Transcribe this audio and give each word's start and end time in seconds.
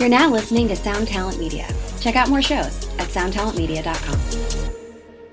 You're 0.00 0.08
now 0.08 0.30
listening 0.30 0.66
to 0.68 0.76
Sound 0.76 1.08
Talent 1.08 1.38
Media. 1.38 1.68
Check 2.00 2.16
out 2.16 2.30
more 2.30 2.40
shows 2.40 2.88
at 2.98 3.08
soundtalentmedia.com. 3.08 5.30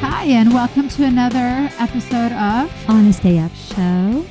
Hi, 0.00 0.24
and 0.26 0.52
welcome 0.54 0.88
to 0.90 1.04
another 1.04 1.68
episode 1.78 2.32
of 2.32 2.72
Honest 2.88 3.24
AF 3.24 3.54
Show 3.56 4.24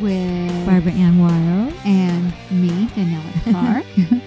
with 0.00 0.66
Barbaranne 0.66 1.18
Wylde. 1.18 1.74
and 1.84 2.32
me, 2.50 2.86
Daniela 2.88 3.42
Clarke. 3.50 4.22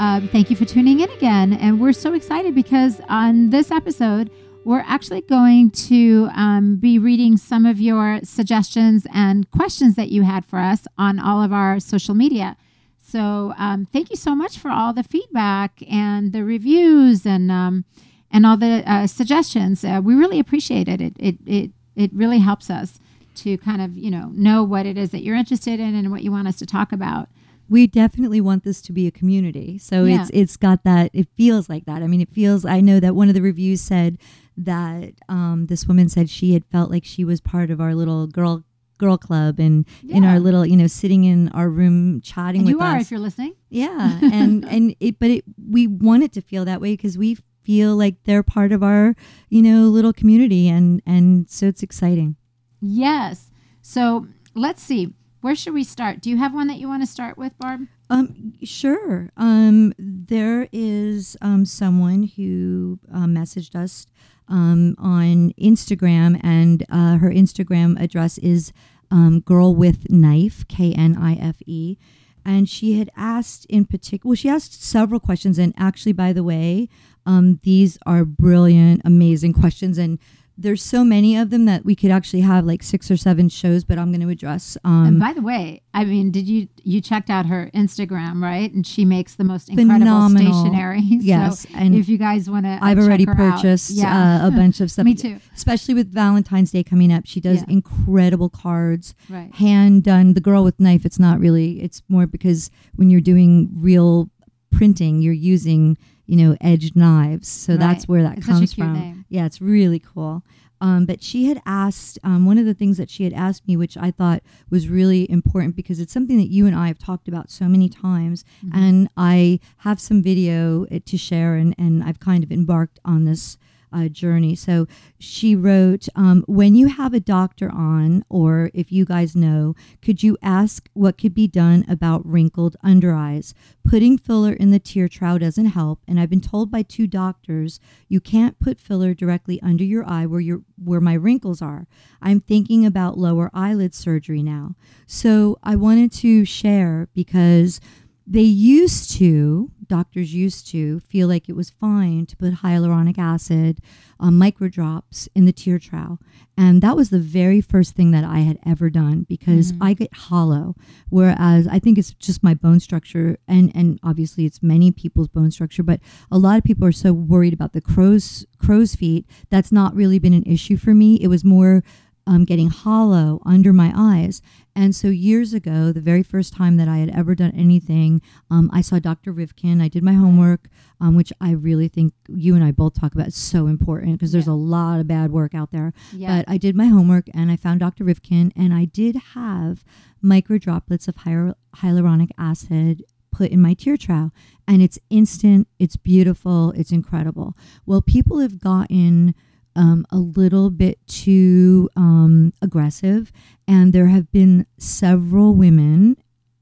um, 0.00 0.28
thank 0.28 0.50
you 0.50 0.56
for 0.56 0.64
tuning 0.64 1.00
in 1.00 1.10
again. 1.12 1.52
And 1.54 1.80
we're 1.80 1.92
so 1.92 2.14
excited 2.14 2.54
because 2.54 3.00
on 3.08 3.50
this 3.50 3.70
episode, 3.70 4.30
we're 4.64 4.84
actually 4.86 5.22
going 5.22 5.70
to 5.70 6.28
um, 6.34 6.76
be 6.76 6.98
reading 6.98 7.36
some 7.36 7.64
of 7.64 7.80
your 7.80 8.20
suggestions 8.22 9.06
and 9.12 9.50
questions 9.50 9.94
that 9.96 10.10
you 10.10 10.22
had 10.22 10.44
for 10.44 10.58
us 10.58 10.86
on 10.96 11.18
all 11.18 11.42
of 11.42 11.52
our 11.52 11.80
social 11.80 12.14
media. 12.14 12.56
So 13.00 13.54
um, 13.56 13.86
thank 13.86 14.10
you 14.10 14.16
so 14.16 14.34
much 14.34 14.58
for 14.58 14.70
all 14.70 14.92
the 14.92 15.02
feedback 15.02 15.82
and 15.90 16.32
the 16.32 16.44
reviews 16.44 17.24
and 17.24 17.50
um, 17.50 17.84
and 18.30 18.44
all 18.44 18.58
the 18.58 18.82
uh, 18.86 19.06
suggestions. 19.06 19.82
Uh, 19.82 20.02
we 20.04 20.14
really 20.14 20.38
appreciate 20.38 20.88
it. 20.88 21.00
It, 21.00 21.16
it. 21.18 21.36
it 21.46 21.70
it 21.98 22.12
really 22.14 22.38
helps 22.38 22.70
us 22.70 23.00
to 23.34 23.58
kind 23.58 23.82
of 23.82 23.98
you 23.98 24.10
know 24.10 24.30
know 24.32 24.62
what 24.62 24.86
it 24.86 24.96
is 24.96 25.10
that 25.10 25.22
you're 25.22 25.36
interested 25.36 25.80
in 25.80 25.94
and 25.94 26.10
what 26.10 26.22
you 26.22 26.30
want 26.30 26.48
us 26.48 26.56
to 26.56 26.66
talk 26.66 26.92
about. 26.92 27.28
We 27.68 27.86
definitely 27.86 28.40
want 28.40 28.64
this 28.64 28.80
to 28.82 28.92
be 28.92 29.06
a 29.06 29.10
community. 29.10 29.78
So 29.78 30.04
Yeah. 30.04 30.20
it's 30.22 30.30
it's 30.32 30.56
got 30.56 30.84
that 30.84 31.10
it 31.12 31.28
feels 31.36 31.68
like 31.68 31.84
that. 31.86 32.02
I 32.02 32.06
mean 32.06 32.20
it 32.20 32.30
feels 32.30 32.64
I 32.64 32.80
know 32.80 32.98
that 33.00 33.14
one 33.14 33.28
of 33.28 33.34
the 33.34 33.42
reviews 33.42 33.80
said 33.80 34.18
that 34.56 35.14
um, 35.28 35.66
this 35.66 35.86
woman 35.86 36.08
said 36.08 36.28
she 36.30 36.52
had 36.54 36.64
felt 36.66 36.90
like 36.90 37.04
she 37.04 37.24
was 37.24 37.40
part 37.40 37.70
of 37.70 37.80
our 37.80 37.94
little 37.94 38.26
girl 38.26 38.64
girl 38.98 39.16
club 39.16 39.60
and 39.60 39.86
in 40.08 40.24
our 40.24 40.40
little 40.40 40.66
you 40.66 40.76
know 40.76 40.88
sitting 40.88 41.22
in 41.22 41.48
our 41.50 41.68
room 41.70 42.20
chatting 42.20 42.62
And 42.62 42.66
with 42.66 42.72
you 42.72 42.80
are 42.80 42.96
us. 42.96 43.02
if 43.02 43.10
you're 43.12 43.20
listening. 43.20 43.54
Yeah, 43.70 44.18
and 44.32 44.64
and 44.64 44.96
it, 44.98 45.18
but 45.20 45.30
it, 45.30 45.44
we 45.70 45.86
want 45.86 46.24
it 46.24 46.32
to 46.32 46.40
feel 46.40 46.64
that 46.64 46.80
way 46.80 46.94
because 46.94 47.16
we 47.16 47.36
feel 47.62 47.94
like 47.96 48.16
they're 48.24 48.42
part 48.42 48.72
of 48.72 48.82
our, 48.82 49.14
you 49.50 49.62
know, 49.62 49.82
little 49.88 50.12
community, 50.12 50.68
and 50.68 51.00
and 51.06 51.48
so 51.48 51.66
it's 51.66 51.82
exciting. 51.84 52.34
Yes. 52.80 53.50
So 53.82 54.26
let's 54.54 54.82
see. 54.82 55.14
Where 55.40 55.54
should 55.54 55.74
we 55.74 55.84
start? 55.84 56.20
Do 56.20 56.30
you 56.30 56.36
have 56.38 56.52
one 56.52 56.66
that 56.66 56.78
you 56.78 56.88
want 56.88 57.02
to 57.02 57.06
start 57.06 57.38
with, 57.38 57.56
Barb? 57.58 57.82
Um, 58.10 58.54
sure. 58.62 59.30
Um, 59.36 59.92
there 59.98 60.68
is 60.72 61.36
um 61.40 61.64
someone 61.64 62.24
who 62.36 62.98
uh, 63.12 63.26
messaged 63.26 63.74
us 63.74 64.06
um 64.48 64.96
on 64.98 65.52
Instagram, 65.60 66.40
and 66.42 66.84
uh, 66.90 67.18
her 67.18 67.30
Instagram 67.30 68.00
address 68.00 68.38
is 68.38 68.72
um 69.10 69.40
girl 69.40 69.74
with 69.74 70.10
knife 70.10 70.66
K 70.68 70.92
N 70.92 71.16
I 71.16 71.34
F 71.34 71.56
E. 71.66 71.98
And 72.44 72.66
she 72.66 72.98
had 72.98 73.10
asked 73.14 73.66
in 73.66 73.84
particular, 73.84 74.30
well, 74.30 74.36
she 74.36 74.48
asked 74.48 74.82
several 74.82 75.20
questions. 75.20 75.58
And 75.58 75.74
actually, 75.76 76.14
by 76.14 76.32
the 76.32 76.42
way, 76.42 76.88
um, 77.26 77.60
these 77.62 77.98
are 78.06 78.24
brilliant, 78.24 79.02
amazing 79.04 79.52
questions. 79.52 79.98
And 79.98 80.18
there's 80.60 80.82
so 80.82 81.04
many 81.04 81.36
of 81.36 81.50
them 81.50 81.66
that 81.66 81.84
we 81.84 81.94
could 81.94 82.10
actually 82.10 82.40
have 82.40 82.66
like 82.66 82.82
six 82.82 83.10
or 83.12 83.16
seven 83.16 83.48
shows, 83.48 83.84
but 83.84 83.96
I'm 83.96 84.10
going 84.10 84.20
to 84.22 84.28
address. 84.28 84.76
Um, 84.82 85.06
and 85.06 85.20
by 85.20 85.32
the 85.32 85.40
way, 85.40 85.82
I 85.94 86.04
mean, 86.04 86.32
did 86.32 86.48
you 86.48 86.66
you 86.82 87.00
checked 87.00 87.30
out 87.30 87.46
her 87.46 87.70
Instagram, 87.74 88.42
right? 88.42 88.72
And 88.72 88.84
she 88.86 89.04
makes 89.04 89.36
the 89.36 89.44
most 89.44 89.68
incredible 89.68 89.98
Phenomenal. 90.00 90.52
stationery. 90.64 91.00
Yes, 91.20 91.60
So 91.60 91.68
and 91.74 91.94
if 91.94 92.08
you 92.08 92.18
guys 92.18 92.50
want 92.50 92.64
to, 92.66 92.78
I've 92.82 92.98
already 92.98 93.24
purchased 93.24 93.90
Yeah. 93.90 94.40
uh, 94.42 94.48
a 94.48 94.50
bunch 94.50 94.80
of 94.80 94.90
stuff. 94.92 95.04
Me 95.04 95.14
too. 95.14 95.38
Especially 95.54 95.94
with 95.94 96.12
Valentine's 96.12 96.72
Day 96.72 96.82
coming 96.82 97.12
up, 97.12 97.24
she 97.26 97.40
does 97.40 97.58
Yeah. 97.58 97.74
incredible 97.74 98.48
cards, 98.48 99.14
Right. 99.30 99.54
hand 99.54 100.02
done. 100.02 100.34
The 100.34 100.40
girl 100.40 100.64
with 100.64 100.80
knife, 100.80 101.04
it's 101.06 101.18
not 101.20 101.38
really. 101.38 101.80
It's 101.82 102.02
more 102.08 102.26
because 102.26 102.70
when 102.96 103.10
you're 103.10 103.20
doing 103.20 103.70
real 103.74 104.30
printing, 104.72 105.20
you're 105.20 105.32
using 105.32 105.96
you 106.28 106.36
know 106.36 106.56
edged 106.60 106.94
knives. 106.94 107.48
So 107.48 107.76
that's 107.76 108.06
where 108.06 108.22
that 108.22 108.38
It's 108.38 108.46
comes 108.46 108.72
from. 108.74 108.92
name. 108.94 109.24
Yeah, 109.28 109.46
it's 109.46 109.60
really 109.60 109.98
cool. 109.98 110.44
Um, 110.80 111.06
but 111.06 111.24
she 111.24 111.46
had 111.46 111.60
asked 111.66 112.20
um, 112.22 112.46
one 112.46 112.56
of 112.56 112.64
the 112.64 112.72
things 112.80 112.98
that 112.98 113.10
she 113.10 113.24
had 113.24 113.32
asked 113.32 113.66
me, 113.66 113.76
which 113.76 113.96
I 113.96 114.12
thought 114.12 114.44
was 114.70 114.88
really 114.88 115.28
important 115.28 115.74
because 115.74 115.98
it's 115.98 116.12
something 116.12 116.36
that 116.38 116.50
you 116.52 116.66
and 116.68 116.76
I 116.76 116.86
have 116.86 116.98
talked 117.00 117.26
about 117.26 117.50
so 117.50 117.64
many 117.66 117.88
times, 117.88 118.44
Mm-hmm. 118.64 118.78
and 118.78 119.08
I 119.16 119.58
have 119.78 119.98
some 120.00 120.22
video 120.22 120.84
uh, 120.92 121.00
to 121.04 121.16
share, 121.18 121.56
and, 121.56 121.74
and 121.78 122.04
I've 122.04 122.20
kind 122.20 122.44
of 122.44 122.52
embarked 122.52 123.00
on 123.04 123.24
this 123.24 123.58
uh, 123.92 124.08
journey. 124.08 124.54
So 124.54 124.86
she 125.18 125.54
wrote, 125.54 126.08
um, 126.14 126.44
when 126.46 126.74
you 126.74 126.88
have 126.88 127.14
a 127.14 127.20
doctor 127.20 127.70
on, 127.70 128.24
or 128.28 128.70
if 128.74 128.90
you 128.92 129.04
guys 129.04 129.36
know, 129.36 129.74
could 130.02 130.22
you 130.22 130.36
ask 130.42 130.88
what 130.94 131.18
could 131.18 131.34
be 131.34 131.46
done 131.46 131.84
about 131.88 132.26
wrinkled 132.26 132.76
under 132.82 133.14
eyes? 133.14 133.54
Putting 133.84 134.18
filler 134.18 134.52
in 134.52 134.70
the 134.70 134.78
tear 134.78 135.08
trough 135.08 135.40
doesn't 135.40 135.66
help, 135.66 136.00
and 136.06 136.18
I've 136.18 136.30
been 136.30 136.40
told 136.40 136.70
by 136.70 136.82
two 136.82 137.06
doctors 137.06 137.80
you 138.08 138.20
can't 138.20 138.58
put 138.58 138.80
filler 138.80 139.14
directly 139.14 139.60
under 139.62 139.84
your 139.84 140.08
eye 140.08 140.26
where 140.26 140.40
your 140.40 140.62
where 140.82 141.00
my 141.00 141.14
wrinkles 141.14 141.60
are. 141.62 141.86
I'm 142.20 142.40
thinking 142.40 142.84
about 142.86 143.18
lower 143.18 143.50
eyelid 143.52 143.94
surgery 143.94 144.42
now. 144.42 144.74
So 145.06 145.58
I 145.62 145.76
wanted 145.76 146.12
to 146.12 146.44
share 146.44 147.08
because 147.14 147.80
they 148.26 148.42
used 148.42 149.10
to 149.12 149.70
doctors 149.88 150.34
used 150.34 150.66
to 150.68 151.00
feel 151.00 151.28
like 151.28 151.48
it 151.48 151.56
was 151.56 151.70
fine 151.70 152.26
to 152.26 152.36
put 152.36 152.54
hyaluronic 152.54 153.18
acid 153.18 153.80
um, 154.20 154.38
microdrops 154.38 155.28
in 155.34 155.44
the 155.44 155.52
tear 155.52 155.78
trough 155.78 156.18
and 156.56 156.82
that 156.82 156.96
was 156.96 157.10
the 157.10 157.18
very 157.18 157.60
first 157.60 157.94
thing 157.94 158.10
that 158.10 158.24
i 158.24 158.38
had 158.40 158.58
ever 158.66 158.90
done 158.90 159.24
because 159.28 159.72
i 159.80 159.94
get 159.94 160.12
hollow 160.14 160.74
whereas 161.08 161.66
i 161.68 161.78
think 161.78 161.98
it's 161.98 162.12
just 162.14 162.42
my 162.42 162.54
bone 162.54 162.80
structure 162.80 163.38
and 163.46 163.72
and 163.74 163.98
obviously 164.02 164.44
it's 164.44 164.62
many 164.62 164.90
people's 164.90 165.28
bone 165.28 165.50
structure 165.50 165.82
but 165.82 166.00
a 166.30 166.38
lot 166.38 166.58
of 166.58 166.64
people 166.64 166.86
are 166.86 166.92
so 166.92 167.12
worried 167.12 167.52
about 167.52 167.72
the 167.72 167.80
crow's 167.80 168.46
crow's 168.58 168.94
feet. 168.94 169.26
That's 169.50 169.72
not 169.72 169.94
really 169.94 170.18
been 170.18 170.34
an 170.34 170.44
issue 170.44 170.76
for 170.76 170.94
me. 170.94 171.16
It 171.16 171.28
was 171.28 171.44
more 171.44 171.82
um, 172.28 172.44
getting 172.44 172.68
hollow 172.68 173.40
under 173.44 173.72
my 173.72 173.92
eyes. 173.96 174.40
And 174.76 174.94
so 174.94 175.08
years 175.08 175.52
ago, 175.52 175.90
the 175.92 176.00
very 176.00 176.22
first 176.22 176.52
time 176.54 176.76
that 176.76 176.86
I 176.86 176.98
had 176.98 177.08
ever 177.10 177.34
done 177.34 177.52
anything, 177.56 178.20
um, 178.50 178.70
I 178.72 178.80
saw 178.82 179.00
Dr. 179.00 179.32
Rivkin. 179.32 179.82
I 179.82 179.88
did 179.88 180.04
my 180.04 180.12
homework, 180.12 180.68
um, 181.00 181.16
which 181.16 181.32
I 181.40 181.50
really 181.52 181.88
think 181.88 182.12
you 182.28 182.54
and 182.54 182.62
I 182.62 182.70
both 182.70 182.94
talk 183.00 183.12
about 183.14 183.28
is 183.28 183.34
so 183.34 183.66
important 183.66 184.12
because 184.18 184.30
there's 184.32 184.46
Yeah. 184.46 184.52
a 184.52 184.64
lot 184.76 185.00
of 185.00 185.08
bad 185.08 185.32
work 185.32 185.54
out 185.54 185.72
there. 185.72 185.92
Yeah. 186.12 186.28
But 186.42 186.48
I 186.52 186.58
did 186.58 186.76
my 186.76 186.86
homework 186.86 187.26
and 187.34 187.50
I 187.50 187.56
found 187.56 187.80
Dr. 187.80 188.04
Rivkin, 188.04 188.52
and 188.54 188.72
I 188.72 188.84
did 188.84 189.16
have 189.34 189.82
micro 190.22 190.58
droplets 190.58 191.08
of 191.08 191.16
hyal- 191.16 191.54
hyaluronic 191.76 192.30
acid 192.38 193.02
put 193.32 193.50
in 193.50 193.60
my 193.60 193.74
tear 193.74 193.96
trough 193.96 194.32
and 194.66 194.80
it's 194.82 194.98
instant 195.10 195.68
it's 195.78 195.96
beautiful 195.96 196.72
it's 196.72 196.90
incredible 196.90 197.54
well 197.86 198.00
people 198.02 198.38
have 198.38 198.58
gotten 198.58 199.32
um, 199.76 200.06
a 200.10 200.18
little 200.18 200.70
bit 200.70 200.98
too 201.06 201.88
um, 201.96 202.52
aggressive. 202.62 203.32
And 203.66 203.92
there 203.92 204.06
have 204.06 204.30
been 204.32 204.66
several 204.78 205.54
women 205.54 206.16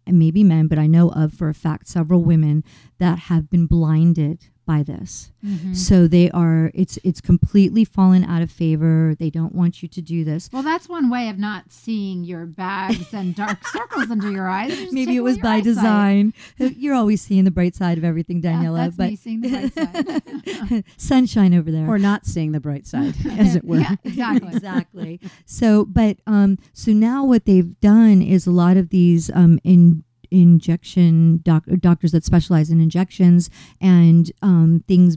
and 0.07 0.19
maybe 0.21 0.45
men 0.45 0.69
but 0.69 0.79
i 0.79 0.87
know 0.87 1.09
of 1.11 1.33
for 1.35 1.49
a 1.49 1.55
fact 1.55 1.89
several 1.89 2.23
women 2.23 2.63
that 2.99 3.19
have 3.19 3.51
been 3.51 3.67
blinded 3.67 4.51
by 4.67 4.83
this 4.83 5.31
Mhm. 5.47 5.77
so 5.77 6.09
they 6.09 6.29
are 6.33 6.73
it's 6.75 6.99
it's 7.05 7.21
completely 7.21 7.85
fallen 7.85 8.25
out 8.25 8.43
of 8.43 8.51
favor 8.51 9.15
they 9.19 9.31
don't 9.31 9.55
want 9.55 9.81
you 9.81 9.89
to 9.89 10.03
do 10.03 10.25
this 10.25 10.51
Well, 10.53 10.63
that's 10.65 10.89
one 10.89 11.09
way 11.09 11.29
of 11.29 11.39
not 11.39 11.71
seeing 11.71 12.25
your 12.25 12.47
bags 12.47 13.15
and 13.15 13.35
dark 13.35 13.65
circles 13.73 14.11
under 14.11 14.31
your 14.31 14.49
eyes. 14.49 14.77
Just 14.77 14.93
maybe 14.93 15.15
it 15.15 15.21
was 15.21 15.39
by 15.39 15.61
design 15.61 16.35
you're 16.59 16.95
always 16.95 17.23
seeing 17.23 17.45
the 17.45 17.51
bright 17.53 17.75
side 17.77 17.97
of 17.97 18.05
everything 18.05 18.43
Yeah, 18.43 18.55
daniela 18.55 18.77
that's 18.77 18.97
but 18.97 19.11
me 19.11 19.17
seeing 19.17 19.41
the 19.43 19.49
bright 19.51 19.75
side. 19.75 20.85
sunshine 20.97 21.55
over 21.55 21.71
there 21.71 21.87
or 21.89 21.99
not 21.99 22.27
seeing 22.27 22.53
the 22.53 22.61
bright 22.61 22.87
side, 22.87 23.15
as 23.39 23.55
it 23.57 23.65
were. 23.65 23.79
Yeah, 23.79 23.97
exactly. 24.05 24.49
exactly. 24.53 25.21
So, 25.45 25.85
but 25.85 26.19
um, 26.27 26.59
so 26.73 26.93
now 26.93 27.25
what 27.25 27.45
they've 27.45 27.79
done 27.81 28.23
is 28.23 28.47
a 28.47 28.51
lot 28.51 28.77
of 28.77 28.89
these 28.91 29.31
um 29.35 29.59
in 29.65 30.03
injection 30.31 31.39
doc- 31.43 31.65
doctors 31.81 32.13
that 32.13 32.25
specialize 32.25 32.71
in 32.71 32.81
injections 32.81 33.51
and 33.81 34.33
um, 34.43 34.85
things 34.89 35.17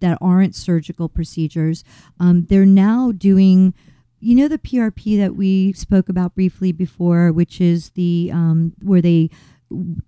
that 0.00 0.18
aren't 0.20 0.54
surgical 0.54 1.08
procedures. 1.08 1.82
Um, 2.20 2.46
they're 2.48 2.66
now 2.66 3.12
doing. 3.12 3.74
You 4.20 4.36
know 4.36 4.48
the 4.48 4.56
PRP 4.58 5.18
that 5.18 5.36
we 5.36 5.74
spoke 5.74 6.08
about 6.08 6.34
briefly 6.34 6.72
before, 6.72 7.30
which 7.30 7.60
is 7.60 7.90
the 7.90 8.30
um, 8.32 8.72
where 8.82 9.02
they 9.02 9.28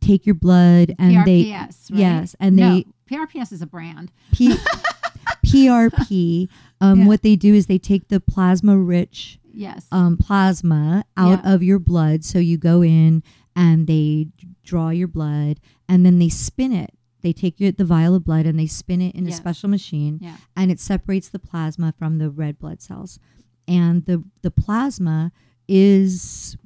take 0.01 0.25
your 0.25 0.35
blood 0.35 0.95
and 0.99 1.27
they 1.27 1.45
PRPS, 1.45 1.91
right? 1.91 1.99
yes, 1.99 2.37
and 2.41 2.57
no, 2.57 2.75
they 2.77 2.87
PRPS 3.15 3.53
is 3.53 3.61
a 3.61 3.67
brand. 3.67 4.11
P- 4.33 4.57
PRP. 5.47 6.49
Um, 6.81 7.01
Yeah. 7.01 7.07
What 7.07 7.23
they 7.23 7.37
do 7.37 7.55
is 7.55 7.67
they 7.67 7.79
take 7.79 8.09
the 8.09 8.21
plasma 8.21 8.77
rich 8.79 9.39
Yes. 9.53 9.87
um, 9.93 10.17
plasma 10.17 11.05
out 11.17 11.41
Yeah. 11.45 11.55
of 11.55 11.63
your 11.63 11.79
blood. 11.79 12.25
So 12.25 12.39
you 12.39 12.59
go 12.59 12.83
in 12.83 13.23
and 13.57 13.87
they 13.87 14.29
draw 14.63 14.91
your 14.91 15.09
blood 15.09 15.59
and 15.89 16.05
then 16.07 16.19
they 16.21 16.29
spin 16.29 16.73
it. 16.73 16.91
They 17.23 17.33
take 17.33 17.59
your, 17.59 17.73
the 17.73 17.85
vial 17.85 18.15
of 18.15 18.23
blood 18.25 18.47
and 18.47 18.59
they 18.61 18.67
spin 18.67 19.01
it 19.03 19.15
in 19.17 19.25
Yes. 19.27 19.35
a 19.35 19.37
special 19.39 19.69
machine 19.69 20.19
yeah. 20.23 20.37
and 20.55 20.71
it 20.71 20.79
separates 20.79 21.29
the 21.31 21.39
plasma 21.41 21.93
from 21.99 22.19
the 22.19 22.31
red 22.31 22.59
blood 22.59 22.81
cells. 22.83 23.19
And 23.67 24.05
the, 24.05 24.23
the 24.43 24.51
plasma 24.53 25.33
is 25.67 26.57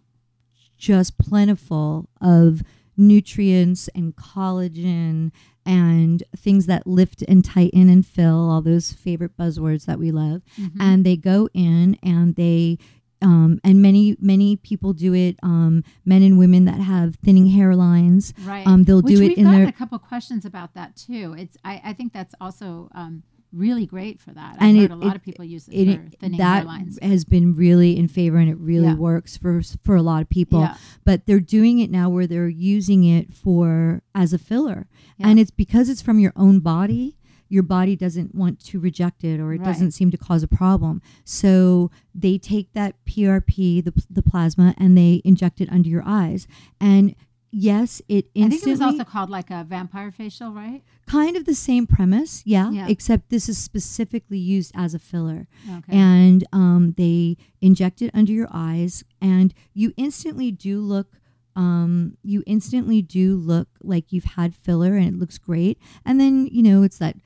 just 0.76 1.16
plentiful 1.18 2.08
of 2.20 2.62
nutrients 2.96 3.88
and 3.94 4.14
collagen 4.16 5.30
and 5.64 6.22
things 6.36 6.66
that 6.66 6.86
lift 6.86 7.22
and 7.28 7.44
tighten 7.44 7.88
and 7.88 8.04
fill 8.06 8.50
all 8.50 8.60
those 8.60 8.92
favorite 8.92 9.36
buzzwords 9.36 9.86
that 9.86 9.98
we 9.98 10.10
love 10.10 10.42
Mhm. 10.58 10.72
and 10.80 11.04
they 11.06 11.16
go 11.16 11.48
in 11.54 11.96
and 12.02 12.34
they 12.36 12.76
um, 13.22 13.60
and 13.64 13.82
many 13.82 14.16
many 14.20 14.56
people 14.56 14.92
do 14.92 15.14
it 15.14 15.36
um, 15.42 15.84
men 16.04 16.22
and 16.22 16.38
women 16.38 16.64
that 16.64 16.80
have 16.80 17.16
thinning 17.16 17.46
hairlines 17.48 18.32
right. 18.46 18.66
um, 18.66 18.84
they'll 18.84 19.02
Which 19.02 19.16
do 19.16 19.22
it 19.22 19.28
we've 19.28 19.38
in 19.38 19.44
their 19.50 19.66
a 19.68 19.72
couple 19.72 19.98
questions 19.98 20.44
about 20.44 20.74
that 20.74 20.96
too. 20.96 21.34
It's 21.38 21.56
I, 21.64 21.80
I 21.84 21.92
think 21.92 22.12
that's 22.12 22.34
also 22.40 22.88
um, 22.94 23.22
really 23.52 23.84
great 23.84 24.20
for 24.20 24.30
that. 24.32 24.54
I've 24.58 24.62
And 24.68 24.76
heard 24.78 24.84
it- 24.84 24.90
a 24.92 24.96
lot 24.96 25.08
it- 25.14 25.16
of 25.16 25.22
people 25.22 25.44
use 25.44 25.66
it, 25.68 25.88
it, 25.88 26.00
for 26.12 26.16
thinning 26.18 26.38
that 26.38 26.64
hairlines. 26.66 27.02
has 27.02 27.24
been 27.24 27.54
really 27.54 27.96
in 27.96 28.06
favor 28.08 28.36
and 28.38 28.48
it 28.48 28.56
really 28.58 28.86
Yeah. 28.86 28.94
works 28.94 29.36
for 29.36 29.60
for 29.82 29.96
a 29.96 30.02
lot 30.02 30.22
of 30.22 30.28
people 30.28 30.60
Yeah. 30.60 30.76
but 31.04 31.26
they're 31.26 31.40
doing 31.40 31.78
it 31.80 31.90
now 31.90 32.08
where 32.08 32.26
they're 32.28 32.48
using 32.48 33.02
it 33.04 33.32
for 33.34 34.02
as 34.14 34.32
a 34.32 34.38
filler 34.38 34.86
Yeah. 35.18 35.28
and 35.28 35.40
it's 35.40 35.50
because 35.50 35.88
it's 35.88 36.00
from 36.02 36.18
your 36.20 36.32
own 36.36 36.60
body 36.60 37.16
your 37.50 37.62
body 37.62 37.94
doesn't 37.96 38.34
want 38.34 38.58
to 38.64 38.80
reject 38.80 39.22
it 39.24 39.38
or 39.40 39.52
it 39.52 39.58
Right. 39.58 39.64
doesn't 39.66 39.90
seem 39.90 40.10
to 40.12 40.16
cause 40.16 40.42
a 40.42 40.48
problem 40.48 41.02
so 41.24 41.90
they 42.14 42.38
take 42.38 42.72
that 42.72 42.94
prp 43.04 43.84
the, 43.84 43.92
the 44.08 44.22
plasma 44.22 44.74
and 44.78 44.96
they 44.96 45.20
inject 45.24 45.60
it 45.60 45.68
under 45.70 45.88
your 45.88 46.02
eyes 46.06 46.46
and 46.80 47.14
yes 47.52 48.00
it 48.08 48.26
instantly. 48.34 48.46
I 48.46 48.50
think 48.50 48.66
it 48.68 48.70
was 48.70 48.80
also 48.80 49.02
called 49.04 49.28
like 49.28 49.50
a 49.50 49.64
vampire 49.64 50.12
facial, 50.12 50.52
right? 50.52 50.82
kind 51.06 51.36
of 51.36 51.44
the 51.44 51.54
same 51.56 51.84
premise 51.88 52.42
yeah, 52.46 52.70
Yeah. 52.70 52.86
except 52.88 53.30
this 53.30 53.48
is 53.48 53.58
specifically 53.58 54.38
used 54.38 54.70
as 54.76 54.94
a 54.94 55.00
filler 55.00 55.48
Okay. 55.68 55.96
and 55.96 56.44
um, 56.52 56.94
they 56.96 57.36
inject 57.60 58.00
it 58.02 58.12
under 58.14 58.32
your 58.32 58.46
eyes 58.52 59.02
and 59.20 59.52
you 59.74 59.92
instantly 59.96 60.52
do 60.52 60.80
look 60.80 61.08
um, 61.56 62.16
you 62.22 62.44
instantly 62.46 63.02
do 63.02 63.34
look 63.36 63.66
like 63.82 64.12
you've 64.12 64.36
had 64.38 64.54
filler 64.54 64.94
and 64.94 65.08
it 65.08 65.18
looks 65.18 65.36
great 65.36 65.76
and 66.06 66.20
then 66.20 66.46
you 66.46 66.62
know 66.62 66.84
it's 66.84 66.98
that 66.98 67.16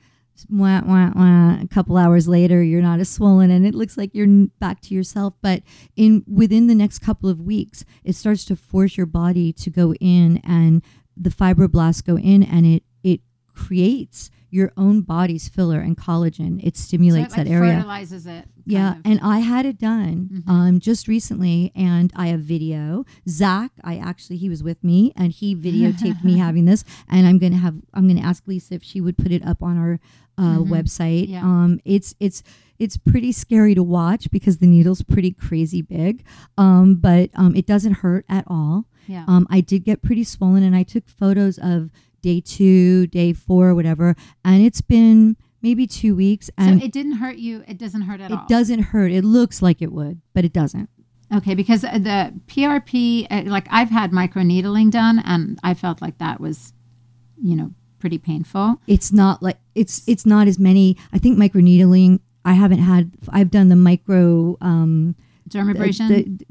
wah, 0.49 0.81
wah, 0.85 1.11
wah, 1.15 1.61
a 1.61 1.67
couple 1.69 1.97
hours 1.97 2.27
later 2.27 2.61
you're 2.63 2.81
not 2.81 2.99
as 2.99 3.09
swollen 3.09 3.51
and 3.51 3.65
it 3.65 3.75
looks 3.75 3.97
like 3.97 4.13
you're 4.13 4.47
back 4.59 4.81
to 4.81 4.93
yourself. 4.93 5.33
But 5.41 5.63
in 5.95 6.23
within 6.27 6.67
the 6.67 6.75
next 6.75 6.99
couple 6.99 7.29
of 7.29 7.41
weeks 7.41 7.85
it 8.03 8.13
starts 8.13 8.45
to 8.45 8.55
force 8.55 8.97
your 8.97 9.05
body 9.05 9.53
to 9.53 9.69
go 9.69 9.93
in 9.95 10.41
and 10.43 10.83
the 11.17 11.29
fibroblasts 11.29 12.03
go 12.03 12.17
in 12.17 12.43
and 12.43 12.65
it 12.65 12.83
it 13.03 13.21
creates 13.53 14.29
your 14.55 14.71
own 14.77 15.01
body's 15.01 15.47
filler 15.55 15.79
and 15.79 15.97
collagen 15.97 16.59
it 16.67 16.75
so 16.77 16.83
stimulates 16.87 17.33
it, 17.33 17.37
like, 17.37 17.47
that 17.47 17.51
area 17.51 17.73
fertilizes 17.75 18.25
it. 18.25 18.45
yeah, 18.65 18.91
of. 18.93 19.01
and 19.05 19.19
I 19.21 19.39
had 19.39 19.65
it 19.65 19.77
done 19.77 20.17
Mhm. 20.45 20.49
um, 20.49 20.79
just 20.79 21.07
recently, 21.07 21.71
and 21.75 22.11
I 22.15 22.27
have 22.27 22.41
video. 22.41 23.05
Zakk, 23.27 23.71
I 23.83 23.97
actually 23.97 24.37
he 24.37 24.49
was 24.49 24.61
with 24.63 24.83
me, 24.83 25.11
and 25.15 25.31
he 25.31 25.55
videotaped 25.55 26.23
me 26.23 26.37
having 26.47 26.65
this, 26.65 26.83
and 27.09 27.27
I'm 27.27 27.37
gonna 27.37 27.57
have 27.57 27.75
I'm 27.93 28.07
gonna 28.07 28.21
ask 28.31 28.47
Lisa 28.47 28.75
if 28.75 28.83
she 28.83 29.01
would 29.01 29.17
put 29.17 29.31
it 29.31 29.43
up 29.45 29.61
on 29.61 29.77
our 29.77 29.99
uh, 30.37 30.57
Mhm. 30.59 30.67
website. 30.69 31.27
Yeah. 31.29 31.43
Um, 31.43 31.79
it's 31.85 32.13
it's 32.19 32.41
it's 32.77 32.97
pretty 32.97 33.31
scary 33.31 33.73
to 33.75 33.83
watch 33.83 34.29
because 34.31 34.57
the 34.57 34.67
needle's 34.67 35.01
pretty 35.01 35.31
crazy 35.31 35.81
big, 35.81 36.23
um, 36.57 36.95
but 36.95 37.29
um, 37.35 37.55
it 37.55 37.65
doesn't 37.65 37.93
hurt 38.03 38.25
at 38.27 38.43
all. 38.47 38.85
yeah. 39.07 39.23
Um, 39.27 39.45
I 39.49 39.61
did 39.61 39.83
get 39.85 40.01
pretty 40.01 40.23
swollen, 40.25 40.63
and 40.63 40.75
I 40.75 40.83
took 40.83 41.07
photos 41.07 41.57
of 41.59 41.89
day 42.25 42.41
two, 42.41 43.05
day 43.07 43.31
four, 43.33 43.75
whatever, 43.75 44.15
and 44.43 44.65
it's 44.65 44.81
been 44.81 45.37
maybe 45.61 45.85
two 45.85 46.15
weeks, 46.15 46.47
so 46.47 46.53
and 46.57 46.81
it 46.81 46.91
didn't 46.91 47.13
hurt 47.17 47.37
you. 47.37 47.63
It 47.67 47.77
doesn't 47.77 48.01
hurt 48.01 48.19
at 48.19 48.31
it 48.31 48.33
all. 48.33 48.41
It 48.43 48.47
doesn't 48.49 48.79
hurt. 48.79 49.11
It 49.11 49.23
looks 49.23 49.61
like 49.61 49.79
it 49.79 49.91
would, 49.91 50.21
but 50.33 50.43
it 50.43 50.51
doesn't. 50.51 50.89
Okay, 51.35 51.53
because 51.53 51.81
the 51.81 52.33
PRP, 52.47 53.27
uh, 53.29 53.43
like 53.45 53.67
I've 53.69 53.91
had 53.91 54.11
microneedling 54.11 54.89
done, 54.89 55.19
and 55.23 55.59
I 55.63 55.75
felt 55.75 56.01
like 56.01 56.17
that 56.17 56.39
was, 56.41 56.73
you 57.41 57.55
know, 57.55 57.71
pretty 57.99 58.17
painful. 58.17 58.81
It's 58.87 59.11
not 59.11 59.43
like 59.43 59.59
it's 59.75 60.01
it's 60.07 60.25
not 60.25 60.47
as 60.47 60.57
many. 60.57 60.97
I 61.13 61.19
think 61.19 61.37
microneedling. 61.37 62.21
I 62.43 62.53
haven't 62.53 62.79
had. 62.79 63.11
I've 63.29 63.51
done 63.51 63.69
the 63.69 63.75
micro, 63.75 64.57
um, 64.61 65.15
Dermabrasion. 65.47 66.07
the- 66.09 66.45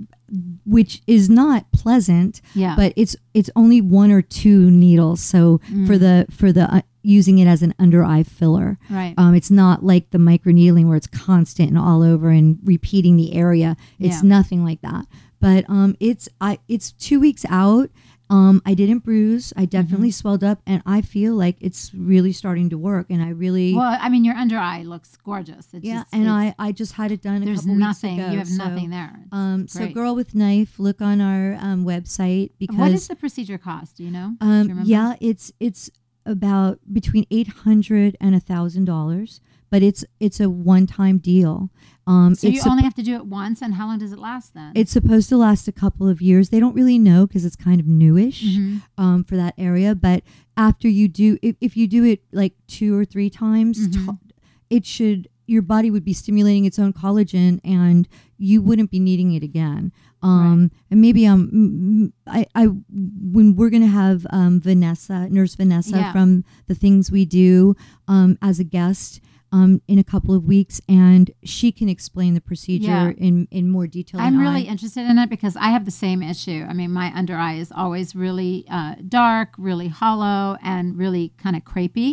which 0.65 1.03
is 1.06 1.29
not 1.29 1.71
pleasant, 1.73 2.41
yeah. 2.55 2.75
but 2.76 2.93
it's 2.97 3.17
it's 3.35 3.50
only 3.55 3.81
one 3.81 4.11
or 4.11 4.23
two 4.23 4.71
needles. 4.71 5.21
So 5.21 5.61
Mm. 5.71 5.87
for 5.87 5.99
the 5.99 6.26
for 6.31 6.53
the 6.53 6.73
uh, 6.75 6.81
using 7.03 7.38
it 7.38 7.47
as 7.47 7.62
an 7.62 7.75
under 7.79 8.03
eye 8.03 8.23
filler, 8.23 8.79
right. 8.91 9.15
um, 9.19 9.35
it's 9.35 9.50
not 9.50 9.85
like 9.85 10.11
the 10.11 10.19
microneedling 10.19 10.87
where 10.87 10.97
it's 10.97 11.06
constant 11.06 11.69
and 11.69 11.79
all 11.79 12.03
over 12.03 12.31
and 12.31 12.59
repeating 12.65 13.17
the 13.17 13.35
area. 13.35 13.76
It's 13.99 14.23
Yeah. 14.23 14.29
nothing 14.29 14.65
like 14.65 14.81
that. 14.82 15.06
But 15.41 15.69
um, 15.69 15.97
it's 16.00 16.29
I 16.41 16.59
it's 16.69 16.93
two 16.93 17.20
weeks 17.20 17.44
out. 17.50 17.91
Um, 18.31 18.62
I 18.65 18.73
didn't 18.75 19.00
bruise. 19.00 19.53
I 19.56 19.67
definitely 19.67 20.09
Mm-hmm. 20.09 20.12
swelled 20.12 20.43
up, 20.44 20.61
and 20.67 20.82
I 20.87 21.03
feel 21.03 21.35
like 21.35 21.56
it's 21.61 21.93
really 21.94 22.32
starting 22.32 22.71
to 22.71 22.79
work. 22.79 23.06
And 23.11 23.23
I 23.23 23.29
really, 23.29 23.75
well, 23.75 23.97
I 24.00 24.09
mean, 24.09 24.25
your 24.25 24.35
under 24.35 24.56
eye 24.56 24.82
looks 24.82 25.17
gorgeous. 25.19 25.69
It's 25.73 25.85
yeah. 25.85 26.03
just, 26.03 26.15
and 26.15 26.29
I, 26.31 26.55
I 26.59 26.73
just 26.73 26.94
had 26.94 27.12
it 27.12 27.21
done 27.23 27.43
a 27.43 27.44
there's 27.44 27.61
couple 27.61 27.75
nothing. 27.76 28.17
weeks 28.17 28.25
ago. 28.25 28.32
you 28.32 28.38
have 28.38 28.49
so, 28.49 28.65
nothing 28.65 28.91
there. 28.91 29.12
It's 29.25 29.29
Um, 29.32 29.69
so 29.69 29.88
girl 29.88 30.15
with 30.15 30.35
knife, 30.35 30.79
look 30.79 31.03
on 31.03 31.21
our 31.21 31.55
um, 31.61 31.85
website 31.85 32.53
because 32.59 32.76
what 32.76 32.91
does 32.93 33.09
the 33.09 33.17
procedure 33.17 33.59
cost? 33.59 33.97
Do 33.99 34.05
you 34.05 34.11
know? 34.11 34.37
Do 34.41 34.47
you 34.47 34.53
um, 34.53 34.81
yeah, 34.85 35.17
it's 35.20 35.53
it's 35.61 35.91
about 36.27 36.79
between 36.93 37.27
eight 37.31 37.49
hundred 37.49 38.17
and 38.20 38.35
a 38.35 38.41
thousand 38.41 38.87
dollars, 38.87 39.41
but 39.70 39.82
it's 39.82 40.03
it's 40.19 40.41
a 40.41 40.49
one 40.49 40.87
time 40.87 41.19
deal. 41.19 41.70
Um, 42.06 42.35
So 42.35 42.49
you 42.49 42.61
only 42.69 42.83
have 42.83 42.95
to 42.95 43.03
do 43.03 43.15
it 43.15 43.27
once, 43.27 43.62
and 43.62 43.75
how 43.75 43.87
long 43.87 43.99
does 43.99 44.12
it 44.12 44.19
last 44.19 44.53
then? 44.55 44.73
It's 44.75 44.93
supposed 44.93 45.29
to 45.31 45.37
last 45.37 45.67
a 45.69 45.73
couple 45.73 46.06
of 46.09 46.21
years. 46.21 46.51
They 46.51 46.61
don't 46.61 46.75
really 46.75 46.99
know 46.99 47.27
because 47.27 47.45
it's 47.47 47.56
kind 47.56 47.81
of 47.81 47.87
newish 47.87 48.45
Mhm. 48.56 48.83
um, 48.99 49.25
for 49.25 49.37
that 49.37 49.55
area. 49.56 49.95
But 49.95 50.23
after 50.56 50.89
you 50.89 51.09
do, 51.09 51.39
if, 51.43 51.56
if 51.61 51.77
you 51.77 51.87
do 51.89 52.05
it 52.05 52.23
like 52.33 52.55
two 52.67 52.95
or 52.97 53.05
three 53.06 53.31
times, 53.31 53.89
Mhm. 53.89 53.93
to- 54.06 54.19
it 54.71 54.85
should 54.87 55.29
your 55.47 55.61
body 55.61 55.91
would 55.91 56.05
be 56.05 56.15
stimulating 56.15 56.65
its 56.65 56.79
own 56.79 56.91
collagen, 56.91 57.61
and 57.62 58.09
you 58.39 58.62
wouldn't 58.62 58.91
be 58.91 58.99
needing 58.99 59.33
it 59.33 59.43
again. 59.43 59.93
Um, 60.23 60.71
And 60.91 61.03
maybe 61.03 61.27
um, 61.27 62.15
I, 62.27 62.47
I 62.55 62.65
when 62.67 63.55
we're 63.55 63.69
gonna 63.69 63.87
have 63.87 64.27
um, 64.31 64.59
Vanessa, 64.59 65.29
Nurse 65.29 65.55
Vanessa 65.55 65.97
Yeah. 65.99 66.12
from 66.12 66.45
the 66.67 66.75
things 66.75 67.11
we 67.11 67.27
do 67.27 67.77
um, 68.09 68.39
as 68.41 68.59
a 68.59 68.65
guest. 68.65 69.21
Um, 69.55 69.81
in 69.87 69.99
a 70.01 70.05
couple 70.15 70.35
of 70.35 70.43
weeks, 70.45 70.81
and 70.89 71.31
she 71.45 71.71
can 71.79 71.89
explain 71.89 72.35
the 72.35 72.41
procedure 72.51 72.89
Yeah. 72.89 73.27
in 73.29 73.47
in 73.59 73.71
more 73.71 73.87
detail. 73.87 74.21
I'm 74.21 74.39
really 74.45 74.67
I. 74.67 74.73
interested 74.73 75.05
in 75.11 75.17
it 75.23 75.29
because 75.31 75.55
I 75.67 75.69
have 75.77 75.85
the 75.85 75.93
same 76.05 76.21
issue. 76.33 76.61
I 76.69 76.73
mean, 76.73 76.91
my 76.91 77.09
under 77.21 77.37
eye 77.37 77.55
is 77.65 77.71
always 77.83 78.17
really 78.17 78.65
uh, 78.69 78.94
dark, 79.20 79.49
really 79.56 79.89
hollow, 80.03 80.56
and 80.61 80.99
really 80.99 81.25
kind 81.44 81.55
of 81.58 81.63
crepey. 81.73 82.11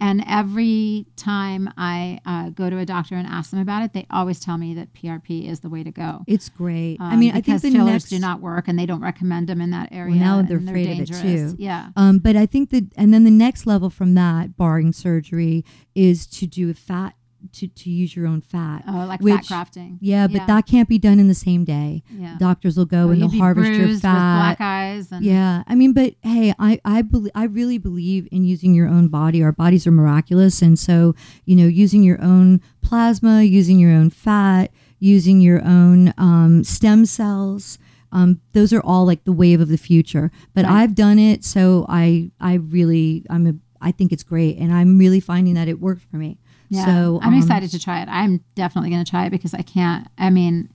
And 0.00 0.22
every 0.28 1.06
time 1.16 1.68
I 1.76 2.20
uh, 2.24 2.50
go 2.50 2.70
to 2.70 2.78
a 2.78 2.86
doctor 2.86 3.16
and 3.16 3.26
ask 3.26 3.50
them 3.50 3.60
about 3.60 3.82
it, 3.82 3.92
they 3.92 4.06
always 4.10 4.38
tell 4.38 4.56
me 4.56 4.74
that 4.74 4.92
PRP 4.94 5.48
is 5.48 5.60
the 5.60 5.68
way 5.68 5.82
to 5.82 5.90
go. 5.90 6.24
It's 6.26 6.48
great. 6.48 6.98
I 7.00 7.14
Um, 7.14 7.20
mean, 7.20 7.30
I 7.34 7.40
think 7.40 7.60
the 7.62 7.70
fillers 7.72 7.86
next 7.86 8.10
do 8.10 8.18
not 8.18 8.40
work, 8.40 8.68
and 8.68 8.78
they 8.78 8.86
don't 8.86 9.00
recommend 9.00 9.48
them 9.48 9.60
in 9.60 9.70
that 9.70 9.88
area. 9.90 10.14
now 10.14 10.38
and 10.38 10.48
they're 10.48 10.58
afraid 10.58 11.00
of 11.00 11.10
it, 11.10 11.20
too. 11.20 11.56
Yeah. 11.58 11.88
Um, 11.96 12.18
but 12.18 12.36
I 12.36 12.46
think 12.46 12.70
that, 12.70 12.84
and 12.96 13.12
then 13.12 13.24
the 13.24 13.30
next 13.30 13.66
level 13.66 13.90
from 13.90 14.14
that, 14.14 14.56
barring 14.56 14.92
surgery, 14.92 15.64
is 15.94 16.26
to 16.28 16.46
do 16.46 16.70
a 16.70 16.74
fat 16.74 17.14
to 17.52 17.68
to 17.68 17.90
use 17.90 18.14
your 18.16 18.26
own 18.26 18.40
fat. 18.40 18.84
Oh, 18.86 19.04
like 19.06 19.20
Which- 19.20 19.34
fat 19.34 19.46
grafting. 19.48 19.98
Yeah, 20.00 20.26
but 20.26 20.36
yeah. 20.36 20.46
that 20.46 20.66
can't 20.66 20.88
be 20.88 20.98
done 20.98 21.18
in 21.18 21.28
the 21.28 21.34
same 21.34 21.64
day. 21.64 22.02
Yeah. 22.10 22.36
Doctors 22.38 22.76
will 22.76 22.84
go 22.86 23.04
Well, 23.06 23.10
and 23.12 23.22
they'll 23.22 23.38
harvest 23.40 23.70
your 23.72 23.88
fat. 23.98 24.36
black 24.56 24.60
eyes. 24.60 25.10
And 25.12 25.24
Yeah, 25.24 25.62
I 25.66 25.74
mean, 25.74 25.92
but 25.92 26.14
hey, 26.22 26.54
I 26.58 26.80
I 26.84 27.02
believe 27.02 27.32
I 27.34 27.44
really 27.44 27.78
believe 27.78 28.28
in 28.30 28.44
using 28.44 28.74
your 28.74 28.88
own 28.88 29.08
body. 29.08 29.42
Our 29.42 29.52
bodies 29.52 29.86
are 29.86 29.90
miraculous, 29.92 30.62
and 30.62 30.78
so 30.78 31.14
you 31.44 31.56
know, 31.56 31.66
using 31.66 32.02
your 32.02 32.20
own 32.22 32.60
plasma, 32.82 33.42
using 33.42 33.78
your 33.78 33.92
own 33.92 34.10
fat, 34.10 34.70
using 34.98 35.40
your 35.40 35.62
own 35.64 36.12
um, 36.18 36.64
stem 36.64 37.04
cells. 37.06 37.78
Um, 38.10 38.40
those 38.54 38.72
are 38.72 38.80
all 38.80 39.04
like 39.04 39.24
the 39.24 39.32
wave 39.32 39.60
of 39.60 39.68
the 39.68 39.76
future. 39.76 40.30
But 40.54 40.64
Right. 40.64 40.82
I've 40.82 40.94
done 40.94 41.18
it, 41.18 41.44
so 41.44 41.84
I 41.88 42.30
I 42.40 42.54
really 42.54 43.24
I'm 43.28 43.46
a 43.46 43.54
I 43.80 43.92
think 43.92 44.10
it's 44.12 44.24
great, 44.24 44.56
and 44.58 44.72
I'm 44.72 44.98
really 44.98 45.20
finding 45.20 45.54
that 45.54 45.68
it 45.68 45.78
worked 45.80 46.02
for 46.10 46.16
me. 46.16 46.38
Yeah, 46.70 46.84
So 46.84 47.18
I'm 47.22 47.32
um, 47.34 47.38
excited 47.38 47.70
to 47.70 47.78
try 47.78 48.02
it. 48.02 48.08
I'm 48.08 48.44
definitely 48.54 48.90
going 48.90 49.04
to 49.04 49.10
try 49.10 49.26
it 49.26 49.30
because 49.30 49.54
I 49.54 49.62
can't. 49.62 50.06
I 50.18 50.30
mean, 50.30 50.68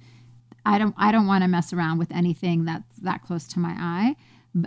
I 0.66 0.78
don't. 0.78 0.96
I 0.98 1.12
don't 1.12 1.28
want 1.28 1.44
to 1.44 1.48
mess 1.48 1.74
around 1.74 2.00
with 2.00 2.12
anything 2.12 2.66
that's 2.66 2.98
that 3.02 3.22
close 3.24 3.48
to 3.50 3.60
my 3.60 3.76
eye. 3.78 4.16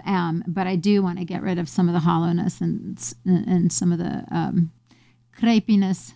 Um, 0.04 0.42
but 0.46 0.66
I 0.66 0.76
do 0.76 1.02
want 1.02 1.18
to 1.18 1.24
get 1.24 1.42
rid 1.42 1.58
of 1.58 1.68
some 1.68 1.88
of 1.88 1.94
the 1.94 2.00
hollowness 2.00 2.60
and 2.60 2.98
and 3.24 3.72
some 3.72 3.92
of 3.92 3.98
the 3.98 4.24
um, 4.30 4.72
crepiness. 5.40 6.12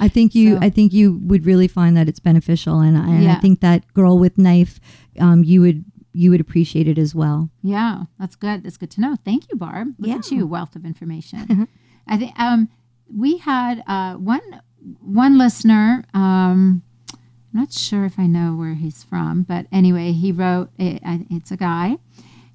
I 0.00 0.08
think 0.08 0.34
you 0.34 0.54
So- 0.58 0.58
I 0.62 0.70
think 0.70 0.92
you 0.92 1.18
would 1.24 1.46
really 1.46 1.68
find 1.68 1.96
that 1.96 2.08
it's 2.08 2.20
beneficial, 2.20 2.80
and, 2.80 2.96
I- 2.96 3.08
and 3.08 3.28
I 3.30 3.34
think 3.36 3.60
that 3.60 3.92
girl 3.94 4.18
with 4.18 4.38
knife, 4.38 4.80
um, 5.18 5.44
you 5.44 5.60
would 5.60 5.84
you 6.12 6.30
would 6.30 6.40
appreciate 6.40 6.88
it 6.88 6.98
as 6.98 7.14
well. 7.14 7.50
yeah, 7.62 8.02
that's 8.18 8.34
good. 8.34 8.64
That's 8.64 8.76
good 8.76 8.90
to 8.92 9.00
know. 9.00 9.16
Thank 9.24 9.50
you, 9.50 9.56
Barb. 9.56 9.94
Look 9.98 10.10
at 10.10 10.30
you, 10.32 10.46
wealth 10.46 10.74
of 10.74 10.84
information. 10.84 11.68
I 12.08 12.16
think 12.16 12.36
um, 12.38 12.68
we 13.14 13.38
had 13.38 13.82
uh, 13.86 14.14
one 14.14 14.62
one 15.00 15.38
listener. 15.38 16.04
Um, 16.14 16.82
I'm 17.12 17.60
not 17.60 17.72
sure 17.72 18.04
if 18.04 18.18
I 18.18 18.26
know 18.26 18.54
where 18.54 18.74
he's 18.74 19.02
from, 19.02 19.42
but 19.42 19.66
anyway, 19.72 20.12
he 20.12 20.32
wrote. 20.32 20.70
It, 20.78 21.00
it's 21.04 21.50
a 21.50 21.56
guy, 21.56 21.98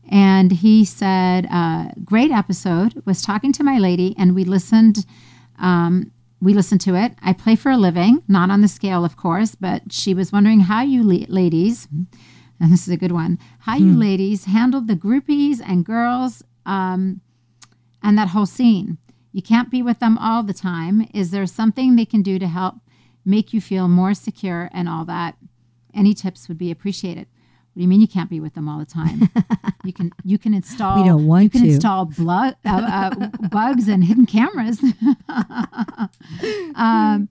and 0.10 0.52
he 0.52 0.86
said, 0.86 1.48
uh, 1.52 1.90
"Great 2.04 2.32
episode. 2.32 3.02
Was 3.06 3.22
talking 3.22 3.52
to 3.54 3.64
my 3.64 3.78
lady, 3.78 4.16
and 4.18 4.36
we 4.36 4.44
listened." 4.44 5.06
Um, 5.58 6.12
we 6.42 6.54
listened 6.54 6.82
to 6.82 6.96
it. 6.96 7.14
I 7.24 7.34
play 7.34 7.56
for 7.56 7.72
a 7.72 7.78
living, 7.78 8.22
not 8.28 8.52
on 8.52 8.62
the 8.62 8.68
scale, 8.68 9.06
of 9.06 9.16
course, 9.16 9.56
but 9.56 9.92
she 9.92 10.14
was 10.14 10.34
wondering 10.34 10.60
how 10.60 10.82
you 10.84 11.02
la- 11.02 11.26
ladies, 11.28 11.88
and 11.92 12.08
this 12.72 12.88
is 12.88 12.94
a 12.94 12.98
good 12.98 13.14
one, 13.14 13.40
how 13.60 13.78
you 13.78 13.96
ladies 13.98 14.46
handled 14.46 14.88
the 14.88 14.96
groupies 14.96 15.62
and 15.66 15.86
girls 15.86 16.44
um, 16.66 17.22
and 18.04 18.18
that 18.18 18.30
whole 18.30 18.46
scene. 18.46 18.98
You 19.36 19.42
can't 19.42 19.70
be 19.70 19.82
with 19.82 20.00
them 20.00 20.18
all 20.18 20.44
the 20.44 20.54
time. 20.54 21.10
Is 21.14 21.32
there 21.32 21.46
something 21.46 21.98
they 21.98 22.06
can 22.06 22.22
do 22.22 22.40
to 22.40 22.48
help 22.48 22.76
make 23.26 23.52
you 23.52 23.60
feel 23.60 23.90
more 23.90 24.14
secure 24.14 24.70
and 24.72 24.88
all 24.88 25.04
that? 25.06 25.36
Any 25.94 26.14
tips 26.14 26.48
would 26.48 26.58
be 26.58 26.72
appreciated. 26.72 27.28
What 27.28 27.76
do 27.76 27.82
you 27.82 27.90
mean 27.90 28.00
you 28.00 28.08
can't 28.08 28.30
be 28.30 28.40
with 28.40 28.54
them 28.54 28.70
all 28.70 28.80
the 28.80 28.86
time? 28.86 29.30
you 29.84 29.92
can 29.92 30.14
you 30.24 30.38
can 30.38 30.54
install 30.54 30.96
We 31.04 31.10
don't 31.10 31.28
want 31.28 31.44
you 31.44 31.50
can 31.50 31.64
to. 31.64 31.68
install 31.68 32.06
blu- 32.06 32.32
uh, 32.32 32.54
uh, 32.66 33.28
bugs 33.52 33.90
and 33.90 34.06
hidden 34.06 34.26
cameras. 34.26 34.80
um, 36.76 37.28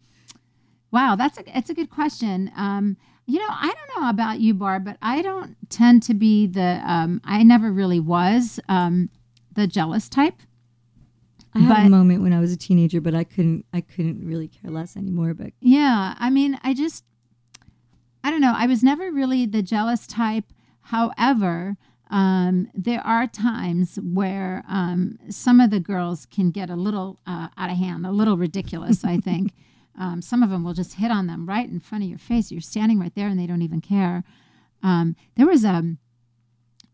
wow, 0.91 1.17
that's 1.17 1.39
a 1.39 1.57
it's 1.57 1.71
a 1.71 1.75
good 1.75 1.89
question. 1.89 2.53
Um, 2.55 2.99
you 3.25 3.39
know, 3.39 3.49
I 3.49 3.73
don't 3.73 4.03
know 4.03 4.11
about 4.11 4.41
you, 4.41 4.53
Barb, 4.53 4.85
but 4.85 4.99
I 5.01 5.23
don't 5.23 5.57
tend 5.71 6.03
to 6.03 6.13
be 6.13 6.47
the. 6.49 6.83
Um, 6.85 7.23
I 7.25 7.43
never 7.45 7.73
really 7.73 7.99
was 7.99 8.61
um, 8.69 9.09
the 9.55 9.67
jealous 9.67 10.11
type. 10.11 10.35
I 11.55 11.61
had 11.61 11.69
But- 11.69 11.87
a 11.87 11.91
moment 11.91 12.23
when 12.23 12.33
I 12.33 12.41
was 12.41 12.53
a 12.53 12.57
teenager, 12.57 13.01
but 13.01 13.15
I 13.15 13.23
couldn't. 13.25 13.65
I 13.73 13.81
couldn't 13.81 14.27
really 14.27 14.49
care 14.49 14.71
less 14.71 14.97
anymore. 14.97 15.35
But 15.35 15.53
Yeah, 15.61 16.15
I 16.19 16.29
mean, 16.31 16.59
I 16.65 16.75
just, 16.75 17.05
I 18.25 18.31
don't 18.31 18.41
know. 18.41 18.55
I 18.57 18.67
was 18.67 18.83
never 18.83 19.13
really 19.13 19.47
the 19.47 19.63
jealous 19.63 20.07
type. 20.07 20.47
However, 20.81 21.77
um, 22.11 22.69
there 22.75 23.01
are 23.07 23.27
times 23.27 23.99
where 24.03 24.65
um, 24.69 25.19
some 25.31 25.61
of 25.61 25.71
the 25.71 25.81
girls 25.81 26.27
can 26.27 26.51
get 26.51 26.71
a 26.71 26.77
little 26.77 27.21
uh, 27.27 27.49
out 27.57 27.71
of 27.71 27.77
hand, 27.77 28.05
a 28.07 28.11
little 28.13 28.37
ridiculous. 28.37 29.05
I 29.05 29.17
think 29.29 29.53
um, 29.99 30.21
some 30.23 30.43
of 30.43 30.51
them 30.51 30.65
will 30.65 30.75
just 30.75 30.95
hit 30.95 31.11
on 31.11 31.27
them 31.29 31.47
right 31.47 31.69
in 31.69 31.81
front 31.81 32.05
of 32.05 32.11
your 32.11 32.19
face. 32.19 32.51
You're 32.51 32.61
standing 32.61 32.99
right 32.99 33.15
there, 33.15 33.29
and 33.29 33.39
they 33.39 33.47
don't 33.47 33.63
even 33.63 33.81
care. 33.81 34.25
Um, 34.83 35.17
there 35.37 35.47
was 35.47 35.65
a, 35.65 35.83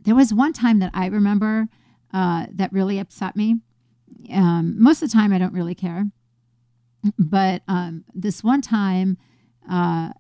there 0.01 0.15
was 0.15 0.33
one 0.35 0.53
time 0.53 0.79
that 0.81 0.91
I 0.95 1.07
remember 1.07 1.69
uh, 2.13 2.47
that 2.53 2.73
really 2.73 2.99
upset 2.99 3.37
me. 3.37 3.57
Um, 4.33 4.77
most 4.83 5.03
of 5.03 5.11
the 5.11 5.13
time, 5.13 5.33
I 5.33 5.39
don't 5.39 5.53
really 5.53 5.75
care 5.75 6.07
but 7.19 7.63
um, 7.69 8.05
this 8.15 8.45
one 8.45 8.61
time, 8.61 9.17
uh, 9.71 10.11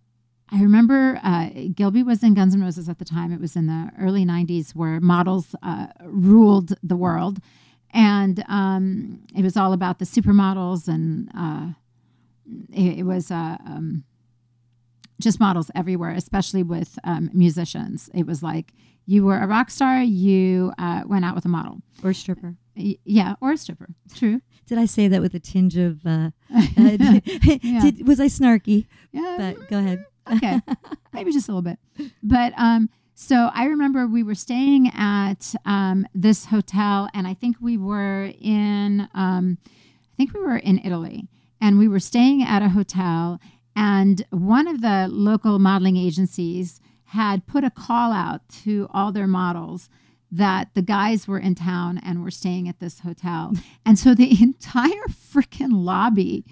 I 0.52 0.62
remember 0.62 1.20
uh, 1.22 1.48
Gilby 1.74 2.02
was 2.02 2.22
in 2.22 2.34
Guns 2.34 2.54
N' 2.54 2.62
Roses 2.62 2.88
at 2.88 2.98
the 2.98 3.04
time. 3.04 3.32
It 3.32 3.40
was 3.40 3.54
in 3.54 3.66
the 3.66 3.90
early 4.00 4.24
'90s, 4.24 4.74
where 4.74 5.00
models 5.00 5.54
uh, 5.62 5.88
ruled 6.02 6.74
the 6.82 6.96
world, 6.96 7.38
and 7.90 8.44
um, 8.48 9.20
it 9.34 9.42
was 9.42 9.56
all 9.56 9.72
about 9.72 9.98
the 9.98 10.04
supermodels, 10.04 10.88
and 10.88 11.30
uh, 11.36 11.72
it, 12.72 13.00
it 13.00 13.02
was 13.04 13.30
uh, 13.30 13.58
um, 13.66 14.04
just 15.20 15.38
models 15.38 15.70
everywhere, 15.74 16.12
especially 16.12 16.62
with 16.62 16.98
um, 17.04 17.30
musicians. 17.32 18.10
It 18.12 18.26
was 18.26 18.42
like 18.42 18.72
you 19.06 19.24
were 19.24 19.38
a 19.38 19.46
rock 19.46 19.70
star, 19.70 20.02
you 20.02 20.72
uh, 20.78 21.02
went 21.06 21.24
out 21.24 21.34
with 21.34 21.44
a 21.44 21.48
model, 21.48 21.82
or 22.02 22.12
stripper. 22.12 22.56
Yeah, 22.74 23.34
or 23.40 23.52
a 23.52 23.56
stripper. 23.56 23.88
True. 24.14 24.40
Did 24.66 24.78
I 24.78 24.86
say 24.86 25.08
that 25.08 25.20
with 25.20 25.34
a 25.34 25.40
tinge 25.40 25.76
of? 25.76 26.06
Uh, 26.06 26.30
uh, 26.54 26.60
Yeah. 27.62 27.80
did- 27.82 28.06
was 28.06 28.20
I 28.20 28.26
snarky? 28.26 28.86
Yeah, 29.12 29.36
But 29.38 29.68
go 29.68 29.78
ahead. 29.78 30.04
okay 30.32 30.60
maybe 31.12 31.32
just 31.32 31.48
a 31.48 31.50
little 31.52 31.62
bit 31.62 31.78
but 32.22 32.52
um 32.56 32.88
so 33.14 33.50
i 33.54 33.64
remember 33.64 34.06
we 34.06 34.22
were 34.22 34.34
staying 34.34 34.86
at 34.94 35.54
um 35.64 36.06
this 36.14 36.44
hotel 36.44 37.08
and 37.14 37.26
i 37.26 37.32
think 37.34 37.56
we 37.58 37.76
were 37.76 38.30
in 38.38 39.08
um 39.14 39.58
i 39.66 40.14
think 40.18 40.32
we 40.34 40.38
were 40.40 40.58
in 40.58 40.78
italy 40.84 41.26
and 41.60 41.78
we 41.78 41.88
were 41.88 41.98
staying 41.98 42.42
at 42.44 42.62
a 42.62 42.68
hotel 42.68 43.40
and 43.74 44.24
one 44.30 44.68
of 44.68 44.82
the 44.82 45.08
local 45.10 45.58
modeling 45.58 45.96
agencies 45.96 46.80
had 47.06 47.44
put 47.46 47.64
a 47.64 47.70
call 47.70 48.12
out 48.12 48.46
to 48.48 48.86
all 48.92 49.10
their 49.10 49.26
models 49.26 49.88
that 50.30 50.74
the 50.74 50.82
guys 50.82 51.26
were 51.26 51.38
in 51.38 51.54
town 51.54 51.98
and 52.04 52.22
were 52.22 52.30
staying 52.30 52.68
at 52.68 52.78
this 52.80 53.00
hotel. 53.00 53.52
And 53.84 53.98
so 53.98 54.14
the 54.14 54.40
entire 54.40 55.06
freaking 55.08 55.70
lobby 55.72 56.44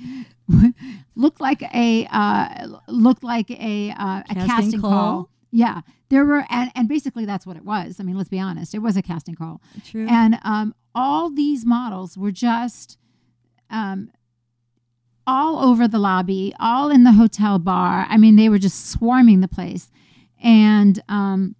looked 1.14 1.40
like 1.40 1.62
a 1.72 2.06
uh, 2.10 2.66
looked 2.88 3.22
like 3.22 3.48
a 3.50 3.90
uh, 3.90 4.22
a 4.28 4.34
Casting 4.34 4.46
casting 4.48 4.80
call. 4.80 4.90
call? 4.90 5.30
Yeah, 5.52 5.82
there 6.08 6.24
were, 6.24 6.44
and, 6.50 6.70
and 6.74 6.88
basically 6.88 7.24
that's 7.24 7.46
what 7.46 7.56
it 7.56 7.64
was. 7.64 8.00
I 8.00 8.02
mean, 8.02 8.16
let's 8.16 8.28
be 8.28 8.40
honest, 8.40 8.74
it 8.74 8.80
was 8.80 8.96
a 8.96 9.02
casting 9.02 9.34
call. 9.34 9.60
True. 9.84 10.06
And 10.08 10.38
um, 10.42 10.74
all 10.94 11.30
these 11.30 11.64
models 11.64 12.18
were 12.18 12.32
just 12.32 12.98
um, 13.70 14.10
all 15.26 15.58
over 15.58 15.86
the 15.86 15.98
lobby, 15.98 16.54
all 16.58 16.90
in 16.90 17.04
the 17.04 17.12
hotel 17.12 17.58
bar. 17.58 18.06
I 18.08 18.16
mean, 18.16 18.36
they 18.36 18.48
were 18.48 18.58
just 18.58 18.90
swarming 18.90 19.40
the 19.40 19.48
place. 19.48 19.90
And 20.42 21.00
um, 21.08 21.54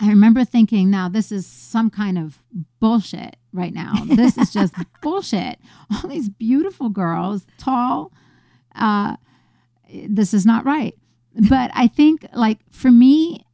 I 0.00 0.08
remember 0.08 0.44
thinking, 0.44 0.90
now 0.90 1.08
this 1.08 1.32
is 1.32 1.46
some 1.46 1.90
kind 1.90 2.18
of 2.18 2.42
bullshit 2.80 3.36
right 3.52 3.72
now. 3.72 3.92
This 4.06 4.36
is 4.36 4.52
just 4.52 4.74
bullshit. 5.00 5.58
All 5.90 6.08
these 6.08 6.28
beautiful 6.28 6.88
girls, 6.88 7.46
tall. 7.58 8.12
Uh, 8.74 9.16
this 10.08 10.34
is 10.34 10.46
not 10.46 10.64
right. 10.64 10.94
But 11.48 11.70
I 11.74 11.86
think, 11.86 12.26
like, 12.34 12.58
for 12.70 12.90
me, 12.90 13.44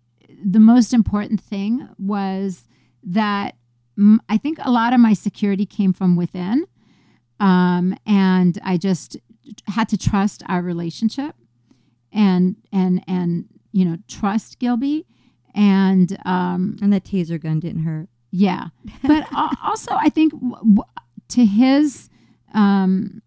the 0.45 0.61
most 0.61 0.93
important 0.93 1.41
thing 1.41 1.89
was 1.99 2.67
that 3.03 3.57
mm, 3.99 4.19
I 4.29 4.37
think 4.37 4.59
a 4.61 4.71
lot 4.71 4.93
of 4.93 5.01
my 5.01 5.13
security 5.13 5.67
came 5.67 5.93
from 5.93 6.17
within. 6.17 6.67
Um, 7.41 7.97
and 8.07 8.59
I 8.65 8.77
just 8.77 9.17
had 9.67 9.89
to 9.91 9.99
trust 9.99 10.43
our 10.49 10.61
relationship 10.61 11.35
and, 12.13 12.57
and, 12.73 13.03
and, 13.07 13.47
you 13.73 13.85
know, 13.85 13.99
trust 14.09 14.59
Gilby. 14.59 15.07
And, 15.55 16.17
um, 16.25 16.77
and 16.83 16.93
the 16.93 17.01
taser 17.01 17.41
gun 17.41 17.59
didn't 17.61 17.83
hurt. 17.85 18.09
yeah, 18.31 18.69
but 19.03 19.27
also 19.63 19.93
I 19.95 20.09
think 20.11 20.33
w- 20.33 20.55
w- 20.57 20.83
to 21.29 21.45
his 21.45 22.09
um, 22.55 23.23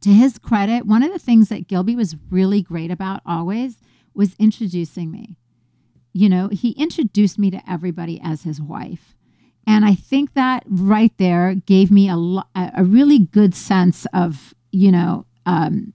to 0.00 0.10
his 0.10 0.38
credit, 0.38 0.86
one 0.86 1.02
of 1.02 1.12
the 1.12 1.18
things 1.18 1.48
that 1.48 1.66
Gilby 1.68 1.96
was 1.96 2.16
really 2.30 2.62
great 2.62 2.90
about 2.90 3.20
always 3.26 3.76
was 4.14 4.34
introducing 4.38 5.10
me. 5.10 5.36
You 6.12 6.28
know, 6.28 6.48
he 6.48 6.70
introduced 6.72 7.38
me 7.38 7.50
to 7.50 7.60
everybody 7.70 8.20
as 8.22 8.42
his 8.44 8.60
wife, 8.60 9.14
and 9.66 9.84
I 9.84 9.94
think 9.94 10.32
that 10.34 10.62
right 10.66 11.12
there 11.18 11.54
gave 11.54 11.90
me 11.90 12.08
a 12.08 12.16
lo- 12.16 12.44
a 12.54 12.72
a 12.78 12.84
really 12.84 13.18
good 13.18 13.54
sense 13.54 14.06
of 14.14 14.54
you 14.72 14.90
know. 14.92 15.26
Um, 15.44 15.92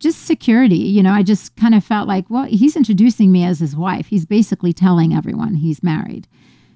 just 0.00 0.24
security, 0.24 0.76
you 0.76 1.02
know, 1.02 1.12
I 1.12 1.22
just 1.22 1.54
kind 1.56 1.74
of 1.74 1.84
felt 1.84 2.08
like, 2.08 2.28
well, 2.28 2.44
he's 2.44 2.74
introducing 2.74 3.30
me 3.30 3.44
as 3.44 3.60
his 3.60 3.76
wife. 3.76 4.06
He's 4.06 4.26
basically 4.26 4.72
telling 4.72 5.14
everyone 5.14 5.56
he's 5.56 5.82
married. 5.82 6.26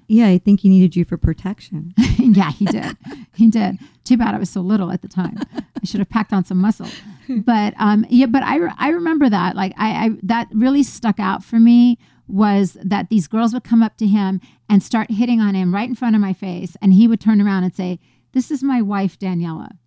Yeah, 0.06 0.28
I 0.28 0.36
think 0.36 0.60
he 0.60 0.68
needed 0.68 0.94
you 0.94 1.06
for 1.06 1.16
protection. 1.16 1.94
yeah, 2.18 2.50
he 2.52 2.66
did. 2.66 2.96
he 3.34 3.48
did. 3.48 3.78
Too 4.04 4.18
bad 4.18 4.34
I 4.34 4.38
was 4.38 4.50
so 4.50 4.60
little 4.60 4.92
at 4.92 5.00
the 5.00 5.08
time. 5.08 5.38
I 5.54 5.84
should 5.84 6.00
have 6.00 6.10
packed 6.10 6.32
on 6.32 6.44
some 6.44 6.58
muscle. 6.58 6.88
But 7.28 7.72
um, 7.78 8.04
yeah, 8.10 8.26
but 8.26 8.42
I, 8.42 8.56
re- 8.56 8.74
I 8.76 8.90
remember 8.90 9.30
that. 9.30 9.56
Like 9.56 9.72
I, 9.78 10.06
I 10.06 10.10
that 10.24 10.48
really 10.52 10.82
stuck 10.82 11.18
out 11.18 11.42
for 11.42 11.58
me 11.58 11.98
was 12.28 12.76
that 12.82 13.08
these 13.08 13.26
girls 13.26 13.54
would 13.54 13.64
come 13.64 13.82
up 13.82 13.96
to 13.96 14.06
him 14.06 14.42
and 14.68 14.82
start 14.82 15.10
hitting 15.10 15.40
on 15.40 15.54
him 15.54 15.74
right 15.74 15.88
in 15.88 15.94
front 15.94 16.14
of 16.14 16.20
my 16.20 16.34
face, 16.34 16.76
and 16.82 16.92
he 16.92 17.08
would 17.08 17.20
turn 17.20 17.40
around 17.40 17.64
and 17.64 17.74
say, 17.74 17.98
"This 18.32 18.50
is 18.50 18.62
my 18.62 18.82
wife, 18.82 19.18
Daniela." 19.18 19.78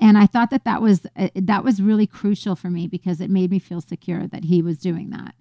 And 0.00 0.18
I 0.18 0.26
thought 0.26 0.50
that 0.50 0.64
that 0.64 0.82
was 0.82 1.06
uh, 1.16 1.28
that 1.34 1.62
was 1.64 1.80
really 1.80 2.06
crucial 2.06 2.56
for 2.56 2.68
me 2.70 2.86
because 2.88 3.20
it 3.20 3.30
made 3.30 3.50
me 3.50 3.58
feel 3.58 3.80
secure 3.80 4.26
that 4.26 4.44
he 4.44 4.60
was 4.62 4.78
doing 4.78 5.10
that. 5.10 5.34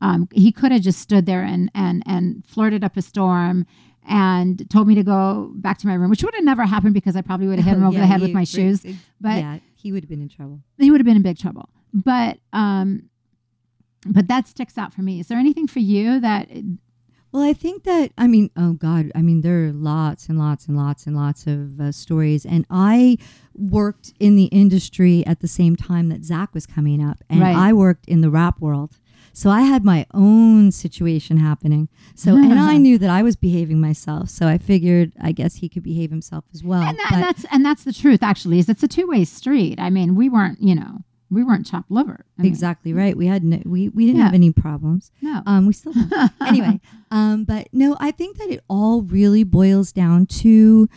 Um, 0.00 0.28
he 0.32 0.50
could 0.50 0.72
have 0.72 0.82
just 0.82 1.00
stood 1.00 1.26
there 1.26 1.42
and 1.42 1.70
and 1.74 2.02
and 2.06 2.44
flirted 2.46 2.82
up 2.84 2.96
a 2.96 3.02
storm 3.02 3.66
and 4.08 4.68
told 4.70 4.88
me 4.88 4.94
to 4.94 5.02
go 5.04 5.52
back 5.56 5.78
to 5.78 5.86
my 5.86 5.94
room, 5.94 6.10
which 6.10 6.24
would 6.24 6.34
have 6.34 6.42
never 6.44 6.64
happened 6.64 6.94
because 6.94 7.14
I 7.16 7.20
probably 7.22 7.46
would 7.46 7.58
have 7.58 7.66
hit 7.66 7.74
him 7.76 7.84
over 7.84 7.94
Yeah, 7.94 8.00
the 8.00 8.06
head 8.06 8.20
with 8.20 8.32
my 8.32 8.44
shoes. 8.44 8.84
But 9.20 9.38
yeah, 9.38 9.58
he 9.76 9.92
would 9.92 10.02
have 10.02 10.10
been 10.10 10.22
in 10.22 10.28
trouble. 10.28 10.60
he 10.78 10.90
would 10.90 11.00
have 11.00 11.06
been 11.06 11.16
in 11.16 11.22
big 11.22 11.38
trouble. 11.38 11.68
But 11.92 12.38
um, 12.52 13.10
but 14.06 14.28
that 14.28 14.48
sticks 14.48 14.76
out 14.78 14.92
for 14.94 15.02
me. 15.02 15.20
Is 15.20 15.28
there 15.28 15.38
anything 15.38 15.66
for 15.66 15.78
you 15.80 16.18
that? 16.20 16.48
Well, 17.32 17.42
I 17.42 17.52
think 17.52 17.84
that 17.84 18.12
I 18.18 18.26
mean, 18.26 18.50
oh 18.56 18.72
God, 18.72 19.12
I 19.14 19.22
mean, 19.22 19.40
there 19.42 19.66
are 19.66 19.72
lots 19.72 20.28
and 20.28 20.38
lots 20.38 20.66
and 20.66 20.76
lots 20.76 21.06
and 21.06 21.14
lots 21.16 21.46
of 21.46 21.80
uh, 21.80 21.92
stories, 21.92 22.44
and 22.44 22.66
I 22.70 23.18
worked 23.54 24.12
in 24.18 24.36
the 24.36 24.44
industry 24.46 25.24
at 25.26 25.40
the 25.40 25.48
same 25.48 25.76
time 25.76 26.08
that 26.08 26.22
Zakk 26.22 26.54
was 26.54 26.66
coming 26.66 27.04
up, 27.04 27.22
and 27.28 27.40
Right. 27.40 27.54
I 27.56 27.72
worked 27.72 28.06
in 28.08 28.20
the 28.20 28.30
rap 28.30 28.60
world. 28.60 28.98
So 29.32 29.48
I 29.48 29.60
had 29.60 29.84
my 29.84 30.06
own 30.12 30.72
situation 30.72 31.36
happening. 31.36 31.88
So 32.16 32.34
and 32.36 32.58
I 32.58 32.76
knew 32.78 32.98
that 32.98 33.10
I 33.10 33.22
was 33.22 33.36
behaving 33.36 33.80
myself. 33.80 34.28
So 34.28 34.48
I 34.48 34.58
figured, 34.58 35.12
I 35.20 35.30
guess 35.30 35.56
he 35.56 35.68
could 35.68 35.84
behave 35.84 36.10
himself 36.10 36.44
as 36.52 36.64
well. 36.64 36.82
And, 36.82 36.98
that, 36.98 37.06
But- 37.10 37.14
and 37.14 37.22
that's 37.24 37.44
and 37.52 37.64
that's 37.64 37.84
the 37.84 37.92
truth. 37.92 38.24
Actually, 38.24 38.58
is 38.58 38.68
it's 38.68 38.82
a 38.82 38.88
two 38.88 39.06
way 39.06 39.24
street. 39.24 39.78
I 39.78 39.88
mean, 39.88 40.16
we 40.16 40.28
weren't, 40.28 40.60
you 40.60 40.74
know, 40.74 41.04
we 41.30 41.44
weren't 41.44 41.64
chopped 41.66 41.90
liver. 41.90 42.24
I 42.38 42.42
mean, 42.42 42.50
exactly 42.50 42.92
right. 42.92 43.16
We 43.16 43.26
had 43.26 43.44
no, 43.44 43.60
we 43.64 43.88
we 43.88 44.04
didn't 44.06 44.18
Yeah. 44.18 44.24
have 44.26 44.34
any 44.34 44.50
problems. 44.52 45.10
No. 45.22 45.42
Um, 45.46 45.66
we 45.66 45.72
still 45.72 45.92
don't. 45.92 46.32
anyway. 46.46 46.80
Um, 47.10 47.44
but 47.44 47.68
no, 47.72 47.96
I 48.00 48.10
think 48.10 48.38
that 48.38 48.50
it 48.50 48.62
all 48.68 49.02
really 49.02 49.44
boils 49.44 49.92
down 49.92 50.26
to 50.26 50.88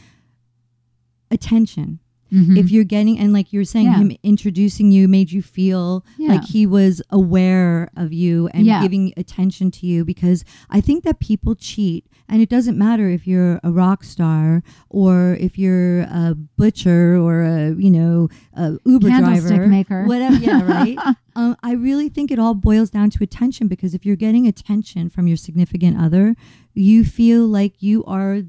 attention. 1.32 2.00
Mhm. 2.32 2.58
If 2.58 2.72
you're 2.72 2.84
getting 2.84 3.20
and 3.20 3.32
like 3.32 3.54
you're 3.54 3.64
saying, 3.64 3.86
Yeah. 3.88 3.98
him 3.98 4.12
introducing 4.24 4.92
you 4.92 5.08
made 5.08 5.32
you 5.32 5.42
feel 5.44 6.04
Yeah. 6.18 6.30
like 6.30 6.46
he 6.46 6.66
was 6.66 7.00
aware 7.12 7.90
of 7.96 8.12
you 8.12 8.48
and 8.56 8.66
giving 8.82 9.14
attention 9.18 9.70
to 9.72 9.86
you. 9.86 10.04
Because 10.04 10.44
I 10.70 10.82
think 10.82 11.04
that 11.04 11.20
people 11.20 11.54
cheat, 11.54 12.08
and 12.30 12.42
it 12.42 12.50
doesn't 12.50 12.78
matter 12.78 13.10
if 13.10 13.28
you're 13.28 13.60
a 13.64 13.72
rock 13.72 14.04
star 14.04 14.64
or 14.90 15.38
if 15.40 15.58
you're 15.58 16.02
a 16.02 16.36
butcher 16.58 17.18
or 17.18 17.42
a 17.44 17.74
you 17.76 17.92
know 17.92 18.30
a 18.54 18.78
Uber 18.86 19.10
driver, 19.10 19.68
maker. 19.68 20.06
whatever. 20.06 20.36
Yeah, 20.36 20.64
right. 20.66 20.98
um, 21.36 21.56
I 21.64 21.74
really 21.74 22.10
think 22.10 22.32
it 22.32 22.40
all 22.40 22.54
boils 22.54 22.90
down 22.90 23.10
to 23.12 23.24
attention 23.24 23.68
because 23.68 23.94
if 23.94 24.06
you're 24.06 24.16
getting 24.16 24.48
attention 24.48 25.10
from 25.10 25.28
your 25.28 25.38
significant 25.38 26.00
other, 26.00 26.36
you 26.74 27.04
feel 27.06 27.46
like 27.46 27.82
you 27.82 28.04
are 28.06 28.42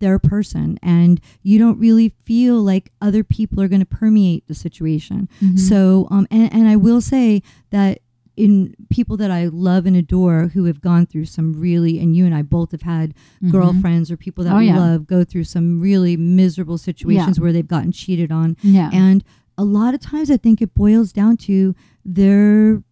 their 0.00 0.18
person 0.18 0.78
and 0.82 1.20
you 1.42 1.58
don't 1.58 1.78
really 1.78 2.08
feel 2.24 2.56
like 2.56 2.90
other 3.02 3.22
people 3.22 3.62
are 3.62 3.68
going 3.68 3.80
to 3.80 3.86
permeate 3.86 4.46
the 4.48 4.54
situation. 4.54 5.28
Mhm. 5.42 5.58
So, 5.58 6.08
um, 6.10 6.26
and, 6.30 6.52
and 6.52 6.68
I 6.68 6.76
will 6.76 7.00
say 7.02 7.42
that 7.70 8.00
in 8.36 8.74
people 8.90 9.16
that 9.18 9.30
I 9.30 9.46
love 9.46 9.86
and 9.86 9.96
adore 9.96 10.48
who 10.48 10.64
have 10.64 10.80
gone 10.80 11.04
through 11.06 11.26
some 11.26 11.52
really, 11.52 11.98
and 11.98 12.16
you 12.16 12.24
and 12.24 12.34
I 12.34 12.42
both 12.42 12.70
have 12.72 12.82
had 12.82 13.12
Mhm. 13.42 13.50
girlfriends 13.50 14.10
or 14.10 14.16
people 14.16 14.44
that 14.44 14.54
Oh, 14.54 14.58
we 14.58 14.66
yeah. 14.68 14.78
love 14.78 15.06
go 15.06 15.24
through 15.24 15.44
some 15.44 15.80
really 15.80 16.16
miserable 16.16 16.78
situations 16.78 17.38
where 17.40 17.52
they've 17.52 17.66
gotten 17.66 17.92
cheated 17.92 18.32
on. 18.32 18.56
Yeah. 18.62 18.88
And 18.92 19.22
a 19.58 19.64
lot 19.64 19.92
of 19.94 20.00
times 20.00 20.30
I 20.30 20.36
think 20.38 20.62
it 20.62 20.74
boils 20.74 21.12
down 21.12 21.36
to 21.38 21.74
their 22.04 22.82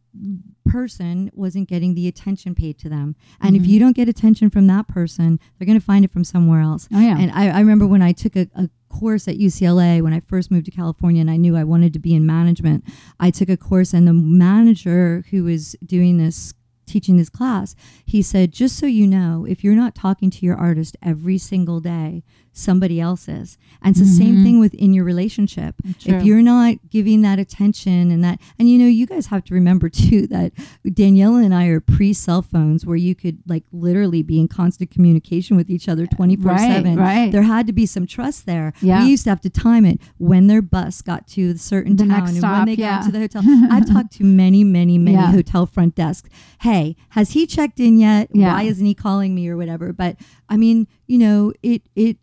person 0.66 1.30
wasn't 1.32 1.66
getting 1.68 1.94
the 1.94 2.06
attention 2.08 2.54
paid 2.54 2.78
to 2.78 2.88
them. 2.90 3.16
And 3.40 3.56
if 3.56 3.62
Mhm. 3.62 3.68
you 3.68 3.78
don't 3.78 3.96
get 3.96 4.08
attention 4.08 4.50
from 4.50 4.66
that 4.66 4.86
person, 4.86 5.38
they're 5.58 5.66
going 5.66 5.78
to 5.78 5.84
find 5.84 6.04
it 6.04 6.10
from 6.10 6.24
somewhere 6.24 6.60
else. 6.60 6.88
oh 6.92 7.00
yeah. 7.00 7.16
And 7.18 7.30
I, 7.30 7.48
I 7.48 7.60
remember 7.60 7.86
when 7.86 8.02
I 8.02 8.12
took 8.12 8.36
a, 8.36 8.48
a 8.54 8.68
course 8.88 9.28
at 9.28 9.38
UCLA 9.38 10.02
when 10.02 10.12
I 10.12 10.20
first 10.20 10.50
moved 10.50 10.66
to 10.66 10.70
California 10.70 11.20
and 11.20 11.30
I 11.30 11.36
knew 11.36 11.56
I 11.56 11.64
wanted 11.64 11.92
to 11.92 11.98
be 11.98 12.14
in 12.14 12.26
management. 12.26 12.84
I 13.20 13.30
took 13.30 13.48
a 13.48 13.56
course 13.56 13.92
and 13.92 14.06
the 14.06 14.12
manager 14.12 15.24
who 15.30 15.44
was 15.44 15.76
doing 15.84 16.18
this 16.18 16.54
teaching 16.88 17.18
this 17.18 17.28
class, 17.28 17.76
he 18.04 18.22
said, 18.22 18.50
just 18.50 18.76
so 18.76 18.86
you 18.86 19.06
know, 19.06 19.44
if 19.46 19.62
you're 19.62 19.74
not 19.74 19.94
talking 19.94 20.30
to 20.30 20.46
your 20.46 20.56
artist 20.56 20.96
every 21.02 21.38
single 21.38 21.80
day, 21.80 22.24
somebody 22.58 23.00
else 23.00 23.28
is. 23.28 23.56
And 23.82 23.92
it's 23.92 24.00
the 24.00 24.06
same 24.06 24.36
Mhm. 24.38 24.42
thing 24.42 24.58
within 24.60 24.92
your 24.92 25.04
relationship. 25.04 25.76
True. 26.00 26.14
If 26.16 26.24
you're 26.24 26.42
not 26.42 26.76
giving 26.90 27.22
that 27.22 27.38
attention 27.38 28.10
and 28.10 28.22
that, 28.24 28.40
and 28.58 28.68
you 28.68 28.76
know, 28.78 28.86
you 28.86 29.06
guys 29.06 29.26
have 29.26 29.44
to 29.44 29.54
remember 29.54 29.88
too 30.02 30.26
that 30.26 30.52
Daniela 30.84 31.44
and 31.44 31.54
I 31.54 31.66
are 31.66 31.80
pre 31.80 32.12
cell 32.12 32.42
phones 32.42 32.84
where 32.84 32.96
you 32.96 33.14
could 33.14 33.38
like 33.46 33.64
literally 33.72 34.22
be 34.22 34.40
in 34.40 34.48
constant 34.48 34.90
communication 34.90 35.56
with 35.56 35.70
each 35.70 35.88
other 35.88 36.06
24 36.06 36.52
right. 36.52 36.60
7 36.72 36.96
Right. 36.96 37.30
there 37.30 37.42
had 37.42 37.66
to 37.68 37.72
be 37.72 37.86
some 37.86 38.06
trust 38.06 38.46
there. 38.46 38.72
Yeah. 38.82 39.04
We 39.04 39.10
used 39.10 39.24
to 39.24 39.30
have 39.30 39.40
to 39.42 39.50
time 39.50 39.84
it 39.86 40.00
when 40.18 40.46
their 40.48 40.62
bus 40.62 41.00
got 41.02 41.26
to 41.28 41.50
a 41.50 41.58
certain 41.58 41.96
The 41.96 42.06
town 42.06 42.28
and 42.28 42.36
stop, 42.38 42.66
when 42.66 42.76
they 42.76 42.82
yeah. 42.82 42.98
got 42.98 43.06
to 43.06 43.12
the 43.12 43.20
hotel. 43.20 43.42
I've 43.70 43.86
talked 43.86 44.12
to 44.14 44.24
many, 44.24 44.64
many, 44.64 44.98
many 44.98 45.16
Yeah. 45.16 45.30
hotel 45.32 45.66
front 45.66 45.94
desks. 45.94 46.28
Hey, 46.62 46.96
has 47.10 47.30
he 47.32 47.46
checked 47.46 47.78
in 47.78 47.98
yet? 47.98 48.30
Yeah. 48.32 48.52
Why 48.54 48.62
isn't 48.64 48.84
he 48.84 48.94
calling 48.94 49.34
me 49.34 49.48
or 49.48 49.56
whatever? 49.56 49.92
But 49.92 50.16
I 50.48 50.56
mean, 50.56 50.86
you 51.06 51.18
know, 51.18 51.52
it 51.62 51.82
it 51.94 52.16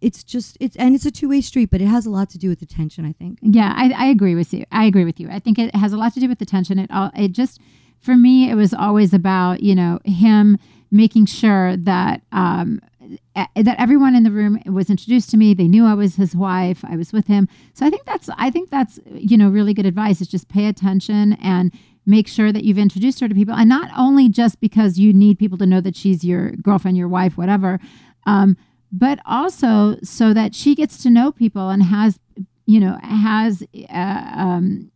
it's 0.00 0.22
just 0.24 0.56
it's 0.60 0.76
and 0.76 0.94
it's 0.94 1.06
a 1.06 1.10
two 1.10 1.28
way 1.28 1.40
street, 1.40 1.70
but 1.70 1.80
it 1.80 1.86
has 1.86 2.06
a 2.06 2.10
lot 2.10 2.30
to 2.30 2.38
do 2.38 2.48
with 2.48 2.62
attention. 2.62 3.04
I 3.04 3.12
think. 3.12 3.38
Yeah, 3.42 3.72
I, 3.76 3.92
I 3.92 4.06
agree 4.06 4.34
with 4.34 4.52
you. 4.52 4.64
I 4.72 4.84
agree 4.84 5.04
with 5.04 5.20
you. 5.20 5.28
I 5.30 5.38
think 5.38 5.58
it 5.58 5.74
has 5.74 5.92
a 5.92 5.96
lot 5.96 6.14
to 6.14 6.20
do 6.20 6.28
with 6.28 6.40
attention. 6.40 6.78
It 6.78 6.90
all 6.90 7.10
it 7.16 7.32
just 7.32 7.60
for 8.00 8.16
me 8.16 8.50
it 8.50 8.54
was 8.54 8.72
always 8.72 9.12
about 9.12 9.62
you 9.62 9.74
know 9.74 9.98
him 10.04 10.58
making 10.90 11.26
sure 11.26 11.76
that 11.76 12.22
um 12.32 12.80
that 13.34 13.76
everyone 13.78 14.14
in 14.14 14.22
the 14.22 14.30
room 14.30 14.60
was 14.66 14.90
introduced 14.90 15.30
to 15.30 15.36
me. 15.36 15.54
They 15.54 15.68
knew 15.68 15.86
I 15.86 15.94
was 15.94 16.16
his 16.16 16.36
wife. 16.36 16.84
I 16.84 16.96
was 16.96 17.12
with 17.12 17.26
him. 17.26 17.48
So 17.74 17.86
I 17.86 17.90
think 17.90 18.04
that's 18.04 18.28
I 18.36 18.50
think 18.50 18.70
that's 18.70 18.98
you 19.12 19.36
know 19.36 19.48
really 19.48 19.74
good 19.74 19.86
advice. 19.86 20.20
Is 20.20 20.28
just 20.28 20.48
pay 20.48 20.66
attention 20.66 21.34
and 21.34 21.72
make 22.06 22.26
sure 22.26 22.52
that 22.52 22.64
you've 22.64 22.78
introduced 22.78 23.20
her 23.20 23.28
to 23.28 23.34
people, 23.34 23.54
and 23.54 23.68
not 23.68 23.90
only 23.96 24.28
just 24.28 24.60
because 24.60 24.98
you 24.98 25.12
need 25.12 25.38
people 25.38 25.58
to 25.58 25.66
know 25.66 25.80
that 25.80 25.96
she's 25.96 26.24
your 26.24 26.52
girlfriend, 26.52 26.96
your 26.96 27.08
wife, 27.08 27.36
whatever. 27.36 27.80
Um, 28.26 28.56
but 28.90 29.18
also 29.26 29.96
so 30.02 30.32
that 30.34 30.54
she 30.54 30.74
gets 30.74 31.02
to 31.02 31.10
know 31.10 31.30
people 31.32 31.68
and 31.70 31.82
has 31.82 32.18
you 32.66 32.80
know 32.80 32.98
has 33.02 33.62
uh, 33.90 34.30
um, 34.34 34.90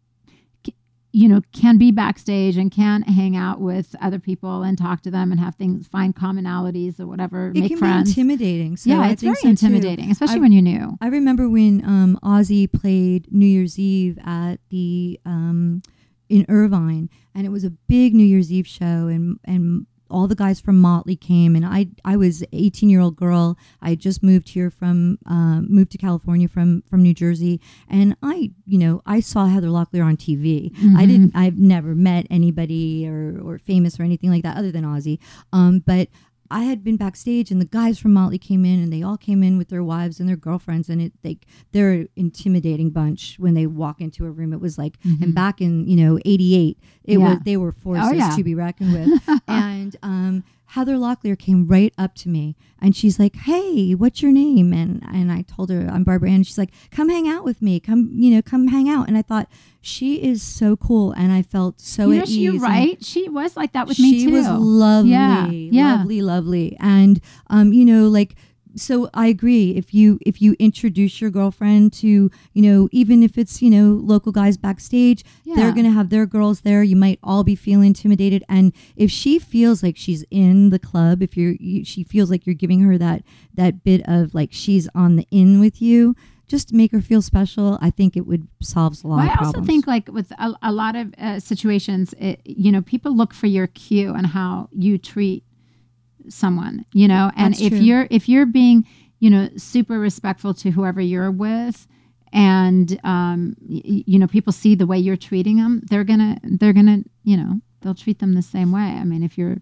c- 0.66 0.74
you 1.12 1.28
know 1.28 1.40
can 1.52 1.78
be 1.78 1.90
backstage 1.90 2.56
and 2.56 2.70
can 2.70 3.02
hang 3.02 3.36
out 3.36 3.60
with 3.60 3.94
other 4.00 4.18
people 4.18 4.62
and 4.62 4.78
talk 4.78 5.02
to 5.02 5.10
them 5.10 5.30
and 5.30 5.40
have 5.40 5.54
things 5.56 5.86
find 5.88 6.14
commonalities 6.16 6.98
or 7.00 7.06
whatever 7.06 7.48
It 7.48 7.54
make 7.60 7.68
can 7.70 7.78
friends 7.78 8.14
be 8.14 8.20
intimidating. 8.20 8.76
So 8.76 8.90
yeah 8.90 9.00
I 9.02 9.08
it's 9.10 9.22
very 9.22 9.34
so, 9.36 9.42
too. 9.42 9.48
intimidating 9.50 10.10
especially 10.10 10.36
I- 10.36 10.40
when 10.40 10.52
you're 10.52 10.62
new 10.62 10.96
I 11.00 11.08
remember 11.08 11.48
when 11.48 11.84
um, 11.84 12.18
Ozzy 12.22 12.70
played 12.70 13.32
New 13.32 13.46
Year's 13.46 13.78
Eve 13.78 14.18
at 14.24 14.56
the 14.70 15.20
um, 15.26 15.82
in 16.28 16.46
Irvine, 16.48 17.10
and 17.34 17.44
it 17.44 17.50
was 17.50 17.62
a 17.62 17.70
big 17.70 18.14
New 18.14 18.24
Year's 18.24 18.50
Eve 18.50 18.66
show, 18.66 19.06
and 19.08 19.38
and 19.44 19.86
all 20.12 20.28
the 20.28 20.34
guys 20.36 20.60
from 20.60 20.78
Motley 20.78 21.16
came, 21.16 21.56
and 21.56 21.64
I 21.66 21.88
I 22.04 22.16
was 22.16 22.42
an 22.42 22.48
18 22.52 22.88
year 22.90 23.00
old 23.00 23.16
girl. 23.16 23.56
I 23.80 23.94
just 23.94 24.22
moved 24.22 24.50
here 24.50 24.70
from 24.70 25.18
um, 25.26 25.66
moved 25.68 25.90
to 25.92 25.98
California 25.98 26.48
from 26.48 26.82
from 26.88 27.02
New 27.02 27.14
Jersey, 27.14 27.60
and 27.88 28.16
I 28.22 28.52
you 28.66 28.78
know 28.78 29.02
I 29.06 29.20
saw 29.20 29.46
Heather 29.46 29.68
Locklear 29.68 30.04
on 30.04 30.16
TV. 30.16 30.70
I 30.76 31.04
Mhm. 31.04 31.08
didn't. 31.08 31.32
I've 31.34 31.58
never 31.58 31.94
met 31.94 32.26
anybody 32.30 33.06
or 33.08 33.40
or 33.42 33.58
famous 33.58 33.98
or 33.98 34.02
anything 34.04 34.30
like 34.30 34.42
that 34.44 34.56
other 34.56 34.70
than 34.70 34.84
Ozzy. 34.84 35.18
Um, 35.52 35.82
but 35.84 36.08
I 36.52 36.62
had 36.64 36.84
been 36.84 36.96
backstage 36.96 37.50
and 37.50 37.60
the 37.60 37.64
guys 37.66 37.98
from 37.98 38.12
Motley 38.12 38.38
came 38.38 38.64
in 38.64 38.80
and 38.82 38.92
they 38.92 39.02
all 39.02 39.16
came 39.16 39.42
in 39.42 39.58
with 39.58 39.68
their 39.68 39.82
wives 39.82 40.20
and 40.20 40.28
their 40.28 40.36
girlfriends 40.36 40.88
and 40.88 41.00
it 41.00 41.12
like 41.24 41.46
they're 41.72 41.92
an 41.92 42.08
intimidating 42.16 42.90
bunch 42.90 43.36
when 43.38 43.54
they 43.54 43.66
walk 43.66 44.00
into 44.00 44.24
a 44.26 44.30
room. 44.30 44.52
It 44.52 44.60
was 44.60 44.76
like 44.78 44.98
and 45.04 45.34
back 45.34 45.60
in, 45.60 45.86
you 45.88 45.96
know, 45.96 46.18
eighty 46.24 46.54
eight, 46.56 46.78
it 47.04 47.12
Mm-hmm. 47.14 47.20
Yeah. 47.22 47.28
was 47.34 47.38
they 47.44 47.56
were 47.56 47.72
forces 47.72 48.12
yeah. 48.18 48.36
to 48.36 48.44
be 48.44 48.54
reckoned 48.54 48.92
with. 48.92 49.40
and 49.48 49.96
um 50.02 50.44
Heather 50.72 50.94
Locklear 50.96 51.38
came 51.38 51.66
right 51.66 51.92
up 51.98 52.14
to 52.16 52.28
me 52.28 52.56
and 52.80 52.96
she's 52.96 53.18
like, 53.18 53.36
Hey, 53.36 53.92
what's 53.94 54.22
your 54.22 54.32
name? 54.32 54.72
And 54.72 55.02
and 55.12 55.30
I 55.30 55.42
told 55.42 55.70
her 55.70 55.86
I'm 55.90 56.02
Barbara 56.04 56.30
Ann. 56.30 56.36
And 56.36 56.46
she's 56.46 56.56
like, 56.58 56.72
Come 56.90 57.08
hang 57.10 57.28
out 57.28 57.44
with 57.44 57.60
me. 57.60 57.78
Come, 57.78 58.10
you 58.14 58.30
know, 58.34 58.40
come 58.42 58.68
hang 58.68 58.88
out. 58.88 59.06
And 59.08 59.16
I 59.18 59.22
thought, 59.22 59.48
she 59.84 60.22
is 60.22 60.42
so 60.44 60.76
cool 60.76 61.10
and 61.12 61.32
I 61.32 61.42
felt 61.42 61.80
so 61.80 62.10
you 62.10 62.16
know 62.16 62.22
at 62.22 62.28
she, 62.28 62.34
ease. 62.34 62.40
you're 62.44 62.52
and- 62.54 62.62
right 62.62 63.04
she 63.04 63.28
was 63.28 63.56
like 63.56 63.72
that 63.72 63.88
with 63.88 63.98
me 63.98 64.12
too 64.12 64.30
She 64.30 64.32
was 64.32 64.46
lovely, 64.48 65.10
Yeah, 65.10 65.46
yeah. 65.48 65.94
lovely, 65.96 66.22
lovely, 66.22 66.76
and 66.80 67.20
um, 67.48 67.72
you 67.72 67.84
know, 67.84 68.08
like. 68.08 68.34
So 68.74 69.10
I 69.12 69.26
agree. 69.26 69.72
If 69.76 69.92
you 69.92 70.18
if 70.24 70.40
you 70.40 70.54
introduce 70.58 71.20
your 71.20 71.30
girlfriend 71.30 71.92
to 71.94 72.30
you 72.52 72.62
know 72.62 72.88
even 72.92 73.22
if 73.22 73.36
it's 73.36 73.60
you 73.62 73.70
know 73.70 74.00
local 74.02 74.32
guys 74.32 74.56
backstage, 74.56 75.24
Yeah. 75.44 75.56
they're 75.56 75.72
gonna 75.72 75.90
have 75.90 76.08
their 76.10 76.26
girls 76.26 76.60
there. 76.62 76.82
You 76.82 76.96
might 76.96 77.18
all 77.22 77.44
be 77.44 77.54
feeling 77.54 77.88
intimidated, 77.88 78.44
and 78.48 78.72
if 78.96 79.10
she 79.10 79.38
feels 79.38 79.82
like 79.82 79.96
she's 79.96 80.24
in 80.30 80.70
the 80.70 80.78
club, 80.78 81.22
if 81.22 81.36
you're 81.36 81.52
you, 81.60 81.84
she 81.84 82.02
feels 82.04 82.30
like 82.30 82.46
you're 82.46 82.54
giving 82.54 82.80
her 82.80 82.96
that 82.98 83.22
that 83.54 83.84
bit 83.84 84.02
of 84.06 84.34
like 84.34 84.50
she's 84.52 84.88
on 84.94 85.16
the 85.16 85.26
in 85.30 85.60
with 85.60 85.82
you, 85.82 86.16
just 86.48 86.68
to 86.70 86.74
make 86.74 86.92
her 86.92 87.00
feel 87.02 87.20
special. 87.22 87.78
I 87.82 87.90
think 87.90 88.16
it 88.16 88.26
would 88.26 88.48
solves 88.62 89.04
a 89.04 89.08
lot 89.08 89.16
Well, 89.18 89.30
I 89.38 89.44
also 89.44 89.62
think 89.62 89.86
like 89.86 90.08
with 90.08 90.30
a, 90.32 90.54
a 90.62 90.72
lot 90.72 90.96
of 90.96 91.12
uh, 91.18 91.40
situations, 91.40 92.14
it, 92.18 92.40
you 92.44 92.72
know, 92.72 92.80
people 92.80 93.14
look 93.14 93.34
for 93.34 93.46
your 93.48 93.66
cue 93.66 94.14
and 94.14 94.26
how 94.28 94.68
you 94.72 94.96
treat 94.98 95.44
someone, 96.28 96.84
you 96.92 97.08
know, 97.08 97.30
and 97.36 97.54
That's 97.54 97.62
if 97.62 97.70
true. 97.70 97.78
you're 97.80 98.06
if 98.10 98.28
you're 98.28 98.46
being, 98.46 98.86
you 99.20 99.30
know, 99.30 99.48
super 99.56 99.98
respectful 99.98 100.54
to 100.54 100.70
whoever 100.70 101.00
you're 101.00 101.30
with, 101.30 101.86
and 102.32 102.98
um, 103.04 103.54
y- 103.60 104.04
you 104.06 104.18
know, 104.18 104.26
people 104.26 104.52
see 104.52 104.74
the 104.74 104.86
way 104.86 104.98
you're 104.98 105.16
treating 105.16 105.56
them, 105.56 105.82
they're 105.90 106.04
gonna 106.04 106.38
they're 106.42 106.72
gonna 106.72 107.02
you 107.24 107.36
know 107.36 107.60
they'll 107.80 107.94
treat 107.94 108.18
them 108.20 108.34
the 108.34 108.42
same 108.42 108.72
way. 108.72 108.80
I 108.80 109.04
mean, 109.04 109.22
if 109.22 109.36
you're 109.36 109.58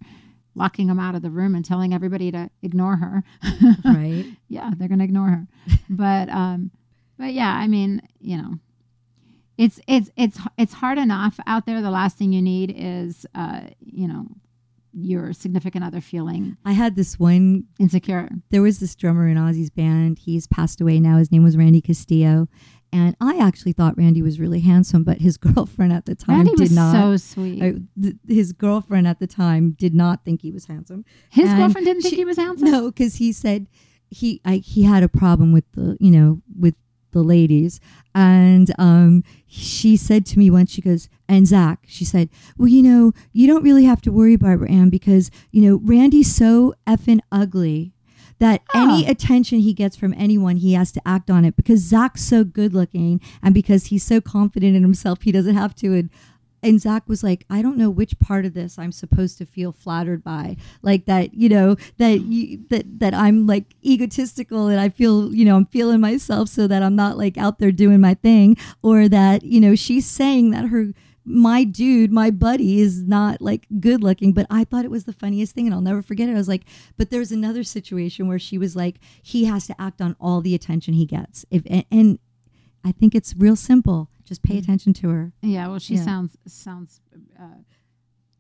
locking 0.55 0.89
them 0.89 0.99
out 1.01 1.15
of 1.15 1.23
the 1.23 1.31
room 1.31 1.55
and 1.55 1.65
telling 1.65 1.95
everybody 1.95 2.31
to 2.33 2.51
ignore 2.63 2.97
her, 2.97 3.23
right? 3.85 4.27
yeah, 4.49 4.71
they're 4.77 4.89
gonna 4.89 5.05
ignore 5.05 5.29
her. 5.29 5.47
but 5.91 6.29
um, 6.29 6.71
but 7.19 7.33
yeah, 7.33 7.53
I 7.55 7.67
mean, 7.67 8.03
you 8.21 8.37
know, 8.37 8.55
it's 9.59 9.81
it's 9.87 10.11
it's 10.17 10.39
it's 10.59 10.73
hard 10.75 10.99
enough 10.99 11.39
out 11.47 11.67
there. 11.67 11.81
The 11.83 11.91
last 11.91 12.17
thing 12.19 12.33
you 12.33 12.43
need 12.43 12.75
is 12.77 13.27
uh, 13.35 13.61
you 13.81 14.09
know, 14.09 14.27
your 14.93 15.33
significant 15.33 15.85
other 15.85 16.01
feeling 16.01 16.57
I 16.65 16.73
had 16.73 16.97
this 16.97 17.19
one 17.19 17.65
insecure. 17.79 18.29
there 18.51 18.63
was 18.63 18.79
this 18.81 18.95
drummer 18.95 19.29
in 19.29 19.37
Ozzy's 19.37 19.71
band. 19.71 20.19
He's 20.21 20.47
passed 20.47 20.81
away 20.81 20.99
now. 21.01 21.19
His 21.19 21.31
name 21.31 21.45
was 21.45 21.57
Randy 21.57 21.81
Castillo. 21.81 22.49
And 22.93 23.15
I 23.21 23.39
actually 23.39 23.73
thought 23.73 23.97
Randy 23.97 24.21
was 24.21 24.41
really 24.41 24.59
handsome, 24.61 25.05
but 25.05 25.19
his 25.19 25.37
girlfriend 25.37 25.93
at 25.93 26.07
the 26.07 26.17
time 26.17 26.39
Randy 26.39 26.51
did 26.53 26.61
was 26.61 26.73
not. 26.73 26.93
so 26.93 27.17
sweet. 27.17 27.63
uh, 27.63 27.73
th- 28.03 28.17
his 28.27 28.53
girlfriend 28.53 29.07
at 29.07 29.21
the 29.21 29.29
time 29.29 29.77
did 29.79 29.95
not 29.95 30.25
think 30.25 30.43
he 30.43 30.51
was 30.51 30.65
handsome. 30.67 31.05
His 31.31 31.51
and 31.51 31.59
girlfriend 31.59 31.87
didn't 31.87 32.03
think 32.03 32.17
he 32.17 32.25
was 32.25 32.37
handsome. 32.37 32.69
No, 32.71 32.91
because 32.91 33.15
he 33.17 33.31
said 33.33 33.69
he 34.11 34.41
I, 34.45 34.57
he 34.57 34.83
had 34.83 35.05
a 35.05 35.09
problem 35.09 35.53
with 35.53 35.71
the 35.73 35.97
you 36.01 36.11
know 36.11 36.43
with 36.59 36.75
the 37.13 37.23
ladies. 37.23 37.81
And 38.15 38.73
um, 38.79 39.25
she 39.47 39.97
said 39.97 40.27
to 40.27 40.39
me 40.39 40.51
once, 40.51 40.73
she 40.73 40.83
goes, 40.83 41.09
and 41.29 41.47
Zakk, 41.47 41.79
she 41.87 42.05
said, 42.05 42.29
well, 42.59 42.69
you 42.69 42.83
know, 42.83 43.13
you 43.33 43.47
don't 43.47 43.63
really 43.63 43.85
have 43.85 44.01
to 44.03 44.13
worry, 44.13 44.37
Barbara 44.37 44.71
Ann, 44.71 44.91
because, 44.91 45.31
you 45.51 45.63
know, 45.63 45.81
Randy's 45.83 46.35
so 46.35 46.75
effing 46.87 47.21
ugly 47.31 47.93
that 48.41 48.63
any 48.75 49.07
attention 49.07 49.59
he 49.61 49.75
gets 49.75 49.97
from 49.97 50.15
anyone, 50.17 50.57
he 50.57 50.73
has 50.73 50.91
to 50.93 51.03
act 51.07 51.31
on 51.31 51.45
it 51.45 51.57
because 51.57 51.83
Zakk's 51.83 52.23
so 52.23 52.43
good 52.43 52.73
looking 52.73 53.21
and 53.43 53.53
because 53.53 53.87
he's 53.87 54.03
so 54.03 54.21
confident 54.21 54.75
in 54.75 54.83
himself, 54.83 55.23
he 55.23 55.31
doesn't 55.31 55.55
have 55.57 55.75
to. 55.77 55.95
And, 55.95 56.11
and 56.63 56.79
Zakk 56.79 57.09
was 57.09 57.23
like, 57.23 57.47
I 57.49 57.63
don't 57.63 57.77
know 57.77 57.91
which 57.91 58.19
part 58.19 58.45
of 58.45 58.55
this 58.55 58.79
I'm 58.79 58.93
supposed 58.93 59.39
to 59.39 59.47
feel 59.47 59.73
flattered 59.73 60.23
by, 60.23 60.57
like 60.83 61.07
that, 61.07 61.35
you 61.35 61.49
know, 61.49 61.77
that 61.99 62.21
you, 62.21 62.65
that 62.71 63.01
that 63.01 63.15
I'm 63.15 63.47
like 63.47 63.75
egotistical 63.85 64.69
and 64.69 64.81
I 64.81 64.89
feel, 64.89 65.35
you 65.35 65.45
know, 65.45 65.57
I'm 65.57 65.67
feeling 65.67 66.01
myself 66.01 66.49
so 66.49 66.67
that 66.67 66.83
I'm 66.83 66.97
not 66.97 67.17
like 67.17 67.39
out 67.39 67.59
there 67.59 67.73
doing 67.73 68.01
my 68.01 68.15
thing, 68.15 68.57
or 68.83 69.09
that 69.09 69.43
you 69.43 69.61
know 69.61 69.75
she's 69.75 70.07
saying 70.07 70.51
that 70.51 70.67
her 70.67 70.93
my 71.25 71.65
dude, 71.65 72.11
my 72.11 72.31
buddy 72.31 72.81
is 72.81 73.03
not 73.03 73.41
like 73.41 73.67
good 73.79 74.03
looking, 74.03 74.33
but 74.33 74.47
I 74.51 74.65
thought 74.65 74.85
it 74.85 74.91
was 74.91 75.05
the 75.05 75.13
funniest 75.13 75.55
thing 75.55 75.67
and 75.67 75.75
I'll 75.75 75.81
never 75.81 76.03
forget 76.03 76.29
it. 76.29 76.33
I 76.33 76.37
was 76.37 76.49
like, 76.49 76.65
but 76.97 77.11
there's 77.11 77.31
another 77.31 77.63
situation 77.63 78.27
where 78.27 78.39
she 78.39 78.59
was 78.59 78.75
like, 78.75 78.97
he 79.23 79.45
has 79.45 79.67
to 79.67 79.81
act 79.81 80.01
on 80.01 80.17
all 80.21 80.41
the 80.41 80.55
attention 80.55 80.95
he 80.95 81.07
gets. 81.07 81.45
If 81.51 81.63
and, 81.67 81.85
and 81.91 82.19
I 82.85 82.93
think 82.93 83.15
it's 83.15 83.35
real 83.37 83.57
simple. 83.57 84.11
Just 84.31 84.43
pay 84.43 84.57
attention 84.59 84.95
to 84.95 85.09
her. 85.11 85.33
Yeah, 85.43 85.67
well, 85.69 85.79
she 85.81 85.97
Yeah. 85.97 86.05
sounds 86.05 86.39
sounds 86.47 87.01
uh, 87.39 87.43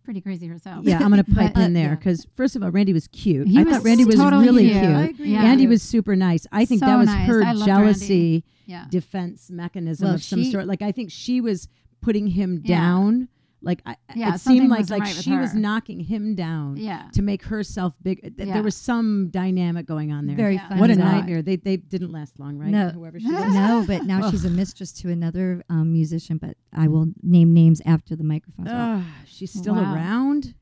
pretty 0.04 0.20
crazy 0.20 0.46
herself. 0.46 0.84
Yeah, 0.84 1.00
I'm 1.02 1.10
going 1.10 1.22
to 1.24 1.34
pipe 1.34 1.54
But- 1.54 1.64
in 1.64 1.72
there 1.74 1.88
yeah. 1.90 1.94
because 1.96 2.26
first 2.36 2.54
of 2.56 2.62
all, 2.62 2.70
Randy 2.70 2.92
was 2.92 3.08
cute. 3.08 3.48
He 3.48 3.58
I 3.58 3.64
was 3.64 3.74
thought 3.74 3.84
Randy 3.84 4.04
was 4.04 4.14
totally 4.14 4.44
really 4.46 4.70
cute. 4.70 5.16
cute. 5.16 5.28
Yeah. 5.28 5.42
Andy 5.44 5.66
was 5.66 5.82
super 5.82 6.14
nice. 6.16 6.46
I 6.52 6.64
think 6.64 6.78
So 6.80 6.86
that 6.86 6.96
was 6.96 7.06
nice. 7.08 7.26
her 7.26 7.42
jealousy 7.66 8.44
Yeah. 8.66 8.86
defense 8.88 9.50
mechanism 9.50 10.06
Well, 10.06 10.14
of 10.14 10.22
some 10.22 10.42
she- 10.44 10.52
sort. 10.52 10.66
Like 10.68 10.80
I 10.80 10.92
think 10.92 11.10
she 11.10 11.40
was 11.40 11.68
putting 12.00 12.28
him 12.28 12.62
Yeah. 12.64 12.78
down. 12.78 13.28
Like 13.62 13.82
I, 13.84 13.96
Yeah, 14.14 14.34
it 14.34 14.38
seemed 14.40 14.70
like 14.70 14.88
like 14.88 15.02
right 15.02 15.14
she 15.14 15.36
was 15.36 15.54
knocking 15.54 16.00
him 16.00 16.34
down 16.34 16.76
Yeah. 16.78 17.08
to 17.12 17.20
make 17.20 17.42
herself 17.44 17.94
big. 18.02 18.20
Th- 18.22 18.48
Yeah. 18.48 18.54
There 18.54 18.62
was 18.62 18.74
some 18.74 19.28
dynamic 19.30 19.84
going 19.86 20.12
on 20.12 20.26
there. 20.26 20.34
Very 20.36 20.54
Yeah. 20.54 20.68
funny. 20.68 20.80
what 20.80 20.90
a 20.90 20.94
Zakk. 20.94 20.98
nightmare. 20.98 21.42
They 21.42 21.56
they 21.56 21.76
didn't 21.76 22.10
last 22.12 22.38
long, 22.40 22.56
right? 22.58 22.70
No. 22.70 22.88
Whoever 22.88 23.20
she 23.20 23.26
was. 23.30 23.52
no, 23.54 23.84
but 23.86 24.04
now 24.06 24.30
she's 24.30 24.44
a 24.46 24.50
mistress 24.62 24.92
to 25.00 25.10
another 25.10 25.62
um, 25.68 25.92
musician, 25.92 26.38
but 26.38 26.56
I 26.72 26.88
will 26.88 27.08
name 27.22 27.52
names 27.52 27.82
after 27.84 28.16
the 28.16 28.24
microphone's 28.24 28.70
off. 28.70 29.00
Ugh, 29.00 29.04
she's 29.26 29.52
still 29.52 29.74
Wow. 29.74 29.94
around. 29.94 30.54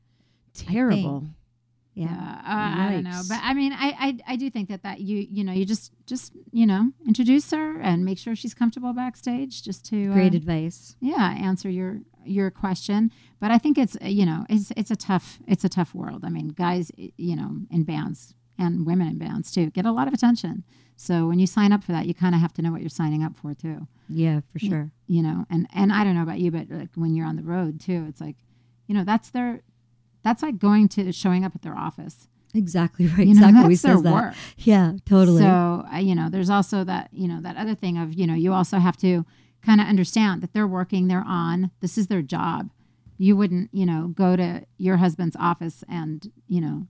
Terrible. 0.53 1.23
Yeah. 1.99 2.41
Uh, 2.45 2.81
I 2.87 2.91
don't 2.93 3.03
know, 3.03 3.21
but 3.27 3.39
I 3.41 3.53
mean, 3.53 3.73
I, 3.73 3.87
I 3.99 4.33
I 4.33 4.35
do 4.37 4.49
think 4.49 4.69
that 4.69 4.83
that 4.83 4.99
you 5.01 5.17
you 5.29 5.43
know 5.43 5.51
you 5.53 5.65
just 5.65 5.91
just 6.05 6.33
you 6.51 6.65
know 6.65 6.91
introduce 7.05 7.51
her 7.51 7.79
and 7.81 8.05
make 8.05 8.17
sure 8.17 8.35
she's 8.35 8.53
comfortable 8.53 8.93
backstage, 8.93 9.63
just 9.63 9.85
to 9.89 10.09
uh, 10.11 10.13
Great 10.13 10.33
advice. 10.35 10.95
yeah 11.01 11.31
answer 11.49 11.69
your 11.69 11.99
your 12.25 12.49
question. 12.51 13.11
But 13.39 13.51
I 13.51 13.57
think 13.57 13.77
it's 13.77 13.95
uh, 14.01 14.07
you 14.07 14.25
know 14.25 14.45
it's 14.49 14.71
it's 14.77 14.91
a 14.91 14.95
tough 14.95 15.39
it's 15.47 15.63
a 15.63 15.69
tough 15.69 15.93
world. 15.93 16.23
I 16.23 16.29
mean, 16.29 16.49
guys 16.49 16.91
you 16.97 17.35
know 17.35 17.51
in 17.69 17.83
bands 17.83 18.33
and 18.57 18.85
women 18.85 19.07
in 19.07 19.17
bands 19.17 19.51
too 19.51 19.69
get 19.71 19.85
a 19.85 19.91
lot 19.91 20.07
of 20.07 20.13
attention. 20.13 20.63
So 20.95 21.27
when 21.27 21.39
you 21.39 21.47
sign 21.47 21.71
up 21.71 21.81
for 21.83 21.93
that, 21.93 22.07
you 22.07 22.13
kind 22.13 22.35
of 22.35 22.41
have 22.41 22.53
to 22.53 22.61
know 22.61 22.71
what 22.73 22.81
you're 22.81 22.89
signing 22.89 23.23
up 23.23 23.35
for 23.37 23.53
too. 23.53 23.87
Yeah, 24.09 24.41
for 24.51 24.59
sure. 24.59 24.91
You 25.07 25.21
know, 25.23 25.45
and 25.49 25.67
and 25.73 25.93
I 25.93 26.03
don't 26.03 26.15
know 26.15 26.23
about 26.23 26.39
you, 26.39 26.51
but 26.51 26.69
like 26.69 26.89
when 26.95 27.13
you're 27.15 27.27
on 27.27 27.35
the 27.37 27.43
road 27.43 27.79
too, 27.79 28.05
it's 28.09 28.19
like 28.21 28.35
you 28.87 28.95
know 28.95 29.03
that's 29.05 29.29
their 29.29 29.61
that's 30.29 30.43
like 30.43 30.59
going 30.59 30.87
to 30.89 31.11
showing 31.11 31.43
up 31.43 31.55
at 31.55 31.63
their 31.63 31.75
office. 31.75 32.27
Exactly 32.53 33.07
right. 33.17 33.27
You 33.27 33.33
know, 33.33 33.41
Zakk 33.47 33.51
that's 33.53 33.63
always 33.63 33.81
their 33.81 33.95
says 33.95 34.03
that. 34.03 34.13
work. 34.13 34.33
Yeah, 34.57 34.93
totally. 35.05 35.41
So 35.41 35.85
uh, 35.91 35.97
you 35.97 36.13
know, 36.15 36.29
there's 36.29 36.49
also 36.49 36.83
that 36.83 37.09
you 37.11 37.27
know 37.27 37.41
that 37.41 37.57
other 37.57 37.75
thing 37.75 37.97
of 37.97 38.13
you 38.13 38.27
know 38.27 38.35
you 38.35 38.53
also 38.53 38.77
have 38.77 38.97
to 38.97 39.25
kind 39.65 39.81
of 39.81 39.87
understand 39.87 40.41
that 40.41 40.53
they're 40.53 40.67
working, 40.67 41.07
they're 41.07 41.25
on. 41.25 41.71
This 41.81 41.97
is 41.97 42.07
their 42.07 42.21
job. 42.21 42.69
You 43.17 43.35
wouldn't 43.35 43.69
you 43.73 43.85
know 43.85 44.07
go 44.09 44.35
to 44.35 44.65
your 44.77 44.97
husband's 44.97 45.35
office 45.39 45.83
and 45.89 46.31
you 46.47 46.61
know 46.61 46.87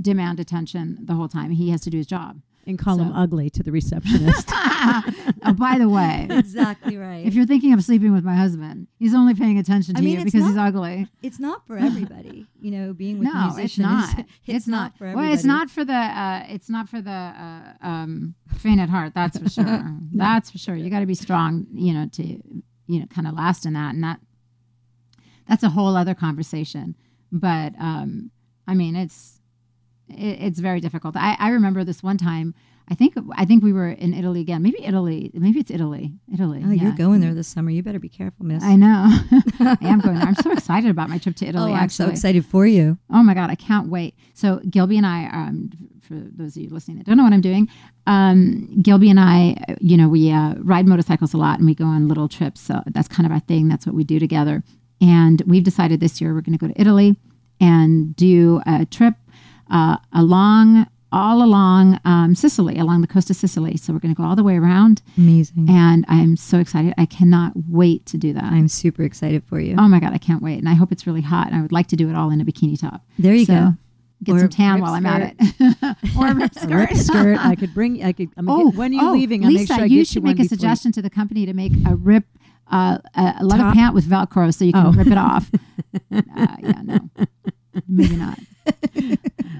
demand 0.00 0.40
attention 0.40 0.98
the 1.02 1.14
whole 1.14 1.28
time. 1.28 1.50
He 1.50 1.70
has 1.70 1.82
to 1.82 1.90
do 1.90 1.98
his 1.98 2.06
job. 2.06 2.40
And 2.66 2.78
call 2.78 2.98
him 2.98 3.08
So- 3.08 3.14
ugly 3.14 3.50
to 3.50 3.62
the 3.62 3.70
receptionist. 3.70 4.48
oh, 4.52 5.52
by 5.58 5.76
the 5.78 5.88
way, 5.88 6.26
exactly 6.30 6.96
right. 6.96 7.26
if 7.26 7.34
you're 7.34 7.44
thinking 7.46 7.72
of 7.74 7.82
sleeping 7.84 8.12
with 8.12 8.24
my 8.24 8.34
husband, 8.34 8.86
he's 8.98 9.14
only 9.14 9.34
paying 9.34 9.58
attention 9.58 9.94
to 9.94 10.00
I 10.00 10.02
mean, 10.02 10.14
you 10.14 10.22
it's 10.22 10.32
because 10.32 10.48
he's 10.48 10.56
ugly. 10.56 11.06
it's 11.22 11.38
not 11.38 11.66
for 11.66 11.76
everybody, 11.88 12.46
you 12.58 12.70
know, 12.70 12.94
being 12.94 13.18
with 13.18 13.28
a 13.28 13.32
No, 13.32 13.54
it's 13.58 13.78
not. 13.78 14.18
Is, 14.18 14.24
it's, 14.46 14.66
not. 14.66 14.96
for 14.96 15.12
well, 15.14 15.32
it's 15.32 15.44
not 15.44 15.68
for 15.68 15.84
the. 15.84 15.92
Uh, 15.92 16.44
it's 16.48 16.70
not 16.70 16.88
for 16.88 17.02
the 17.02 17.10
uh, 17.10 17.72
um, 17.86 18.34
faint 18.56 18.80
at 18.80 18.88
heart. 18.88 19.12
That's 19.14 19.38
for 19.38 19.48
sure. 19.50 19.84
That's 20.14 20.50
for 20.50 20.58
sure. 20.58 20.74
You 20.74 20.88
got 20.88 21.00
to 21.00 21.06
be 21.06 21.14
strong, 21.14 21.66
you 21.72 21.92
know, 21.92 22.08
to 22.12 22.22
you 22.86 23.00
know, 23.00 23.06
kind 23.06 23.26
of 23.26 23.34
last 23.34 23.66
in 23.66 23.74
that, 23.74 23.94
and 23.94 24.02
that. 24.04 24.20
That's 25.48 25.62
a 25.62 25.68
whole 25.68 25.96
other 25.96 26.14
conversation. 26.14 26.94
But 27.30 27.74
um, 27.78 28.30
I 28.66 28.74
mean, 28.74 28.96
it's 28.96 29.40
it, 30.08 30.42
it's 30.42 30.58
very 30.58 30.80
difficult. 30.80 31.16
I, 31.16 31.36
I 31.38 31.50
remember 31.50 31.84
this 31.84 32.02
one 32.02 32.18
time. 32.18 32.54
I 32.86 32.94
think 32.94 33.14
I 33.34 33.46
think 33.46 33.64
we 33.64 33.72
were 33.72 33.88
in 33.88 34.12
Italy 34.12 34.40
again. 34.40 34.62
Maybe 34.62 34.84
Italy. 34.84 35.30
Maybe 35.32 35.58
it's 35.58 35.70
Italy. 35.70 36.12
Italy. 36.32 36.62
Oh, 36.64 36.70
you're 36.70 36.92
going 36.92 37.20
there 37.20 37.32
this 37.32 37.48
summer. 37.48 37.70
You 37.70 37.82
better 37.82 37.98
be 37.98 38.10
careful, 38.10 38.44
miss. 38.44 38.62
I 38.62 38.76
know. 38.76 39.06
I 39.60 39.78
am 39.80 40.00
going 40.00 40.16
there. 40.16 40.26
I'm 40.28 40.34
so 40.34 40.52
excited 40.52 40.90
about 40.90 41.08
my 41.08 41.16
trip 41.16 41.34
to 41.36 41.46
Italy. 41.46 41.72
oh, 41.72 41.74
I'm 41.74 41.88
so 41.88 42.08
excited 42.08 42.44
for 42.44 42.66
you. 42.66 42.98
Oh 43.10 43.22
my 43.22 43.32
God, 43.32 43.48
I 43.48 43.54
can't 43.54 43.88
wait. 43.88 44.16
So 44.34 44.60
Gilby 44.68 44.98
and 44.98 45.06
I, 45.06 45.30
um, 45.32 45.70
for 46.02 46.12
those 46.14 46.56
of 46.56 46.62
you 46.62 46.68
listening 46.68 46.98
that 46.98 47.06
don't 47.06 47.16
know 47.16 47.24
what 47.24 47.32
I'm 47.32 47.40
doing, 47.40 47.70
um, 48.06 48.82
Gilby 48.82 49.08
and 49.08 49.18
I, 49.18 49.56
you 49.80 49.96
know, 49.96 50.10
we 50.10 50.30
uh, 50.30 50.54
ride 50.58 50.86
motorcycles 50.86 51.32
a 51.32 51.38
lot 51.38 51.58
and 51.58 51.66
we 51.66 51.74
go 51.74 51.86
on 51.86 52.06
little 52.06 52.28
trips. 52.28 52.60
So 52.60 52.82
that's 52.88 53.08
kind 53.08 53.24
of 53.24 53.32
our 53.32 53.40
thing. 53.40 53.68
That's 53.68 53.86
what 53.86 53.94
we 53.94 54.04
do 54.04 54.18
together. 54.18 54.62
And 55.00 55.42
we've 55.46 55.64
decided 55.64 56.00
this 56.00 56.20
year 56.20 56.34
we're 56.34 56.42
going 56.42 56.58
to 56.58 56.66
go 56.66 56.72
to 56.72 56.78
Italy 56.78 57.16
and 57.60 58.14
do 58.14 58.60
a 58.66 58.84
trip 58.84 59.14
uh, 59.70 59.96
along, 60.12 60.86
all 61.12 61.42
along 61.42 62.00
um, 62.04 62.34
Sicily, 62.34 62.78
along 62.78 63.00
the 63.02 63.06
coast 63.06 63.30
of 63.30 63.36
Sicily. 63.36 63.76
So 63.76 63.92
we're 63.92 63.98
going 64.00 64.14
to 64.14 64.20
go 64.20 64.26
all 64.26 64.34
the 64.36 64.42
way 64.44 64.56
around. 64.56 65.00
Amazing. 65.16 65.66
And 65.70 66.04
I'm 66.08 66.36
so 66.36 66.58
excited. 66.58 66.92
I 66.98 67.06
cannot 67.06 67.52
wait 67.68 68.04
to 68.06 68.18
do 68.18 68.32
that. 68.32 68.44
I'm 68.44 68.68
super 68.68 69.02
excited 69.04 69.44
for 69.44 69.60
you. 69.60 69.76
oh 69.78 69.88
my 69.88 70.00
God, 70.00 70.12
I 70.12 70.18
can't 70.18 70.42
wait. 70.42 70.58
And 70.58 70.68
I 70.68 70.74
hope 70.74 70.90
it's 70.92 71.06
really 71.06 71.20
hot. 71.22 71.46
And 71.48 71.56
I 71.56 71.62
would 71.62 71.72
like 71.72 71.86
to 71.88 71.96
do 71.96 72.08
it 72.10 72.16
all 72.16 72.30
in 72.30 72.40
a 72.40 72.44
bikini 72.44 72.78
top. 72.80 73.02
there 73.18 73.34
you 73.34 73.44
So, 73.44 73.52
go. 73.54 73.72
Get 74.22 74.34
Or 74.36 74.38
some 74.40 74.48
tan 74.48 74.80
while 74.80 74.94
I'm 74.94 75.04
at 75.04 75.34
it. 75.38 75.96
or 76.18 76.28
a 76.28 76.34
rip 76.34 76.52
A 76.56 76.58
skirt. 76.60 76.90
rip 76.90 76.94
skirt. 76.94 77.38
I 77.44 77.54
could 77.56 77.74
bring. 77.74 78.02
I 78.02 78.12
could. 78.12 78.30
I'm 78.38 78.48
oh, 78.48 78.70
get, 78.70 78.78
when 78.78 78.92
are 78.92 78.94
you 78.94 79.08
oh, 79.08 79.12
leaving? 79.12 79.44
I'll 79.44 79.50
Lisa, 79.50 79.60
make 79.60 79.66
sure 79.78 79.82
I 79.84 79.86
you 79.86 79.98
get 79.98 80.06
should 80.06 80.14
you 80.16 80.22
make 80.22 80.36
a 80.38 80.42
before 80.42 80.48
suggestion 80.56 80.92
to 80.92 81.02
the 81.02 81.10
company 81.10 81.44
to 81.44 81.52
make 81.52 81.72
a 81.86 81.94
rip, 81.94 82.24
uh, 82.72 82.98
a, 83.14 83.34
a 83.40 83.44
leather 83.44 83.64
Top? 83.64 83.74
pant 83.74 83.94
with 83.94 84.06
Velcro 84.06 84.54
so 84.54 84.64
you 84.64 84.72
can 84.72 84.86
Oh. 84.86 84.92
rip 84.92 85.08
it 85.08 85.18
off. 85.18 85.50
uh, 86.12 86.22
yeah, 86.62 86.82
no, 86.84 86.98
maybe 87.86 88.16
not. 88.16 88.38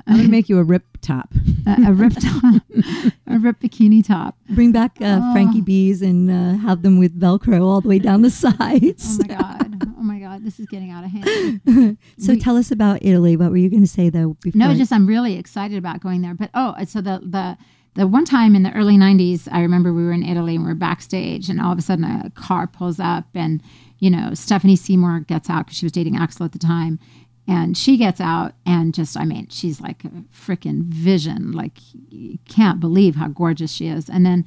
I'm 0.06 0.16
gonna 0.18 0.28
make 0.28 0.48
you 0.48 0.58
a 0.58 0.64
rip 0.64 0.84
top. 1.00 1.28
A, 1.66 1.88
a 1.88 1.92
rip 1.94 2.12
top, 2.12 2.62
a 3.26 3.38
rip 3.38 3.58
bikini 3.60 4.06
top. 4.06 4.36
Bring 4.50 4.70
back 4.70 4.98
uh, 5.00 5.18
Oh. 5.22 5.32
Frankie 5.32 5.62
Bees 5.62 6.02
and 6.02 6.30
uh, 6.30 6.58
have 6.60 6.82
them 6.82 6.98
with 6.98 7.18
Velcro 7.18 7.62
all 7.64 7.80
the 7.80 7.88
way 7.88 7.98
down 7.98 8.20
the 8.20 8.28
sides. 8.28 9.18
Oh 9.18 9.26
my 9.26 9.34
god! 9.34 9.82
Oh 9.98 10.02
my 10.02 10.18
god! 10.18 10.44
This 10.44 10.60
is 10.60 10.66
getting 10.66 10.90
out 10.90 11.04
of 11.04 11.10
hand. 11.10 11.96
so 12.18 12.32
We- 12.34 12.38
tell 12.38 12.58
us 12.58 12.70
about 12.70 12.98
Italy. 13.02 13.34
What 13.36 13.50
were 13.50 13.56
you 13.56 13.70
going 13.70 13.82
to 13.82 13.88
say 13.88 14.10
though? 14.10 14.36
Before 14.42 14.58
No, 14.58 14.74
just 14.74 14.92
I'm 14.92 15.06
really 15.06 15.38
excited 15.38 15.78
about 15.78 16.00
going 16.00 16.20
there. 16.20 16.34
But 16.34 16.50
oh, 16.52 16.74
so 16.84 17.00
the 17.00 17.20
the 17.24 17.56
the 17.94 18.06
one 18.06 18.26
time 18.26 18.54
in 18.54 18.62
the 18.62 18.72
early 18.74 18.96
'90s, 18.98 19.48
I 19.50 19.60
remember 19.62 19.94
we 19.94 20.04
were 20.04 20.12
in 20.12 20.22
Italy 20.22 20.56
and 20.56 20.66
we 20.66 20.70
are 20.70 20.74
backstage, 20.74 21.48
and 21.48 21.60
all 21.62 21.72
of 21.72 21.78
a 21.78 21.82
sudden 21.82 22.04
a 22.04 22.30
car 22.34 22.66
pulls 22.66 23.00
up, 23.00 23.24
and 23.34 23.62
you 24.00 24.10
know 24.10 24.34
Stephanie 24.34 24.76
Seymour 24.76 25.20
gets 25.20 25.48
out 25.48 25.64
because 25.66 25.78
she 25.78 25.86
was 25.86 25.92
dating 25.92 26.14
Axl 26.16 26.44
at 26.44 26.52
the 26.52 26.58
time, 26.58 26.98
and 27.46 27.76
she 27.76 27.96
gets 27.96 28.20
out 28.20 28.54
and 28.64 28.94
just 28.94 29.16
I 29.16 29.24
mean 29.24 29.48
she's 29.48 29.80
like 29.80 30.04
a 30.04 30.10
freaking 30.34 30.84
vision, 30.84 31.52
like 31.52 31.78
you 32.08 32.38
can't 32.48 32.80
believe 32.80 33.16
how 33.16 33.28
gorgeous 33.28 33.72
she 33.72 33.88
is, 33.88 34.08
and 34.08 34.24
then. 34.24 34.46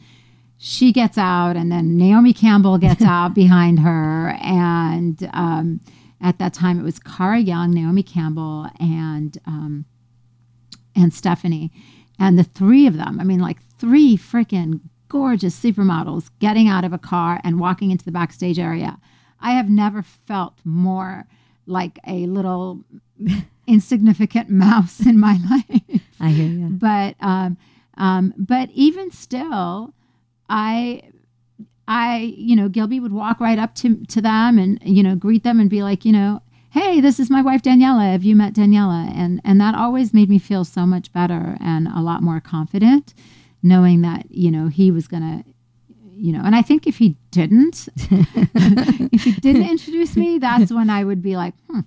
She 0.60 0.92
gets 0.92 1.20
out, 1.20 1.56
and 1.56 1.72
then 1.72 1.98
Naomi 1.98 2.34
Campbell 2.34 2.80
gets 2.80 3.04
out 3.06 3.36
behind 3.36 3.80
her, 3.82 4.36
and 4.42 5.30
um, 5.32 5.82
at 6.20 6.40
that 6.40 6.52
time 6.56 6.80
it 6.80 6.84
was 6.84 6.98
Kara 6.98 7.38
Young, 7.38 7.70
Naomi 7.70 8.02
Campbell, 8.02 8.68
and 8.80 9.38
um, 9.46 9.86
and 10.96 11.14
Stephanie. 11.14 11.72
And 12.20 12.38
the 12.38 12.44
three 12.44 12.88
of 12.88 12.98
them, 12.98 13.20
I 13.20 13.24
mean, 13.24 13.40
like 13.40 13.60
three 13.78 14.18
freaking 14.18 14.82
gorgeous 15.10 15.58
supermodels 15.58 16.30
getting 16.40 16.68
out 16.68 16.84
of 16.84 16.94
a 16.94 16.98
car 16.98 17.40
and 17.44 17.60
walking 17.60 17.92
into 17.92 18.04
the 18.04 18.12
backstage 18.12 18.60
area. 18.60 19.00
I 19.40 19.52
have 19.52 19.70
never 19.70 20.02
felt 20.02 20.60
more 20.66 21.28
like 21.68 22.00
a 22.08 22.26
little 22.26 22.84
insignificant 23.68 24.50
mouse 24.50 25.06
in 25.06 25.20
my 25.20 25.38
life. 25.50 26.02
I 26.20 26.30
hear 26.30 26.48
you. 26.48 26.70
But 26.70 27.16
um, 27.20 27.58
um, 27.98 28.34
but 28.38 28.70
even 28.74 29.12
still, 29.12 29.94
I 30.50 31.04
I 31.88 32.34
you 32.38 32.56
know 32.56 32.70
Gilby 32.70 33.00
would 33.00 33.14
walk 33.14 33.40
right 33.40 33.60
up 33.60 33.76
to 33.76 34.04
to 34.06 34.22
them 34.22 34.58
and 34.58 34.80
you 34.84 35.04
know 35.04 35.16
greet 35.16 35.44
them 35.44 35.60
and 35.60 35.70
be 35.70 35.84
like 35.84 36.06
you 36.06 36.12
know 36.12 36.42
hey 36.72 37.00
this 37.00 37.20
is 37.20 37.30
my 37.30 37.42
wife 37.42 37.62
Daniela 37.62 38.12
have 38.12 38.24
you 38.24 38.36
met 38.36 38.54
Daniela 38.54 39.12
and 39.16 39.42
and 39.44 39.60
that 39.62 39.76
always 39.76 40.14
made 40.14 40.30
me 40.30 40.38
feel 40.38 40.66
so 40.66 40.86
much 40.86 41.14
better 41.14 41.58
and 41.62 41.88
a 41.88 42.02
lot 42.02 42.22
more 42.22 42.42
confident 42.42 43.14
knowing 43.64 44.02
that 44.02 44.26
you 44.30 44.52
know 44.52 44.68
he 44.68 44.92
was 44.92 45.08
gonna 45.08 45.44
you 46.18 46.32
know, 46.34 46.42
and 46.44 46.56
I 46.56 46.62
think 46.62 46.88
if 46.88 46.98
he 46.98 47.16
didn't, 47.32 47.88
if 47.96 49.24
he 49.24 49.32
didn't 49.34 49.70
introduce 49.70 50.16
me, 50.16 50.40
that's 50.40 50.72
when 50.72 50.90
I 50.90 51.04
would 51.04 51.22
be 51.22 51.38
like, 51.38 51.54
hmm, 51.70 51.82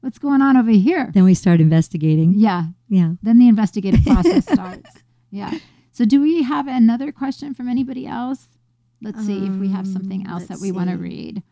what's 0.00 0.18
going 0.18 0.42
on 0.42 0.56
over 0.56 0.70
here? 0.70 1.10
Then 1.14 1.24
we 1.24 1.34
start 1.34 1.60
investigating. 1.60 2.34
Yeah. 2.36 2.64
Yeah. 2.88 3.14
Then 3.22 3.38
the 3.38 3.48
investigative 3.48 4.04
process 4.06 4.44
starts. 4.44 4.90
Yeah. 5.30 5.58
So, 5.92 6.04
do 6.04 6.20
we 6.20 6.42
have 6.42 6.66
another 6.68 7.10
question 7.12 7.54
from 7.54 7.68
anybody 7.68 8.06
else? 8.06 8.48
Let's 9.00 9.24
see 9.26 9.46
if 9.46 9.54
we 9.56 9.68
have 9.68 9.86
something 9.86 10.26
Um, 10.26 10.32
else 10.32 10.46
that 10.46 10.60
we 10.60 10.72
want 10.72 10.90
to 10.90 10.96
read. 10.96 11.42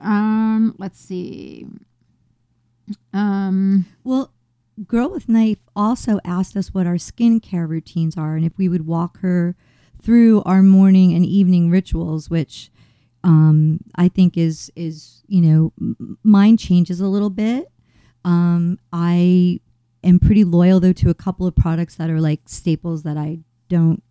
Um, 0.00 0.74
let's 0.78 0.98
see. 0.98 1.66
Um, 3.12 3.86
Well, 4.04 4.32
Girl 4.86 5.10
with 5.10 5.28
Knife 5.28 5.66
also 5.74 6.20
asked 6.24 6.56
us 6.56 6.72
what 6.72 6.86
our 6.86 6.94
skincare 6.94 7.68
routines 7.68 8.16
are 8.16 8.36
and 8.36 8.44
if 8.44 8.56
we 8.56 8.68
would 8.68 8.86
walk 8.86 9.18
her 9.20 9.56
through 10.02 10.42
our 10.44 10.62
morning 10.62 11.14
and 11.14 11.24
evening 11.24 11.70
rituals, 11.70 12.30
which 12.30 12.70
um, 13.24 13.80
I 13.96 14.08
think 14.08 14.36
is 14.36 14.70
is 14.76 15.22
you 15.26 15.40
know 15.40 15.72
mine 16.22 16.56
changes 16.56 17.00
a 17.00 17.08
little 17.08 17.30
bit. 17.30 17.70
Um, 18.24 18.78
I 18.92 19.60
am 20.04 20.18
pretty 20.18 20.44
loyal 20.44 20.80
though 20.80 20.92
to 20.94 21.10
a 21.10 21.14
couple 21.14 21.46
of 21.46 21.56
products 21.56 21.96
that 21.96 22.10
are 22.10 22.20
like 22.20 22.40
staples 22.46 23.02
that 23.02 23.16
I 23.16 23.40
don't 23.68 24.02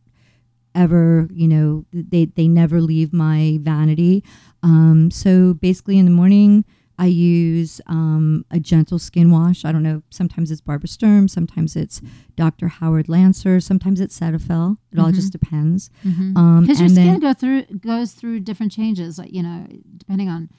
ever 0.76 1.28
you 1.34 1.48
know 1.48 1.86
they 1.92 2.26
they 2.26 2.48
never 2.48 2.82
leave 2.82 3.14
my 3.14 3.60
vanity. 3.62 4.24
Um, 4.64 5.10
so 5.12 5.54
basically 5.54 5.98
in 5.98 6.06
the 6.06 6.12
morning. 6.12 6.66
I 7.00 7.06
use 7.08 7.80
um, 7.88 8.44
a 8.50 8.60
gentle 8.60 8.98
skin 9.00 9.30
wash. 9.32 9.64
I 9.66 9.72
don't 9.72 9.84
know. 9.84 10.02
Sometimes 10.10 10.50
it's 10.52 10.62
Barbara 10.62 10.88
Sturm. 10.88 11.28
Sometimes 11.28 11.76
it's 11.76 12.02
Dr. 12.36 12.68
Howard 12.68 13.08
Lancer. 13.08 13.60
Sometimes 13.60 14.02
it's 14.02 14.20
Cetaphil. 14.20 14.78
It 14.92 14.98
all 15.00 15.12
just 15.12 15.32
depends. 15.32 15.90
Um, 16.04 16.62
because 16.62 16.80
your 16.80 16.88
and 16.88 16.96
skin 16.96 17.20
go 17.20 17.34
through 17.34 17.64
goes 17.80 18.14
through 18.14 18.40
different 18.42 18.72
changes, 18.72 19.20
like 19.20 19.32
you 19.32 19.44
know, 19.44 19.68
depending 19.98 20.28
on 20.30 20.50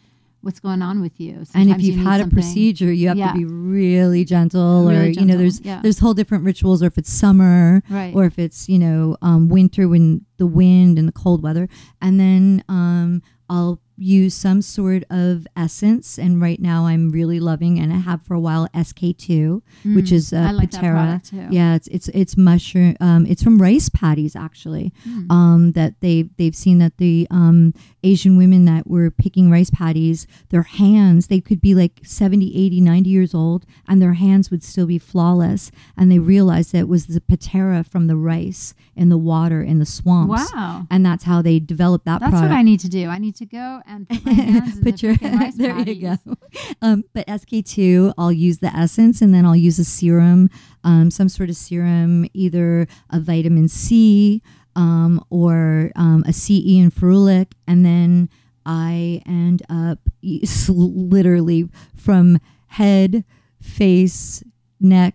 what's 0.40 0.60
going 0.60 0.80
on 0.82 1.00
with 1.00 1.18
you. 1.18 1.42
and 1.54 1.68
if 1.68 1.80
you 1.80 1.88
you've 1.88 1.96
need 1.96 2.04
had 2.06 2.20
a 2.20 2.28
procedure, 2.28 2.92
you 2.92 3.08
have 3.08 3.16
Yeah. 3.16 3.32
to 3.32 3.38
be 3.38 3.44
really 3.44 4.24
gentle, 4.24 4.88
or 4.88 4.92
Really 4.92 5.14
you 5.14 5.24
know, 5.24 5.36
there's 5.36 5.60
yeah. 5.62 5.80
there's 5.82 5.98
whole 5.98 6.14
different 6.14 6.44
rituals. 6.44 6.80
Or 6.84 6.86
if 6.86 6.96
it's 6.98 7.12
summer, 7.12 7.82
Right. 7.90 8.14
or 8.14 8.24
if 8.24 8.38
it's 8.38 8.68
you 8.68 8.78
know 8.78 9.16
um, 9.22 9.48
winter 9.48 9.88
when 9.88 10.24
the 10.36 10.46
wind 10.46 11.00
and 11.00 11.08
the 11.08 11.12
cold 11.12 11.42
weather, 11.42 11.68
and 12.00 12.20
then 12.20 12.62
um, 12.68 13.22
I'll 13.50 13.80
use 13.98 14.34
some 14.34 14.62
sort 14.62 15.04
of 15.10 15.46
essence. 15.56 16.18
And 16.18 16.40
right 16.40 16.60
now, 16.60 16.86
I'm 16.86 17.10
really 17.10 17.40
loving, 17.40 17.78
and 17.78 17.92
I 17.92 17.96
have 17.98 18.22
for 18.22 18.34
a 18.34 18.40
while 18.40 18.68
SK2, 18.74 19.62
which 19.94 20.12
is 20.12 20.32
uh, 20.32 20.48
Mm, 20.48 20.56
like 20.56 20.70
Pitera. 20.70 21.48
Yeah, 21.50 21.74
it's 21.74 21.88
it's 21.88 22.08
it's 22.08 22.36
mushroom. 22.36 22.96
Um, 23.00 23.26
it's 23.26 23.42
from 23.42 23.60
rice 23.60 23.88
paddies 23.88 24.34
actually. 24.36 24.92
Mm. 25.06 25.30
Um, 25.30 25.72
that 25.72 26.00
they 26.00 26.22
they've 26.38 26.54
seen 26.56 26.78
that 26.78 26.96
the 26.98 27.26
um, 27.30 27.74
Asian 28.02 28.36
women 28.38 28.64
that 28.66 28.88
were 28.88 29.10
picking 29.10 29.50
rice 29.50 29.70
paddies, 29.70 30.26
their 30.50 30.62
hands 30.62 31.26
they 31.26 31.40
could 31.40 31.60
be 31.60 31.74
like 31.74 32.00
70, 32.04 32.56
80, 32.56 32.80
90 32.80 33.10
years 33.10 33.34
old, 33.34 33.66
and 33.88 34.00
their 34.00 34.14
hands 34.14 34.50
would 34.50 34.62
still 34.62 34.86
be 34.86 34.98
flawless. 34.98 35.70
And 35.96 36.10
they 36.10 36.18
realized 36.18 36.72
that 36.72 36.78
it 36.78 36.88
was 36.88 37.06
the 37.06 37.20
Pitera 37.20 37.84
from 37.86 38.06
the 38.06 38.16
rice 38.16 38.74
in 38.96 39.08
the 39.08 39.18
water 39.18 39.62
in 39.62 39.78
the 39.78 39.86
swamps. 39.86 40.50
Wow. 40.52 40.86
And 40.90 41.04
that's 41.04 41.24
how 41.24 41.42
they 41.42 41.58
developed 41.58 42.04
that 42.06 42.20
That's 42.20 42.30
product. 42.30 42.50
what 42.50 42.56
I 42.58 42.62
need 42.62 42.80
to 42.80 42.88
do. 42.88 43.08
I 43.08 43.18
need 43.18 43.36
to 43.36 43.46
go 43.46 43.80
and 43.88 44.08
put 44.08 44.24
my 44.24 44.32
hands 44.32 44.76
in 44.76 44.82
Put 44.84 45.00
the 45.00 45.02
your 45.02 45.14
rice 45.32 45.54
there 45.56 45.74
paddies. 45.74 45.96
you 45.96 46.16
go. 46.26 46.34
Um, 46.82 47.04
but 47.14 47.26
SK2, 47.26 48.14
I'll 48.18 48.32
use 48.32 48.58
the 48.58 48.74
essence, 48.74 49.20
and 49.22 49.34
then 49.34 49.44
I'll 49.46 49.56
use 49.56 49.78
a 49.78 49.84
serum, 49.84 50.50
um, 50.84 51.10
some 51.10 51.28
sort 51.28 51.48
of 51.48 51.56
serum, 51.56 52.26
either 52.34 52.86
a 53.10 53.18
vitamin 53.20 53.68
C 53.68 54.42
um, 54.76 55.24
or 55.30 55.90
um, 55.96 56.22
a 56.26 56.32
CE 56.32 56.78
and 56.78 56.94
ferulic, 56.94 57.52
and 57.66 57.84
then 57.84 58.28
I 58.66 59.22
end 59.26 59.62
up 59.68 59.98
literally 60.68 61.68
from 61.96 62.38
head, 62.68 63.24
face, 63.60 64.42
neck, 64.80 65.14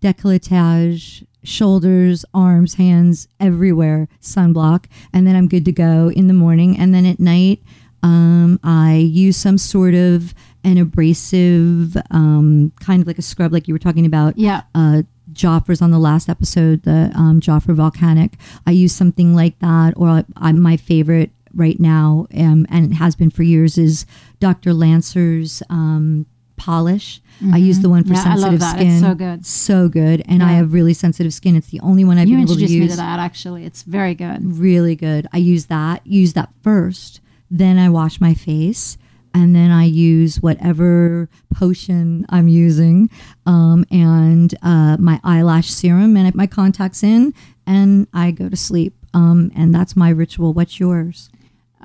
decolletage, 0.00 1.26
shoulders, 1.46 2.24
arms, 2.34 2.74
hands, 2.74 3.28
everywhere, 3.40 4.08
sunblock, 4.20 4.86
and 5.12 5.26
then 5.26 5.36
I'm 5.36 5.48
good 5.48 5.64
to 5.66 5.72
go 5.72 6.10
in 6.10 6.26
the 6.26 6.34
morning. 6.34 6.78
And 6.78 6.94
then 6.94 7.06
at 7.06 7.20
night, 7.20 7.62
um, 8.02 8.60
I 8.62 8.96
use 8.96 9.36
some 9.36 9.58
sort 9.58 9.94
of 9.94 10.34
an 10.64 10.78
abrasive, 10.78 11.96
um, 12.10 12.72
kind 12.80 13.00
of 13.00 13.06
like 13.06 13.18
a 13.18 13.22
scrub, 13.22 13.52
like 13.52 13.68
you 13.68 13.74
were 13.74 13.78
talking 13.78 14.06
about. 14.06 14.36
Yeah. 14.36 14.62
Uh, 14.74 15.02
Joffre's 15.32 15.82
on 15.82 15.90
the 15.90 15.98
last 15.98 16.28
episode, 16.28 16.82
the 16.82 17.12
um, 17.14 17.40
Joffre 17.40 17.74
Volcanic. 17.74 18.32
I 18.66 18.70
use 18.70 18.94
something 18.94 19.34
like 19.34 19.58
that, 19.58 19.94
or 19.96 20.08
I, 20.08 20.24
I, 20.36 20.52
my 20.52 20.76
favorite 20.76 21.30
right 21.54 21.78
now, 21.80 22.26
um, 22.36 22.66
and 22.70 22.92
it 22.92 22.94
has 22.94 23.16
been 23.16 23.30
for 23.30 23.42
years, 23.42 23.76
is 23.76 24.06
Dr. 24.40 24.72
Lancer's 24.72 25.62
um, 25.68 26.26
polish. 26.56 27.20
I 27.52 27.58
use 27.58 27.80
the 27.80 27.90
one 27.90 28.02
for 28.04 28.14
Mm-hmm. 28.14 28.28
Yeah, 28.28 28.32
I 28.32 28.36
sensitive 28.36 28.62
skin. 28.62 28.86
It's 28.92 29.00
so 29.00 29.14
good. 29.14 29.46
So 29.46 29.88
good. 29.88 30.22
And 30.26 30.42
I 30.42 30.52
have 30.52 30.72
really 30.72 30.94
sensitive 30.94 31.34
skin. 31.34 31.54
It's 31.54 31.68
the 31.68 31.80
only 31.80 32.04
one 32.04 32.18
I've 32.18 32.28
You 32.28 32.36
been 32.36 32.44
able 32.44 32.54
to 32.54 32.60
use. 32.60 32.72
You 32.72 32.82
introduced 32.82 32.98
me 32.98 33.02
to 33.04 33.08
that 33.08 33.18
actually. 33.20 33.64
It's 33.64 33.82
very 33.82 34.14
good. 34.14 34.58
Really 34.58 34.96
good. 34.96 35.26
I 35.32 35.38
use 35.38 35.66
that. 35.66 36.06
Use 36.06 36.32
that 36.32 36.48
first. 36.62 37.20
Then 37.50 37.78
I 37.78 37.90
wash 37.90 38.20
my 38.20 38.34
face. 38.34 38.96
And 39.34 39.54
then 39.54 39.70
I 39.70 39.84
use 39.84 40.40
whatever 40.40 41.28
potion 41.52 42.24
I'm 42.30 42.48
using, 42.48 43.10
um, 43.44 43.84
and 43.90 44.54
uh, 44.62 44.96
my 44.98 45.20
eyelash 45.22 45.68
serum, 45.68 46.16
and 46.16 46.34
my 46.34 46.46
contacts 46.46 47.02
in, 47.02 47.34
and 47.66 48.06
I 48.14 48.30
go 48.30 48.48
to 48.48 48.56
sleep. 48.56 48.94
Um, 49.12 49.52
and 49.54 49.74
that's 49.74 49.94
my 49.94 50.08
ritual. 50.08 50.54
What's 50.54 50.80
yours? 50.80 51.28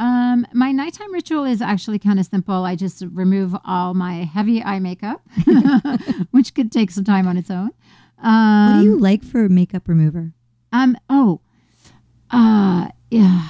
Um, 0.02 0.48
my 0.52 0.72
nighttime 0.72 1.14
ritual 1.14 1.44
is 1.46 1.62
actually 1.62 2.00
kind 2.00 2.20
of 2.20 2.26
simple. 2.26 2.66
I 2.66 2.76
just 2.76 3.04
remove 3.14 3.56
all 3.64 3.94
my 3.94 4.24
heavy 4.24 4.64
eye 4.64 4.80
makeup, 4.80 5.22
which 6.32 6.56
could 6.56 6.72
take 6.72 6.90
some 6.90 7.04
time 7.04 7.28
on 7.28 7.38
its 7.38 7.52
own. 7.52 7.70
Um, 8.18 8.78
What 8.78 8.82
do 8.82 8.84
you 8.90 8.98
like 8.98 9.24
for 9.24 9.48
makeup 9.48 9.88
remover? 9.88 10.34
Um. 10.72 10.98
Oh. 11.08 11.42
Uh. 12.32 12.88
Yeah. 13.12 13.48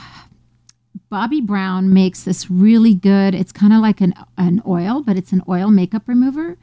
Bobbi 1.10 1.42
Brown 1.46 1.94
makes 1.94 2.24
this 2.24 2.52
really 2.52 2.96
good. 2.96 3.34
It's 3.34 3.54
kind 3.54 3.72
of 3.72 3.80
like 3.80 4.02
an 4.02 4.14
an 4.38 4.62
oil, 4.68 5.04
but 5.04 5.16
it's 5.16 5.32
an 5.32 5.42
oil 5.48 5.72
makeup 5.72 6.04
remover, 6.06 6.58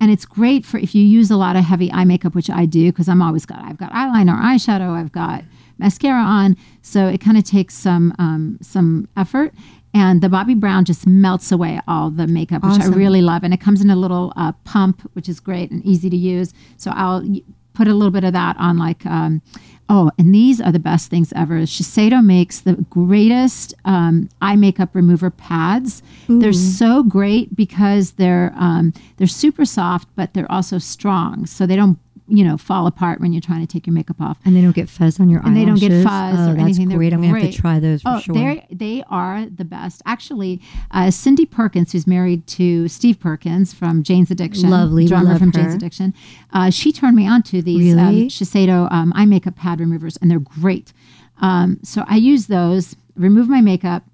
and 0.00 0.10
it's 0.12 0.24
great 0.24 0.64
for 0.64 0.78
if 0.78 0.94
you 0.94 1.02
use 1.02 1.32
a 1.32 1.36
lot 1.36 1.56
of 1.56 1.64
heavy 1.64 1.90
eye 1.92 2.04
makeup, 2.04 2.36
which 2.36 2.48
I 2.50 2.64
do 2.64 2.92
because 2.92 3.08
I'm 3.08 3.22
always 3.22 3.44
got 3.46 3.58
I've 3.64 3.78
got 3.78 3.90
eyeliner, 3.92 4.40
eyeshadow, 4.40 4.90
I've 4.90 5.10
got 5.12 5.42
mascara 5.82 6.22
on, 6.22 6.56
so 6.80 7.08
it 7.08 7.20
kind 7.20 7.36
of 7.36 7.44
takes 7.44 7.74
some 7.74 8.14
um, 8.18 8.58
some 8.62 9.08
effort. 9.16 9.52
And 9.94 10.22
the 10.22 10.28
Bobbi 10.28 10.58
Brown 10.58 10.86
just 10.86 11.06
melts 11.06 11.52
away 11.52 11.78
all 11.86 12.08
the 12.08 12.26
makeup, 12.26 12.62
which 12.62 12.78
Awesome. 12.78 12.94
I 12.94 12.96
really 12.96 13.20
love. 13.20 13.44
And 13.44 13.52
it 13.52 13.60
comes 13.60 13.82
in 13.82 13.90
a 13.90 13.96
little 13.96 14.32
uh, 14.36 14.52
pump, 14.64 15.02
which 15.12 15.28
is 15.28 15.38
great 15.38 15.70
and 15.70 15.84
easy 15.84 16.08
to 16.08 16.16
use. 16.16 16.54
So 16.78 16.90
I'll 16.94 17.22
put 17.74 17.88
a 17.88 17.94
little 17.94 18.10
bit 18.10 18.24
of 18.24 18.32
that 18.32 18.56
on 18.58 18.78
like 18.78 19.04
um, 19.06 19.42
oh 19.88 20.10
and 20.18 20.34
these 20.34 20.60
are 20.60 20.72
the 20.72 20.78
best 20.78 21.10
things 21.10 21.32
ever 21.34 21.60
shiseido 21.60 22.24
makes 22.24 22.60
the 22.60 22.74
greatest 22.90 23.74
um, 23.84 24.28
eye 24.40 24.56
makeup 24.56 24.90
remover 24.94 25.30
pads 25.30 26.02
they're 26.28 26.52
so 26.52 27.02
great 27.02 27.54
because 27.56 28.12
they're 28.12 28.52
um, 28.56 28.92
they're 29.16 29.26
super 29.26 29.64
soft 29.64 30.08
but 30.16 30.34
they're 30.34 30.50
also 30.50 30.78
strong 30.78 31.46
so 31.46 31.66
they 31.66 31.76
don't 31.76 31.98
you 32.32 32.42
know 32.42 32.56
fall 32.56 32.86
apart 32.86 33.20
when 33.20 33.32
you're 33.32 33.42
trying 33.42 33.60
to 33.60 33.66
take 33.66 33.86
your 33.86 33.92
makeup 33.92 34.18
off 34.20 34.38
And 34.44 34.56
they 34.56 34.62
don't 34.62 34.74
get 34.74 34.88
fuzz 34.88 35.20
on 35.20 35.28
your 35.28 35.40
eyes. 35.40 35.48
And 35.48 35.56
they 35.56 35.66
don't 35.66 35.78
get 35.78 36.02
fuzz 36.02 36.38
oh, 36.38 36.50
or 36.50 36.54
that's 36.54 36.60
anything. 36.60 36.88
They're 36.88 36.96
great. 36.96 37.12
I'm 37.12 37.20
gonna 37.20 37.38
have 37.38 37.50
to 37.50 37.56
try 37.56 37.78
those 37.78 38.02
for 38.02 38.08
oh, 38.08 38.20
sure. 38.20 38.34
they 38.34 38.66
they 38.70 39.04
are 39.10 39.46
the 39.46 39.66
best. 39.66 40.02
Actually, 40.06 40.60
uh, 40.92 41.10
Cindy 41.10 41.44
Perkins, 41.44 41.92
who's 41.92 42.06
married 42.06 42.46
to 42.48 42.88
Steve 42.88 43.20
Perkins 43.20 43.74
from 43.74 44.02
Jane's 44.02 44.30
Addiction, 44.30 44.70
Lovely, 44.70 45.06
drummer 45.06 45.30
love 45.30 45.38
from 45.38 45.52
her. 45.52 45.60
Jane's 45.60 45.74
Addiction, 45.74 46.14
uh, 46.52 46.70
she 46.70 46.90
turned 46.90 47.16
me 47.16 47.28
on 47.28 47.42
to 47.44 47.60
these 47.60 47.94
um, 47.94 48.08
Really? 48.08 48.28
Shiseido 48.28 48.90
um, 48.90 49.12
eye 49.14 49.26
makeup 49.26 49.56
pad 49.56 49.78
removers, 49.78 50.16
and 50.16 50.30
they're 50.30 50.40
great. 50.40 50.94
Um, 51.42 51.80
so 51.82 52.04
I 52.08 52.16
use 52.16 52.46
those, 52.46 52.96
remove 53.14 53.48
my 53.48 53.60
makeup, 53.60 54.04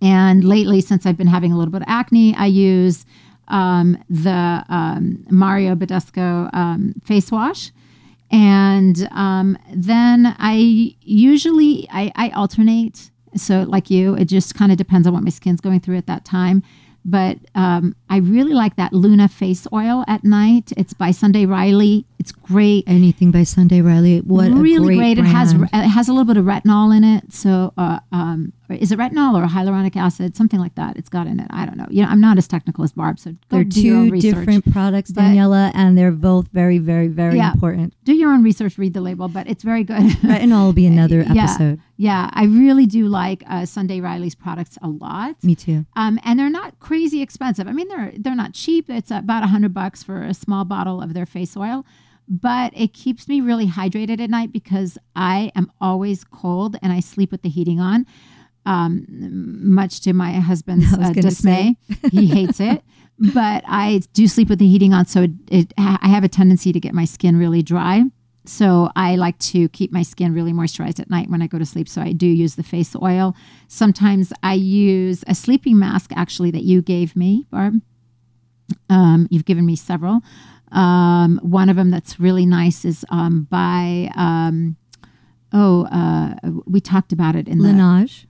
and 0.00 0.44
lately, 0.44 0.80
since 0.80 1.06
I've 1.06 1.16
been 1.16 1.26
having 1.26 1.52
a 1.52 1.58
little 1.58 1.72
bit 1.72 1.82
of 1.82 1.88
acne, 1.88 2.34
I 2.36 2.46
use 2.46 3.04
um, 3.48 4.02
the 4.08 4.64
um, 4.68 5.24
Mario 5.30 5.74
Badescu 5.74 6.52
um, 6.54 6.94
face 7.04 7.30
wash. 7.30 7.72
And 8.30 9.08
um, 9.12 9.56
then 9.72 10.34
I 10.38 10.94
usually 11.00 11.86
I, 11.90 12.12
I 12.16 12.30
alternate. 12.30 13.10
So 13.36 13.62
like 13.62 13.90
you, 13.90 14.14
it 14.14 14.24
just 14.24 14.54
kind 14.54 14.72
of 14.72 14.78
depends 14.78 15.06
on 15.06 15.14
what 15.14 15.22
my 15.22 15.30
skin's 15.30 15.60
going 15.60 15.80
through 15.80 15.96
at 15.96 16.06
that 16.06 16.24
time. 16.24 16.62
But 17.04 17.38
um, 17.54 17.94
I 18.10 18.16
really 18.18 18.52
like 18.52 18.74
that 18.76 18.92
Luna 18.92 19.28
face 19.28 19.66
oil 19.72 20.04
at 20.08 20.24
night. 20.24 20.72
It's 20.76 20.92
by 20.92 21.12
Sunday 21.12 21.46
Riley. 21.46 22.04
It's 22.18 22.32
great. 22.32 22.84
Anything 22.86 23.30
by 23.30 23.42
Sunday 23.44 23.80
Riley. 23.80 24.18
What 24.20 24.50
really 24.50 24.94
a 24.94 24.98
great, 24.98 25.18
It 25.18 25.24
has 25.26 25.52
it 25.52 25.68
has 25.72 26.08
a 26.08 26.12
little 26.12 26.24
bit 26.24 26.36
of 26.36 26.44
retinol 26.44 26.96
in 26.96 27.04
it. 27.04 27.32
So, 27.32 27.72
uh, 27.76 28.00
um, 28.12 28.52
is 28.70 28.90
it 28.90 28.98
retinol 28.98 29.34
or 29.40 29.46
hyaluronic 29.46 29.96
acid? 29.96 30.34
Something 30.36 30.58
like 30.58 30.74
that. 30.76 30.96
It's 30.96 31.08
got 31.08 31.26
in 31.26 31.38
it. 31.38 31.46
I 31.50 31.66
don't 31.66 31.76
know. 31.76 31.86
You 31.90 32.02
know, 32.02 32.08
I'm 32.08 32.20
not 32.20 32.36
as 32.38 32.48
technical 32.48 32.82
as 32.84 32.92
Barb, 32.92 33.18
so 33.18 33.30
go 33.32 33.36
They're 33.50 33.64
do 33.64 33.80
your 33.82 33.96
own 33.98 34.06
two 34.06 34.12
research. 34.12 34.34
different 34.34 34.72
products, 34.72 35.12
But- 35.12 35.22
Daniela, 35.22 35.70
and 35.74 35.96
they're 35.96 36.10
both 36.10 36.48
very, 36.52 36.78
very, 36.78 37.08
very 37.08 37.36
Yeah. 37.36 37.52
important. 37.52 37.94
Do 38.04 38.14
your 38.14 38.32
own 38.32 38.42
research. 38.42 38.76
Read 38.78 38.94
the 38.94 39.00
label, 39.02 39.28
but 39.28 39.46
it's 39.48 39.62
very 39.62 39.84
good. 39.84 39.96
Retinol 40.22 40.66
will 40.66 40.72
be 40.72 40.86
another 40.96 41.22
Yeah. 41.32 41.44
episode. 41.44 41.80
yeah, 41.98 42.28
I 42.32 42.44
really 42.44 42.86
do 42.86 43.06
like 43.08 43.44
uh, 43.46 43.66
Sunday 43.66 44.00
Riley's 44.00 44.34
products 44.34 44.78
a 44.82 44.88
lot. 44.88 45.36
Me 45.44 45.54
too. 45.54 45.86
Um, 45.94 46.18
and 46.24 46.38
they're 46.40 46.50
not 46.50 46.78
crazy 46.80 47.20
expensive. 47.22 47.68
I 47.68 47.72
mean, 47.72 47.88
they're 47.88 48.12
they're 48.18 48.34
not 48.34 48.52
cheap. 48.54 48.90
It's 48.90 49.10
about 49.10 49.42
a 49.44 49.48
hundred 49.48 49.74
bucks 49.74 50.02
for 50.02 50.22
a 50.22 50.34
small 50.34 50.64
bottle 50.64 51.00
of 51.02 51.14
their 51.14 51.26
face 51.26 51.56
oil, 51.56 51.84
but 52.28 52.72
it 52.76 52.92
keeps 52.92 53.28
me 53.28 53.40
really 53.40 53.66
hydrated 53.66 54.20
at 54.20 54.30
night 54.30 54.52
because 54.52 54.98
I 55.14 55.52
am 55.54 55.70
always 55.80 56.24
cold 56.24 56.76
and 56.82 56.92
I 56.92 57.00
sleep 57.00 57.30
with 57.30 57.42
the 57.42 57.48
heating 57.48 57.80
on. 57.80 58.06
Um, 58.64 59.06
much 59.08 60.00
to 60.00 60.12
my 60.12 60.32
husband's 60.32 60.92
uh, 60.98 61.12
dismay, 61.12 61.76
he 62.10 62.26
hates 62.26 62.60
it. 62.60 62.82
But 63.18 63.64
I 63.66 64.02
do 64.12 64.28
sleep 64.28 64.50
with 64.50 64.58
the 64.58 64.68
heating 64.68 64.92
on, 64.92 65.06
so 65.06 65.22
it, 65.22 65.30
it 65.50 65.72
I 65.78 66.06
have 66.08 66.22
a 66.22 66.28
tendency 66.28 66.70
to 66.70 66.78
get 66.78 66.92
my 66.92 67.06
skin 67.06 67.38
really 67.38 67.62
dry. 67.62 68.02
So 68.44 68.90
I 68.94 69.16
like 69.16 69.38
to 69.38 69.68
keep 69.70 69.92
my 69.92 70.02
skin 70.02 70.34
really 70.34 70.52
moisturized 70.52 71.00
at 71.00 71.10
night 71.10 71.30
when 71.30 71.42
I 71.42 71.46
go 71.46 71.58
to 71.58 71.66
sleep. 71.66 71.88
So 71.88 72.00
I 72.00 72.12
do 72.12 72.26
use 72.26 72.54
the 72.54 72.62
face 72.62 72.94
oil. 72.94 73.34
Sometimes 73.68 74.32
I 74.42 74.54
use 74.54 75.24
a 75.26 75.34
sleeping 75.34 75.78
mask 75.78 76.12
actually 76.14 76.50
that 76.52 76.62
you 76.62 76.82
gave 76.82 77.16
me, 77.16 77.46
Barb. 77.50 77.80
Um, 78.88 79.26
you've 79.30 79.44
given 79.44 79.66
me 79.66 79.76
several. 79.76 80.20
Um, 80.72 81.38
one 81.42 81.68
of 81.68 81.76
them 81.76 81.90
that's 81.90 82.18
really 82.18 82.44
nice 82.46 82.84
is 82.84 83.04
um, 83.10 83.46
by 83.50 84.10
um, 84.16 84.76
oh 85.52 85.84
uh, 85.86 86.34
we 86.66 86.80
talked 86.80 87.12
about 87.12 87.36
it 87.36 87.46
in 87.48 87.58
Laneige. 87.58 88.26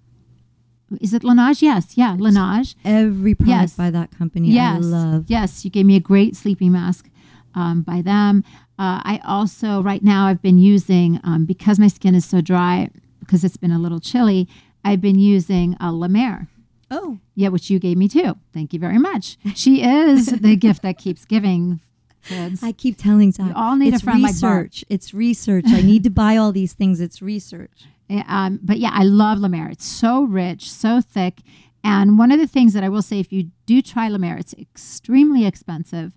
the 0.91 0.99
is 1.01 1.13
it 1.15 1.23
Laneige? 1.23 1.63
Yes, 1.63 1.97
yeah, 1.97 2.15
Laneige. 2.17 2.75
Every 2.85 3.35
product 3.35 3.61
Yes. 3.61 3.75
by 3.75 3.91
that 3.91 4.11
company 4.17 4.51
Yes, 4.51 4.77
I 4.77 4.87
love. 4.87 5.25
yes, 5.29 5.65
you 5.65 5.71
gave 5.71 5.87
me 5.87 5.97
a 5.97 6.01
great 6.01 6.37
sleeping 6.37 6.73
mask 6.73 7.09
um, 7.55 7.83
by 7.83 8.03
them. 8.03 8.45
Uh, 8.79 9.01
I 9.03 9.21
also 9.25 9.83
right 9.83 10.03
now 10.05 10.27
I've 10.27 10.43
been 10.43 10.59
using 10.59 11.19
um, 11.25 11.45
because 11.47 11.79
my 11.79 11.89
skin 11.89 12.15
is 12.15 12.25
so 12.27 12.41
dry 12.41 12.91
because 13.21 13.43
it's 13.45 13.57
been 13.57 13.73
a 13.73 13.79
little 13.79 13.99
chilly. 13.99 14.47
I've 14.85 15.01
been 15.01 15.19
using 15.19 15.77
a 15.81 15.91
La 15.91 16.07
Mer. 16.07 16.47
Oh, 16.89 17.19
Yeah, 17.35 17.49
which 17.49 17.69
you 17.71 17.81
gave 17.81 17.97
me 17.97 18.07
too. 18.07 18.37
Thank 18.53 18.73
you 18.73 18.79
very 18.79 18.99
much. 18.99 19.39
She 19.57 19.83
is 19.83 20.27
the 20.27 20.55
gift 20.55 20.83
that 20.83 20.99
keeps 20.99 21.25
giving, 21.25 21.81
kids. 22.29 22.63
I 22.63 22.73
keep 22.73 22.97
telling 22.99 23.33
Zakk. 23.33 23.49
You 23.49 23.55
all 23.55 23.77
need 23.77 23.93
a 23.93 23.97
it's 23.97 24.05
friend 24.05 24.23
like 24.23 24.41
Barb. 24.41 24.65
research. 24.65 24.85
It's 24.89 25.15
research. 25.15 25.65
I 25.69 25.83
need 25.83 26.05
to 26.05 26.11
buy 26.11 26.37
all 26.37 26.53
these 26.53 26.73
things. 26.75 27.01
It's 27.01 27.21
research. 27.23 27.85
Eh, 28.09 28.23
Um, 28.29 28.61
but 28.63 28.79
yeah, 28.79 28.91
I 28.93 29.03
love 29.03 29.39
La 29.41 29.49
Mer. 29.49 29.69
It's 29.69 29.85
so 29.85 30.23
rich, 30.23 30.71
so 30.71 31.01
thick. 31.01 31.41
And 31.83 32.17
one 32.19 32.31
of 32.31 32.39
the 32.39 32.47
things 32.47 32.73
that 32.75 32.85
I 32.85 32.89
will 32.89 33.03
say, 33.03 33.19
if 33.19 33.33
you 33.33 33.51
do 33.67 33.83
try 33.83 34.07
La 34.09 34.19
Mer, 34.19 34.37
it's 34.37 34.55
extremely 34.55 35.45
expensive. 35.45 36.17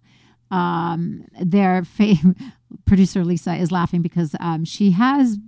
Um, 0.52 1.26
their 1.42 1.84
fa- 1.84 2.14
producer 2.86 3.26
Lisa 3.26 3.56
is 3.56 3.72
laughing 3.72 4.04
because 4.04 4.36
um, 4.40 4.66
she 4.66 4.92
has 4.92 5.40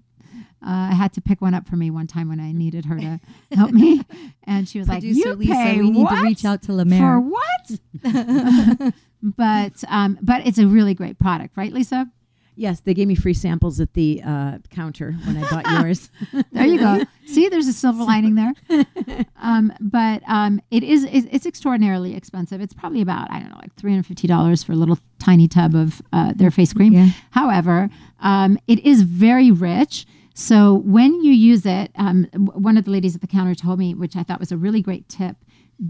uh, 0.65 0.95
had 0.95 1.13
to 1.13 1.21
pick 1.21 1.41
one 1.41 1.53
up 1.53 1.67
for 1.67 1.75
me 1.75 1.91
one 1.91 2.07
time 2.07 2.27
when 2.29 2.39
I 2.39 2.51
needed 2.51 2.85
her 2.85 2.97
to 2.99 3.19
help 3.51 3.71
me, 3.71 4.01
and 4.43 4.67
she 4.67 4.79
was 4.79 4.87
like, 4.87 5.01
Producer 5.01 5.29
"You 5.29 5.35
Lisa, 5.35 5.53
pay 5.53 5.77
we 5.79 5.89
need 5.91 6.03
what? 6.03 6.15
to 6.15 6.23
reach 6.23 6.45
out 6.45 6.61
to 6.63 6.73
La 6.73 6.83
for 6.85 7.19
what?" 7.19 8.93
But 9.21 9.83
um, 9.87 10.17
but 10.21 10.45
it's 10.45 10.57
a 10.57 10.67
really 10.67 10.93
great 10.93 11.19
product, 11.19 11.57
right, 11.57 11.71
Lisa? 11.71 12.07
Yes, 12.55 12.81
they 12.81 12.93
gave 12.93 13.07
me 13.07 13.15
free 13.15 13.33
samples 13.33 13.79
at 13.79 13.93
the 13.93 14.21
uh, 14.23 14.57
counter 14.69 15.13
when 15.25 15.37
I 15.37 15.49
bought 15.49 15.71
yours. 15.71 16.11
There 16.51 16.65
you 16.65 16.79
go. 16.79 17.01
See, 17.25 17.47
there's 17.49 17.67
a 17.67 17.73
silver 17.73 18.03
lining 18.03 18.35
there. 18.35 18.53
Um, 19.43 19.73
but 19.81 20.21
um, 20.27 20.61
it 20.69 20.83
is 20.83 21.03
it's, 21.05 21.25
it's 21.31 21.47
extraordinarily 21.47 22.15
expensive. 22.15 22.61
It's 22.61 22.75
probably 22.75 23.01
about 23.01 23.31
I 23.31 23.39
don't 23.39 23.49
know 23.49 23.57
like 23.59 23.73
three 23.75 23.89
hundred 23.89 24.05
fifty 24.05 24.27
dollars 24.27 24.63
for 24.63 24.73
a 24.73 24.75
little 24.75 24.99
tiny 25.17 25.47
tub 25.47 25.73
of 25.73 25.99
uh, 26.13 26.33
their 26.35 26.51
face 26.51 26.73
cream. 26.73 26.93
Yeah. 26.93 27.07
However, 27.31 27.89
um, 28.19 28.59
it 28.67 28.77
is 28.85 29.01
very 29.01 29.49
rich. 29.49 30.05
So 30.35 30.75
when 30.85 31.23
you 31.23 31.31
use 31.31 31.65
it, 31.65 31.89
um, 31.95 32.25
one 32.35 32.77
of 32.77 32.85
the 32.85 32.91
ladies 32.91 33.15
at 33.15 33.21
the 33.21 33.27
counter 33.27 33.55
told 33.55 33.79
me, 33.79 33.95
which 33.95 34.15
I 34.15 34.21
thought 34.21 34.39
was 34.39 34.51
a 34.51 34.57
really 34.57 34.83
great 34.83 35.09
tip, 35.09 35.37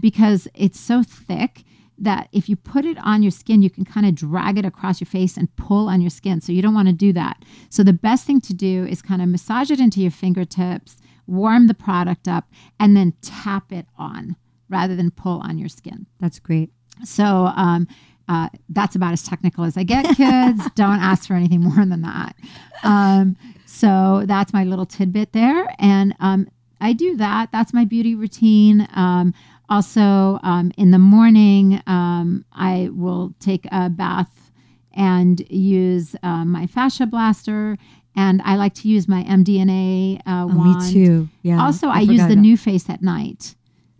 because 0.00 0.48
it's 0.54 0.80
so 0.80 1.02
thick 1.02 1.62
that 1.98 2.28
if 2.32 2.48
you 2.48 2.56
put 2.56 2.84
it 2.84 2.98
on 3.02 3.22
your 3.22 3.30
skin, 3.30 3.62
you 3.62 3.70
can 3.70 3.84
kind 3.84 4.06
of 4.06 4.14
drag 4.14 4.58
it 4.58 4.64
across 4.64 5.00
your 5.00 5.06
face 5.06 5.36
and 5.36 5.54
pull 5.56 5.88
on 5.88 6.00
your 6.00 6.10
skin. 6.10 6.40
So 6.40 6.52
you 6.52 6.62
don't 6.62 6.74
want 6.74 6.88
to 6.88 6.94
do 6.94 7.12
that. 7.12 7.42
So 7.70 7.82
the 7.82 7.92
best 7.92 8.26
thing 8.26 8.40
to 8.42 8.54
do 8.54 8.84
is 8.86 9.02
kind 9.02 9.22
of 9.22 9.28
massage 9.28 9.70
it 9.70 9.80
into 9.80 10.00
your 10.00 10.10
fingertips, 10.10 10.96
warm 11.26 11.66
the 11.66 11.74
product 11.74 12.28
up, 12.28 12.50
and 12.80 12.96
then 12.96 13.14
tap 13.22 13.72
it 13.72 13.86
on 13.96 14.36
rather 14.68 14.96
than 14.96 15.10
pull 15.10 15.40
on 15.44 15.58
your 15.58 15.68
skin. 15.68 16.06
That's 16.18 16.38
great. 16.38 16.70
So 17.04 17.24
um, 17.24 17.86
uh, 18.28 18.48
that's 18.68 18.96
about 18.96 19.12
as 19.12 19.22
technical 19.22 19.64
as 19.64 19.76
I 19.76 19.82
get, 19.82 20.16
kids. 20.16 20.62
Don't 20.74 21.00
ask 21.00 21.28
for 21.28 21.34
anything 21.34 21.60
more 21.60 21.84
than 21.84 22.02
that. 22.02 22.34
Um, 22.82 23.36
so 23.66 24.24
that's 24.26 24.52
my 24.52 24.64
little 24.64 24.86
tidbit 24.86 25.32
there. 25.32 25.74
And 25.78 26.14
um, 26.20 26.48
I 26.80 26.92
do 26.92 27.16
that. 27.16 27.50
That's 27.52 27.72
my 27.72 27.84
beauty 27.84 28.14
routine. 28.14 28.88
Um, 28.92 29.34
also, 29.72 30.38
um, 30.42 30.70
in 30.76 30.90
the 30.90 30.98
morning, 30.98 31.80
um, 31.86 32.44
I 32.52 32.90
will 32.92 33.32
take 33.40 33.66
a 33.72 33.88
bath 33.88 34.50
and 34.92 35.40
use 35.50 36.14
uh, 36.22 36.44
my 36.44 36.66
fascia 36.66 37.06
blaster. 37.06 37.78
And 38.14 38.42
I 38.44 38.56
like 38.56 38.74
to 38.74 38.88
use 38.88 39.08
my 39.08 39.22
MDNA 39.24 40.18
uh, 40.18 40.20
Oh, 40.26 40.46
wand. 40.48 40.84
me 40.86 40.92
too. 40.92 41.28
Yeah. 41.42 41.64
Also, 41.64 41.88
I, 41.88 42.00
use 42.00 42.26
the 42.28 42.36
new 42.36 42.58
face 42.58 42.90
at 42.90 43.00
night. 43.02 43.54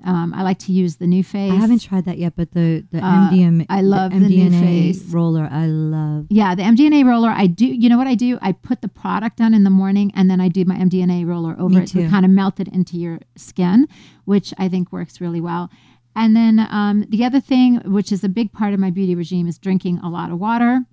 Um, 0.05 0.33
I 0.35 0.43
like 0.43 0.59
to 0.61 0.73
use 0.73 0.97
the 0.97 1.07
new 1.07 1.23
face. 1.25 1.53
I 1.53 1.57
haven't 1.57 1.81
tried 1.81 2.05
that 2.07 2.19
yet, 2.19 2.35
but 2.37 2.53
the 2.53 2.85
the 2.91 2.99
Uh, 3.05 3.31
MDM, 3.31 3.67
I 3.69 3.81
love 3.83 4.11
the 4.12 4.19
MDNA 4.19 4.51
new 4.51 4.61
face. 4.61 5.03
roller. 5.12 5.49
I 5.51 5.67
love. 5.67 6.27
Yeah, 6.31 6.55
the 6.55 6.62
MDNA 6.62 7.05
roller. 7.05 7.31
I 7.31 7.47
do. 7.47 7.67
You 7.67 7.88
know 7.88 7.99
what 7.99 8.07
I 8.07 8.15
do? 8.15 8.38
I 8.43 8.53
put 8.53 8.81
the 8.83 8.88
product 8.88 9.41
on 9.41 9.55
in 9.55 9.65
the 9.65 9.71
morning, 9.71 10.11
and 10.15 10.31
then 10.31 10.41
I 10.41 10.49
do 10.49 10.65
my 10.65 10.77
MDNA 10.77 11.27
roller 11.27 11.55
over 11.59 11.75
Me 11.77 11.83
it 11.83 11.87
to 11.88 12.03
too. 12.05 12.09
kind 12.09 12.25
of 12.25 12.31
melt 12.31 12.61
it 12.61 12.69
into 12.69 12.97
your 12.97 13.21
skin, 13.37 13.87
which 14.25 14.53
I 14.59 14.69
think 14.69 14.93
works 14.93 15.21
really 15.21 15.41
well. 15.41 15.71
And 16.15 16.37
then 16.37 16.59
um, 16.71 17.07
the 17.09 17.25
other 17.25 17.41
thing, 17.41 17.77
which 17.87 18.12
is 18.12 18.23
a 18.23 18.29
big 18.29 18.53
part 18.53 18.75
of 18.75 18.81
my 18.81 18.91
beauty 18.91 19.15
regime, 19.15 19.47
is 19.49 19.57
drinking 19.59 19.99
a 20.01 20.11
lot 20.11 20.31
of 20.31 20.38
water, 20.38 20.85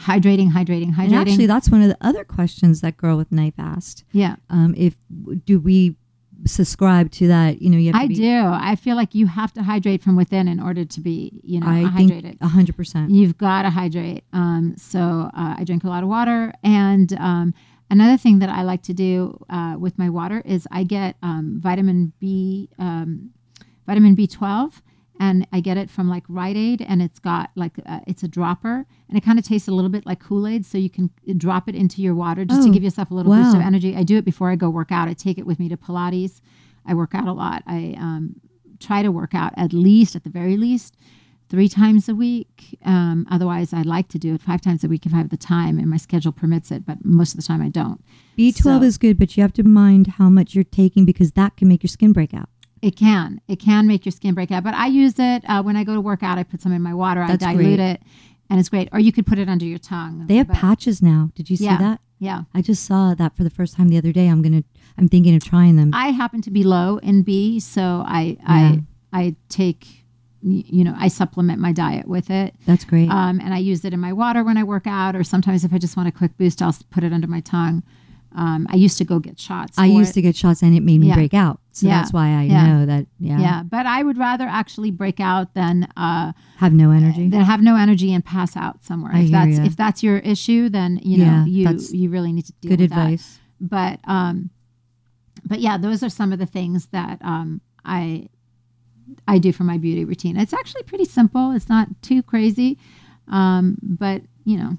hydrating, 0.00 0.50
hydrating, 0.50 0.92
hydrating. 0.94 1.04
And 1.06 1.14
actually, 1.14 1.46
that's 1.46 1.68
one 1.68 1.82
of 1.82 1.88
the 1.88 1.96
other 2.00 2.24
questions 2.24 2.80
that 2.80 2.96
girl 2.96 3.16
with 3.16 3.32
knife 3.32 3.54
asked. 3.58 4.04
yeah, 4.12 4.36
Um, 4.48 4.74
if 4.76 4.96
do 5.44 5.58
we 5.58 5.96
subscribe 6.50 7.10
to 7.12 7.28
that? 7.28 7.62
You 7.62 7.70
know, 7.70 7.78
you 7.78 7.92
have 7.92 8.00
to 8.00 8.04
I 8.04 8.08
be, 8.08 8.14
do. 8.14 8.42
I 8.46 8.76
feel 8.76 8.96
like 8.96 9.14
you 9.14 9.26
have 9.26 9.52
to 9.54 9.62
hydrate 9.62 10.02
from 10.02 10.16
within 10.16 10.48
in 10.48 10.60
order 10.60 10.84
to 10.84 11.00
be, 11.00 11.40
you 11.42 11.60
know, 11.60 11.66
I 11.66 11.84
hydrated. 11.84 12.40
hundred 12.42 12.76
percent. 12.76 13.10
You've 13.10 13.38
got 13.38 13.62
to 13.62 13.70
hydrate. 13.70 14.24
Um, 14.32 14.74
so 14.76 15.30
uh, 15.34 15.56
I 15.58 15.64
drink 15.64 15.84
a 15.84 15.88
lot 15.88 16.02
of 16.02 16.08
water. 16.08 16.52
And 16.62 17.12
um, 17.14 17.54
another 17.90 18.16
thing 18.16 18.38
that 18.40 18.48
I 18.48 18.62
like 18.62 18.82
to 18.84 18.94
do 18.94 19.42
uh, 19.50 19.76
with 19.78 19.98
my 19.98 20.10
water 20.10 20.42
is 20.44 20.66
I 20.70 20.84
get 20.84 21.16
um, 21.22 21.58
vitamin 21.60 22.12
B, 22.20 22.68
um, 22.78 23.30
vitamin 23.86 24.16
B12, 24.16 24.72
and 25.20 25.46
I 25.52 25.60
get 25.60 25.76
it 25.76 25.88
from 25.90 26.08
like 26.08 26.24
Rite 26.28 26.56
Aid, 26.56 26.80
and 26.82 27.00
it's 27.00 27.18
got 27.20 27.50
like 27.54 27.74
uh, 27.86 28.00
it's 28.08 28.22
a 28.24 28.28
dropper, 28.28 28.86
and 29.08 29.16
it 29.18 29.22
kind 29.22 29.38
of 29.38 29.44
tastes 29.44 29.68
a 29.68 29.72
little 29.72 29.90
bit 29.90 30.06
like 30.06 30.18
Kool 30.18 30.46
Aid. 30.48 30.66
So 30.66 30.78
you 30.78 30.90
can 30.90 31.10
drop 31.36 31.68
it 31.68 31.74
into 31.76 32.02
your 32.02 32.14
water 32.14 32.44
just 32.44 32.62
to 32.62 32.68
Oh, 32.70 32.72
give 32.72 32.82
yourself 32.82 33.10
a 33.10 33.14
little 33.14 33.32
boost 33.32 33.54
of 33.54 33.60
energy. 33.62 33.94
I 33.94 34.02
do 34.02 34.16
it 34.16 34.24
before 34.24 34.50
I 34.50 34.56
go 34.56 34.68
work 34.70 34.90
out. 34.90 35.06
I 35.08 35.12
take 35.12 35.38
it 35.38 35.46
with 35.46 35.60
me 35.60 35.68
to 35.68 35.76
Pilates. 35.76 36.40
I 36.86 36.94
work 36.94 37.14
out 37.14 37.28
a 37.28 37.32
lot. 37.32 37.62
I 37.66 37.94
um, 37.98 38.40
try 38.80 39.02
to 39.02 39.12
work 39.12 39.34
out 39.34 39.52
at 39.56 39.72
least, 39.74 40.16
at 40.16 40.24
the 40.24 40.30
very 40.30 40.56
least, 40.56 40.96
three 41.50 41.68
times 41.68 42.08
a 42.08 42.14
week. 42.14 42.78
Um, 42.86 43.26
otherwise, 43.30 43.74
I 43.74 43.82
like 43.82 44.08
to 44.08 44.18
do 44.18 44.34
it 44.34 44.40
five 44.40 44.62
times 44.62 44.82
a 44.84 44.88
week 44.88 45.04
if 45.04 45.12
I 45.12 45.18
have 45.18 45.28
the 45.28 45.36
time 45.36 45.78
and 45.78 45.88
my 45.90 45.98
schedule 45.98 46.32
permits 46.32 46.70
it. 46.70 46.86
But 46.86 47.04
most 47.04 47.34
of 47.34 47.36
the 47.36 47.46
time, 47.46 47.60
I 47.60 47.68
don't. 47.68 48.02
B 48.36 48.52
twelve 48.52 48.80
So- 48.82 48.86
is 48.86 48.96
good, 48.96 49.18
but 49.18 49.36
you 49.36 49.42
have 49.42 49.52
to 49.54 49.62
mind 49.62 50.06
how 50.18 50.30
much 50.30 50.54
you're 50.54 50.64
taking 50.64 51.04
because 51.04 51.32
that 51.32 51.56
can 51.58 51.68
make 51.68 51.82
your 51.82 51.88
skin 51.88 52.12
break 52.14 52.32
out. 52.32 52.48
It 52.82 52.96
can. 52.96 53.40
It 53.48 53.56
can 53.56 53.86
make 53.86 54.04
your 54.06 54.12
skin 54.12 54.34
break 54.34 54.50
out. 54.50 54.64
But 54.64 54.74
I 54.74 54.86
use 54.86 55.14
it 55.18 55.44
uh, 55.48 55.62
when 55.62 55.76
I 55.76 55.84
go 55.84 55.94
to 55.94 56.00
work 56.00 56.22
out. 56.22 56.38
I 56.38 56.42
put 56.44 56.62
some 56.62 56.72
in 56.72 56.82
my 56.82 56.94
water. 56.94 57.24
That's 57.28 57.44
I 57.44 57.52
dilute 57.52 57.76
great. 57.76 57.80
it, 57.80 58.02
and 58.48 58.58
it's 58.58 58.68
great. 58.68 58.88
Or 58.92 58.98
you 58.98 59.12
could 59.12 59.26
put 59.26 59.38
it 59.38 59.48
under 59.48 59.64
your 59.66 59.78
tongue. 59.78 60.26
They 60.26 60.36
have 60.36 60.46
But- 60.48 60.56
patches 60.56 61.02
now. 61.02 61.30
Did 61.34 61.50
you 61.50 61.56
see 61.56 61.64
Yeah. 61.64 61.78
that? 61.78 62.00
Yeah. 62.18 62.42
I 62.54 62.62
just 62.62 62.84
saw 62.84 63.14
that 63.14 63.36
for 63.36 63.44
the 63.44 63.50
first 63.50 63.76
time 63.76 63.88
the 63.88 63.98
other 63.98 64.12
day. 64.12 64.28
I'm 64.28 64.42
gonna. 64.42 64.62
I'm 64.98 65.08
thinking 65.08 65.34
of 65.34 65.42
trying 65.44 65.76
them. 65.76 65.90
I 65.94 66.08
happen 66.08 66.42
to 66.42 66.50
be 66.50 66.62
low 66.64 66.98
in 66.98 67.22
B, 67.22 67.60
so 67.60 68.02
I 68.06 68.36
Yeah. 68.40 68.46
I 68.46 68.82
I 69.12 69.36
take 69.48 69.86
you 70.42 70.84
know 70.84 70.94
I 70.98 71.08
supplement 71.08 71.60
my 71.60 71.70
diet 71.72 72.08
with 72.08 72.30
it. 72.30 72.54
That's 72.66 72.84
great. 72.84 73.10
Um, 73.10 73.40
and 73.40 73.52
I 73.52 73.58
use 73.58 73.84
it 73.84 73.92
in 73.92 74.00
my 74.00 74.12
water 74.14 74.42
when 74.42 74.56
I 74.56 74.64
work 74.64 74.86
out, 74.86 75.14
or 75.14 75.22
sometimes 75.22 75.64
if 75.64 75.72
I 75.74 75.78
just 75.78 75.96
want 75.98 76.08
a 76.08 76.12
quick 76.12 76.36
boost, 76.38 76.62
I'll 76.62 76.74
put 76.90 77.04
it 77.04 77.12
under 77.12 77.26
my 77.26 77.40
tongue. 77.40 77.82
Um, 78.34 78.66
I 78.70 78.76
used 78.76 78.96
to 78.98 79.04
go 79.04 79.18
get 79.18 79.38
shots. 79.38 79.78
I 79.78 79.84
used 79.86 80.10
it. 80.12 80.14
to 80.14 80.22
get 80.22 80.36
shots 80.36 80.62
and 80.62 80.74
it 80.74 80.82
made 80.82 80.98
me 81.00 81.08
Yeah. 81.08 81.14
break 81.14 81.34
out. 81.34 81.59
So 81.72 81.86
Yeah. 81.86 82.00
that's 82.00 82.12
why 82.12 82.28
I 82.34 82.42
Yeah. 82.44 82.66
know 82.66 82.86
that. 82.86 83.06
Yeah, 83.18 83.40
Yeah. 83.40 83.62
But 83.62 83.86
I 83.86 84.02
would 84.02 84.18
rather 84.18 84.44
actually 84.44 84.90
break 84.90 85.20
out 85.20 85.54
than 85.54 85.84
uh, 85.96 86.32
have 86.56 86.72
no 86.72 86.90
energy. 86.90 87.28
than 87.28 87.42
have 87.42 87.62
no 87.62 87.76
energy 87.76 88.12
and 88.12 88.24
pass 88.24 88.56
out 88.56 88.84
somewhere. 88.84 89.14
I 89.14 89.20
if 89.20 89.30
that's 89.30 89.58
ya. 89.58 89.64
if 89.64 89.76
that's 89.76 90.02
your 90.02 90.18
issue, 90.18 90.68
then 90.68 90.98
you 91.02 91.18
know 91.24 91.44
you 91.46 91.78
you 91.92 92.10
really 92.10 92.32
need 92.32 92.46
to 92.46 92.52
deal 92.60 92.70
Good 92.70 92.80
with 92.80 92.90
that. 92.90 92.98
advice. 92.98 93.38
But 93.60 94.00
um, 94.04 94.50
but 95.44 95.60
yeah, 95.60 95.76
those 95.78 96.02
are 96.02 96.08
some 96.10 96.32
of 96.32 96.38
the 96.38 96.46
things 96.46 96.86
that 96.88 97.18
um 97.22 97.60
I 97.84 98.28
I 99.28 99.38
do 99.38 99.52
for 99.52 99.64
my 99.64 99.78
beauty 99.78 100.04
routine. 100.04 100.36
It's 100.36 100.52
actually 100.52 100.82
pretty 100.84 101.04
simple. 101.04 101.52
It's 101.52 101.68
not 101.68 101.88
too 102.02 102.22
crazy, 102.22 102.78
um, 103.28 103.78
but 103.82 104.22
you 104.44 104.56
know. 104.56 104.76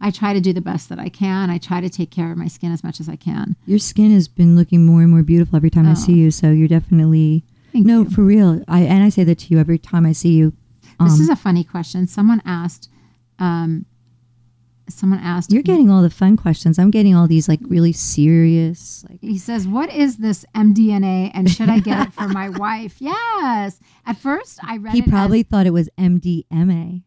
I 0.00 0.10
try 0.10 0.32
to 0.32 0.40
do 0.40 0.52
the 0.52 0.60
best 0.62 0.88
that 0.88 0.98
I 0.98 1.08
can. 1.10 1.50
I 1.50 1.58
try 1.58 1.80
to 1.80 1.90
take 1.90 2.10
care 2.10 2.32
of 2.32 2.38
my 2.38 2.48
skin 2.48 2.72
as 2.72 2.82
much 2.82 3.00
as 3.00 3.08
I 3.08 3.16
can. 3.16 3.56
Your 3.66 3.78
skin 3.78 4.12
has 4.12 4.28
been 4.28 4.56
looking 4.56 4.86
more 4.86 5.02
and 5.02 5.10
more 5.10 5.22
beautiful 5.22 5.56
every 5.56 5.70
time 5.70 5.86
I 5.86 5.92
Oh. 5.92 5.94
see 5.94 6.14
you. 6.14 6.30
So 6.30 6.50
you're 6.50 6.68
definitely 6.68 7.44
Thank 7.72 7.86
no 7.86 8.02
you. 8.04 8.10
for 8.10 8.22
real. 8.24 8.62
I 8.66 8.80
and 8.80 9.04
I 9.04 9.08
say 9.10 9.24
that 9.24 9.38
to 9.40 9.54
you 9.54 9.58
every 9.60 9.78
time 9.78 10.06
I 10.06 10.12
see 10.12 10.32
you. 10.34 10.54
This 10.98 11.14
Um, 11.14 11.20
is 11.20 11.28
a 11.28 11.36
funny 11.36 11.64
question. 11.64 12.06
Someone 12.06 12.40
asked, 12.44 12.88
um, 13.38 13.84
someone 14.88 15.18
asked, 15.20 15.52
You're 15.52 15.62
getting 15.62 15.90
all 15.90 16.02
the 16.02 16.10
fun 16.10 16.36
questions. 16.36 16.78
I'm 16.78 16.90
getting 16.90 17.14
all 17.14 17.28
these 17.28 17.48
like 17.48 17.60
really 17.62 17.92
serious. 17.92 19.04
Like 19.08 19.20
he 19.20 19.38
says, 19.38 19.68
What 19.68 19.92
is 19.92 20.16
this 20.16 20.44
MDNA 20.54 21.30
and 21.34 21.50
should 21.50 21.68
I 21.68 21.78
get 21.78 22.08
it 22.08 22.12
for 22.12 22.26
my 22.28 22.48
wife? 22.64 22.96
Yes. 23.00 23.78
At 24.06 24.16
first, 24.16 24.58
I 24.62 24.78
read 24.78 24.94
he 24.94 25.02
probably 25.02 25.40
as, 25.40 25.46
thought 25.46 25.66
it 25.66 25.72
was 25.72 25.88
MDMA 25.98 27.02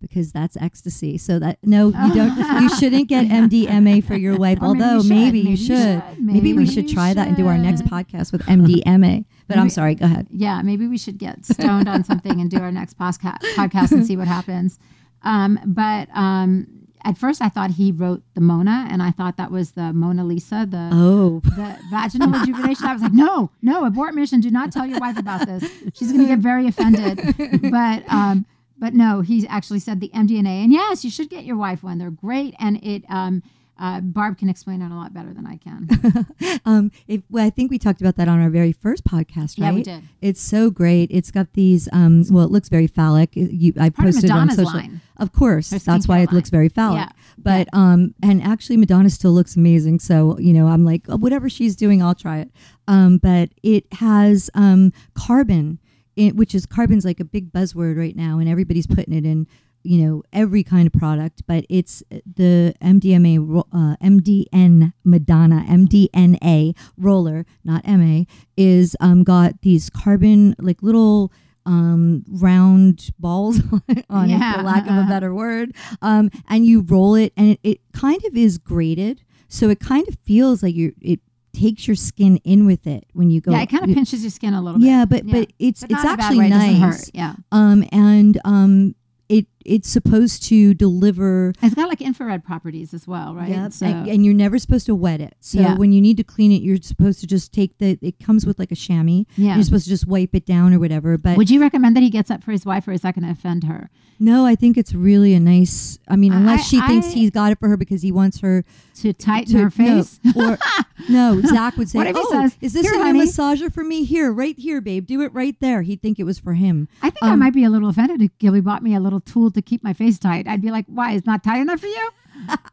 because 0.00 0.32
that's 0.32 0.56
ecstasy. 0.58 1.18
So 1.18 1.38
that 1.38 1.58
no, 1.62 1.88
you 1.88 2.14
don't. 2.14 2.36
you 2.62 2.68
shouldn't 2.76 3.08
get 3.08 3.26
MDMA 3.26 4.04
for 4.04 4.14
your 4.16 4.36
wife. 4.36 4.58
Or 4.62 4.74
maybe 4.74 4.84
although 4.84 4.96
we 4.98 5.02
should. 5.02 5.10
maybe, 5.10 5.38
you 5.38 5.44
Maybe 5.44 5.50
we 5.50 5.56
should. 5.56 5.66
should. 5.66 6.02
Maybe, 6.18 6.32
Maybe 6.32 6.52
we 6.54 6.66
should 6.66 6.88
try 6.88 7.14
that 7.14 7.28
and 7.28 7.36
do 7.36 7.46
our 7.46 7.58
next 7.58 7.82
podcast 7.84 8.32
with 8.32 8.42
MDMA. 8.42 9.24
But 9.48 9.58
I'm 9.58 9.70
sorry. 9.70 9.94
Go 9.94 10.06
ahead. 10.06 10.26
yeah, 10.30 10.62
maybe 10.62 10.86
we 10.86 10.98
should 10.98 11.18
get 11.18 11.44
stoned 11.44 11.88
on 11.88 12.04
something 12.04 12.40
and 12.40 12.50
do 12.50 12.58
our 12.58 12.72
next 12.72 12.98
posca- 12.98 13.38
podcast 13.54 13.92
and 13.92 14.06
see 14.06 14.16
what 14.16 14.26
happens. 14.28 14.78
Um, 15.22 15.58
but 15.64 16.08
um, 16.14 16.66
at 17.04 17.16
first, 17.18 17.40
I 17.40 17.48
thought 17.48 17.70
he 17.72 17.92
wrote 17.92 18.22
the 18.34 18.40
Mona, 18.40 18.88
and 18.90 19.02
I 19.02 19.10
thought 19.12 19.36
that 19.36 19.50
was 19.52 19.72
the 19.72 19.92
Mona 19.92 20.24
Lisa, 20.24 20.66
the 20.68 20.90
Oh, 20.92 21.40
the 21.44 21.76
vaginal 21.90 22.30
rejuvenation. 22.30 22.84
I 22.86 22.92
was 22.92 23.02
like, 23.02 23.12
no, 23.12 23.50
no, 23.62 23.84
abort 23.84 24.14
mission. 24.14 24.40
Do 24.40 24.50
not 24.50 24.72
tell 24.72 24.86
your 24.86 24.98
wife 24.98 25.16
about 25.18 25.46
this. 25.46 25.62
She's 25.94 26.10
going 26.12 26.22
to 26.22 26.28
get 26.28 26.38
very 26.40 26.66
offended. 26.66 27.20
But 27.70 28.02
um, 28.12 28.46
but 28.78 28.94
no, 28.94 29.20
he 29.20 29.46
actually 29.48 29.80
said 29.80 30.00
the 30.00 30.10
MDNA. 30.10 30.64
And 30.64 30.72
yes, 30.72 31.04
you 31.04 31.10
should 31.10 31.30
get 31.30 31.44
your 31.44 31.56
wife 31.56 31.82
one. 31.82 31.98
They're 31.98 32.10
great, 32.10 32.54
and 32.58 32.82
it 32.84 33.04
um, 33.08 33.42
uh, 33.78 34.00
Barb 34.00 34.38
can 34.38 34.48
explain 34.48 34.80
it 34.80 34.90
a 34.90 34.94
lot 34.94 35.12
better 35.12 35.34
than 35.34 35.46
I 35.46 35.58
can. 35.58 36.60
um, 36.64 36.90
if, 37.06 37.22
well, 37.28 37.46
I 37.46 37.50
think 37.50 37.70
we 37.70 37.78
talked 37.78 38.00
about 38.00 38.16
that 38.16 38.28
on 38.28 38.40
our 38.40 38.48
very 38.48 38.72
first 38.72 39.04
podcast, 39.04 39.60
right? 39.60 39.66
Yeah, 39.68 39.72
we 39.72 39.82
did. 39.82 40.02
It's 40.22 40.40
so 40.40 40.70
great. 40.70 41.10
It's 41.10 41.30
got 41.30 41.52
these. 41.52 41.88
Um, 41.92 42.24
well, 42.30 42.44
it 42.44 42.50
looks 42.50 42.68
very 42.68 42.86
phallic. 42.86 43.30
You, 43.34 43.74
I 43.78 43.90
Part 43.90 44.06
posted 44.06 44.24
it 44.24 44.30
on 44.30 44.50
social. 44.50 44.72
line. 44.72 45.00
Of 45.18 45.32
course, 45.32 45.70
that's 45.70 46.08
why 46.08 46.20
it 46.20 46.32
looks 46.32 46.50
very 46.50 46.68
phallic. 46.68 47.08
Yeah. 47.08 47.12
But 47.38 47.68
um, 47.72 48.14
and 48.22 48.42
actually, 48.42 48.76
Madonna 48.76 49.10
still 49.10 49.32
looks 49.32 49.56
amazing. 49.56 50.00
So 50.00 50.38
you 50.38 50.52
know, 50.52 50.68
I'm 50.68 50.84
like, 50.84 51.02
oh, 51.08 51.16
whatever 51.16 51.48
she's 51.48 51.76
doing, 51.76 52.02
I'll 52.02 52.14
try 52.14 52.40
it. 52.40 52.50
Um, 52.88 53.18
but 53.18 53.50
it 53.62 53.86
has 53.94 54.50
um 54.54 54.92
carbon, 55.14 55.78
in, 56.16 56.36
which 56.36 56.54
is 56.54 56.66
carbon's 56.66 57.04
like 57.04 57.20
a 57.20 57.24
big 57.24 57.52
buzzword 57.52 57.98
right 57.98 58.16
now, 58.16 58.38
and 58.38 58.48
everybody's 58.48 58.86
putting 58.86 59.14
it 59.14 59.24
in. 59.24 59.46
You 59.82 60.04
know 60.04 60.22
every 60.32 60.64
kind 60.64 60.88
of 60.88 60.92
product, 60.92 61.42
but 61.46 61.64
it's 61.70 62.02
the 62.10 62.74
MDMA, 62.82 63.64
uh, 63.72 63.96
MDN 64.02 64.92
Madonna, 65.04 65.64
MDNA 65.68 66.76
roller, 66.96 67.46
not 67.62 67.86
MA, 67.86 68.24
is 68.56 68.96
um, 68.98 69.22
got 69.22 69.62
these 69.62 69.88
carbon 69.88 70.56
like 70.58 70.82
little 70.82 71.30
um, 71.66 72.24
round 72.28 73.10
balls 73.18 73.60
on 74.10 74.30
it, 74.30 74.56
for 74.56 74.62
lack 74.62 74.88
of 74.88 74.96
a 74.96 75.04
better 75.08 75.34
word. 75.34 75.74
Um, 76.00 76.30
and 76.48 76.64
you 76.64 76.80
roll 76.80 77.14
it, 77.14 77.32
and 77.36 77.50
it, 77.50 77.60
it 77.62 77.80
kind 77.92 78.24
of 78.24 78.36
is 78.36 78.58
grated, 78.58 79.22
so 79.48 79.68
it 79.68 79.80
kind 79.80 80.08
of 80.08 80.16
feels 80.24 80.62
like 80.62 80.74
you 80.74 80.94
it 81.00 81.20
takes 81.56 81.88
your 81.88 81.96
skin 81.96 82.36
in 82.44 82.66
with 82.66 82.86
it 82.86 83.04
when 83.14 83.30
you 83.30 83.40
go. 83.40 83.50
yeah, 83.52 83.62
it 83.62 83.66
kind 83.70 83.82
of 83.84 83.94
pinches 83.94 84.22
your 84.22 84.30
skin 84.30 84.54
a 84.54 84.62
little 84.62 84.78
bit. 84.78 84.86
Yeah, 84.86 85.04
but 85.04 85.24
Yeah. 85.24 85.40
but 85.40 85.52
it's 85.58 85.80
But 85.80 85.90
it's 85.92 86.04
not 86.04 86.08
in 86.08 86.14
a 86.14 86.16
bad 86.16 86.24
actually. 86.24 86.46
It 86.46 86.50
nice. 86.50 86.78
hurt. 87.06 87.10
Yeah. 87.14 87.34
Um, 87.50 87.84
and 87.92 88.40
um, 88.44 88.94
it 89.28 89.46
it's 89.66 89.88
supposed 89.88 90.42
to 90.44 90.74
deliver 90.74 91.52
It's 91.62 91.74
got 91.74 91.88
like 91.88 92.00
infrared 92.00 92.44
properties 92.44 92.94
as 92.94 93.06
well, 93.06 93.34
right? 93.34 93.48
Yep, 93.48 93.72
So, 93.72 93.86
and, 93.86 94.08
and 94.08 94.24
you're 94.24 94.34
never 94.34 94.58
supposed 94.58 94.86
to 94.86 94.94
wet 94.94 95.20
it. 95.20 95.34
So 95.40 95.60
Yeah. 95.60 95.74
when 95.76 95.92
you 95.92 96.00
need 96.00 96.16
to 96.18 96.24
clean 96.24 96.52
it, 96.52 96.62
you're 96.62 96.78
supposed 96.80 97.20
to 97.20 97.26
just 97.26 97.52
take 97.52 97.78
the. 97.78 97.98
It 98.00 98.18
comes 98.20 98.46
with 98.46 98.58
like 98.58 98.72
a 98.72 98.76
chamois. 98.76 99.24
yeah. 99.36 99.54
You're 99.56 99.64
supposed 99.64 99.84
to 99.84 99.90
just 99.90 100.06
wipe 100.06 100.34
it 100.34 100.46
down 100.46 100.72
or 100.72 100.78
whatever. 100.78 101.18
But 101.18 101.36
Would 101.36 101.50
you 101.50 101.60
recommend 101.60 101.96
that 101.96 102.02
he 102.02 102.10
gets 102.10 102.30
up 102.30 102.42
for 102.42 102.52
his 102.52 102.64
wife, 102.64 102.86
or 102.88 102.92
is 102.92 103.02
that 103.02 103.14
going 103.14 103.24
to 103.26 103.30
offend 103.32 103.64
her? 103.64 103.90
no, 104.18 104.46
I 104.46 104.54
think 104.54 104.78
it's 104.78 104.94
really 104.94 105.34
a 105.34 105.40
nice. 105.40 105.98
I 106.08 106.16
mean, 106.16 106.32
I- 106.32 106.36
unless 106.38 106.66
she 106.66 106.80
thinks 106.80 107.08
I- 107.08 107.10
he's 107.10 107.30
got 107.30 107.52
it 107.52 107.58
for 107.58 107.68
her 107.68 107.76
because 107.76 108.00
he 108.00 108.10
wants 108.10 108.40
her 108.40 108.64
To 109.00 109.12
tighten 109.12 109.52
to 109.52 109.62
her 109.64 109.70
face? 109.70 110.18
No, 110.24 110.52
or 110.52 110.58
no, 111.10 111.40
Zakk 111.44 111.76
would 111.76 111.90
say, 111.90 111.98
What 111.98 112.06
if 112.06 112.16
he 112.16 112.22
"Oh, 112.24 112.30
says, 112.30 112.56
is 112.62 112.72
this 112.72 112.88
"Here, 112.90 112.98
a 112.98 113.04
honey." 113.04 113.20
massager 113.26 113.70
for 113.70 113.84
me? 113.84 114.04
Here, 114.04 114.32
right 114.32 114.58
here, 114.58 114.80
babe. 114.80 115.06
Do 115.06 115.20
it 115.20 115.34
right 115.34 115.54
there." 115.60 115.82
He'd 115.82 116.00
think 116.00 116.18
it 116.18 116.24
was 116.24 116.38
for 116.38 116.54
him. 116.54 116.88
I 117.02 117.10
think 117.10 117.24
I 117.24 117.32
Um, 117.32 117.40
might 117.40 117.52
be 117.52 117.64
a 117.64 117.68
little 117.68 117.90
offended 117.90 118.22
if 118.22 118.30
Gilby 118.38 118.60
bought 118.60 118.82
me 118.82 118.94
a 118.94 119.00
little 119.00 119.20
tool 119.20 119.50
to 119.56 119.62
keep 119.62 119.82
my 119.82 119.92
face 119.92 120.18
tight. 120.18 120.46
I'd 120.46 120.62
be 120.62 120.70
like, 120.70 120.86
"Why? 120.86 121.12
It's 121.12 121.26
not 121.26 121.42
tight 121.44 121.58
enough 121.60 121.80
for 121.80 121.86
you?" 121.88 122.08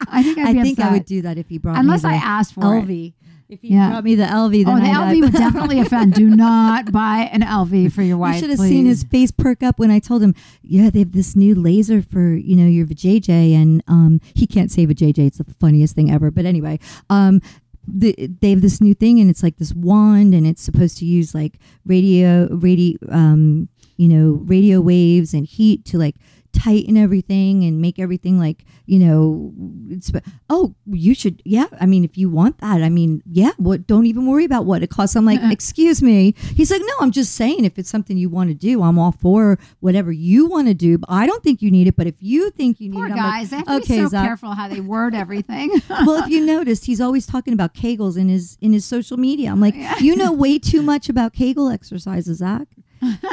I 0.07 0.21
think 0.23 0.38
I'd 0.38 0.57
I 0.59 0.61
think 0.63 0.79
I 0.79 0.91
would 0.91 1.05
do 1.05 1.21
that 1.23 1.38
if 1.38 1.49
he 1.49 1.57
brought 1.57 1.77
unless 1.79 2.03
me 2.03 2.11
I 2.11 2.13
asked 2.15 2.53
for 2.53 2.61
it. 2.77 2.86
LV. 2.86 3.13
If 3.49 3.61
he 3.61 3.69
Yeah. 3.73 3.89
brought 3.89 4.03
me 4.05 4.15
the 4.15 4.23
LV, 4.25 4.63
then 4.65 4.77
Oh, 4.77 4.79
the 4.79 4.86
I'd- 4.88 5.17
LV 5.19 5.21
would 5.21 5.34
definitely 5.34 5.79
offend. 5.79 6.13
Do 6.13 6.27
not 6.47 6.91
buy 6.91 7.29
an 7.31 7.41
LV 7.41 7.91
for 7.91 8.01
your 8.01 8.17
wife. 8.17 8.36
You 8.36 8.39
should 8.41 8.49
have 8.51 8.59
please. 8.59 8.69
seen 8.69 8.86
his 8.86 9.03
face 9.03 9.31
perk 9.31 9.61
up 9.61 9.77
when 9.79 9.91
I 9.91 9.99
told 9.99 10.23
him, 10.23 10.34
"Yeah, 10.63 10.89
they 10.89 10.99
have 10.99 11.11
this 11.11 11.36
new 11.36 11.53
laser 11.55 12.01
for 12.01 12.34
you 12.36 12.55
know 12.55 12.65
your 12.67 12.86
vajayjay," 12.88 13.53
and 13.53 13.84
um, 13.88 14.21
he 14.34 14.47
can't 14.47 14.71
say 14.71 14.88
vajayjay. 14.88 15.27
It's 15.27 15.38
the 15.38 15.45
funniest 15.59 15.93
thing 15.95 16.09
ever. 16.09 16.31
But 16.31 16.45
anyway, 16.45 16.79
um, 17.09 17.41
the, 17.88 18.15
they 18.41 18.49
have 18.51 18.61
this 18.61 18.79
new 18.81 18.93
thing, 18.93 19.19
and 19.19 19.29
it's 19.29 19.43
like 19.43 19.57
this 19.57 19.73
wand, 19.73 20.34
and 20.34 20.47
it's 20.47 20.61
supposed 20.61 20.97
to 20.99 21.05
use 21.05 21.36
like 21.36 21.59
radio, 21.86 22.47
radio, 22.49 22.97
um, 23.09 23.67
you 23.97 24.07
know, 24.07 24.41
radio 24.45 24.79
waves 24.81 25.34
and 25.34 25.45
heat 25.45 25.86
to 25.86 25.97
like 25.97 26.15
tighten 26.53 26.95
everything 26.95 27.63
and 27.63 27.81
make 27.81 27.97
everything 27.99 28.39
like 28.39 28.63
you 28.85 28.99
know 28.99 29.51
it's 29.89 30.11
oh 30.49 30.75
you 30.85 31.13
should 31.15 31.41
yeah 31.43 31.65
i 31.81 31.85
mean 31.85 32.03
if 32.03 32.17
you 32.17 32.29
want 32.29 32.57
that 32.59 32.81
i 32.83 32.89
mean 32.89 33.21
yeah 33.25 33.51
what 33.57 33.87
don't 33.87 34.05
even 34.05 34.25
worry 34.27 34.45
about 34.45 34.65
what 34.65 34.83
it 34.83 34.89
costs 34.89 35.15
i'm 35.15 35.25
like 35.25 35.41
Uh-uh. 35.41 35.51
excuse 35.51 36.01
me 36.01 36.33
he's 36.55 36.69
like 36.71 36.81
no 36.81 36.93
i'm 37.01 37.11
just 37.11 37.33
saying 37.33 37.65
if 37.65 37.77
it's 37.79 37.89
something 37.89 38.17
you 38.17 38.29
want 38.29 38.49
to 38.49 38.53
do 38.53 38.83
i'm 38.83 38.99
all 38.99 39.11
for 39.11 39.57
whatever 39.79 40.11
you 40.11 40.45
want 40.45 40.67
to 40.67 40.73
do 40.73 40.97
but 40.97 41.09
i 41.09 41.25
don't 41.25 41.43
think 41.43 41.61
you 41.61 41.71
need 41.71 41.87
it 41.87 41.95
but 41.95 42.05
if 42.07 42.15
you 42.19 42.51
think 42.51 42.79
you 42.79 42.89
need 42.89 42.97
Poor 42.97 43.07
it 43.07 43.11
I'm 43.11 43.17
like, 43.17 43.25
guys. 43.25 43.49
they 43.49 43.57
have 43.57 43.65
to 43.65 43.73
okay, 43.77 43.97
be 43.97 44.03
so 44.03 44.09
Zakk. 44.09 44.25
careful 44.25 44.51
how 44.53 44.67
they 44.67 44.79
word 44.79 45.15
everything. 45.15 45.71
well 45.89 46.23
if 46.23 46.29
you 46.29 46.45
noticed 46.45 46.85
he's 46.85 47.01
always 47.01 47.25
talking 47.25 47.53
about 47.53 47.73
kegels 47.73 48.15
in 48.17 48.29
his 48.29 48.57
in 48.61 48.73
his 48.73 48.85
social 48.85 49.17
media 49.17 49.49
i'm 49.49 49.59
like 49.59 49.75
you 50.01 50.15
know 50.15 50.31
way 50.31 50.59
too 50.59 50.81
much 50.83 51.09
about 51.09 51.33
kegel 51.33 51.69
exercises 51.69 52.41
Zakk 52.41 52.67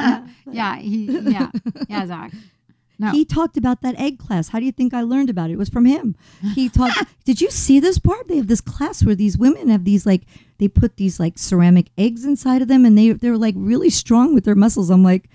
yeah, 0.51 0.77
he, 0.79 1.05
yeah, 1.05 1.49
yeah, 1.87 2.05
Zakk. 2.05 2.35
No. 3.01 3.11
He 3.11 3.25
talked 3.25 3.57
about 3.57 3.81
that 3.81 3.99
egg 3.99 4.19
class. 4.19 4.49
How 4.49 4.59
do 4.59 4.65
you 4.65 4.71
think 4.71 4.93
I 4.93 5.01
learned 5.01 5.29
about 5.29 5.49
it? 5.49 5.53
It 5.53 5.57
was 5.57 5.69
from 5.69 5.85
him. 5.85 6.15
He 6.55 6.69
talked. 6.69 6.97
did 7.25 7.41
you 7.41 7.49
see 7.49 7.79
this 7.79 7.97
part? 7.97 8.27
They 8.27 8.37
have 8.37 8.47
this 8.47 8.61
class 8.61 9.03
where 9.03 9.15
these 9.15 9.37
women 9.37 9.69
have 9.69 9.83
these 9.85 10.05
like 10.05 10.21
they 10.59 10.67
put 10.67 10.97
these 10.97 11.19
like 11.19 11.39
ceramic 11.39 11.87
eggs 11.97 12.23
inside 12.25 12.61
of 12.61 12.67
them, 12.67 12.85
and 12.85 12.97
they 12.97 13.11
they're 13.13 13.37
like 13.37 13.55
really 13.57 13.89
strong 13.89 14.33
with 14.35 14.45
their 14.45 14.55
muscles. 14.55 14.89
I'm 14.91 15.03
like, 15.03 15.29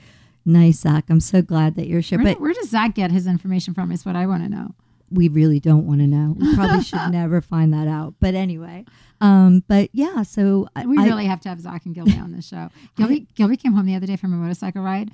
nice, 0.44 0.84
Zakk. 0.84 1.04
I'm 1.10 1.20
so 1.20 1.42
glad 1.42 1.74
that 1.74 1.88
you're 1.88 2.02
sure. 2.02 2.18
where, 2.22 2.34
But 2.34 2.40
where 2.40 2.52
does 2.52 2.70
Zakk 2.70 2.94
get 2.94 3.10
his 3.10 3.26
information 3.26 3.74
from? 3.74 3.90
Is 3.90 4.06
what 4.06 4.14
I 4.16 4.26
want 4.26 4.44
to 4.44 4.48
know. 4.48 4.74
we 5.10 5.28
really 5.28 5.58
don't 5.60 5.86
want 5.86 6.00
to 6.00 6.06
know. 6.06 6.34
We 6.38 6.54
probably 6.54 6.82
should 6.90 7.10
never 7.10 7.40
find 7.40 7.72
that 7.74 7.88
out. 7.88 8.14
But 8.20 8.34
anyway, 8.34 8.84
um, 9.20 9.64
but 9.66 9.90
yeah. 9.92 10.22
So 10.22 10.68
We 10.84 10.98
I- 10.98 11.04
really 11.06 11.26
have 11.26 11.40
to 11.40 11.48
have 11.48 11.58
Zakk 11.58 11.86
and 11.86 11.94
Gilby 11.96 12.16
on 12.18 12.30
this 12.32 12.46
show. 12.46 12.70
Gilby, 12.96 13.26
Gilby 13.34 13.56
came 13.56 13.72
home 13.72 13.86
the 13.86 13.96
other 13.96 14.06
day 14.06 14.16
from 14.16 14.32
a 14.32 14.36
motorcycle 14.36 14.82
ride, 14.82 15.10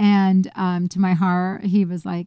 and 0.00 0.50
um, 0.56 0.88
to 0.88 0.98
my 0.98 1.12
horror, 1.12 1.60
he 1.62 1.84
was 1.84 2.06
like, 2.06 2.26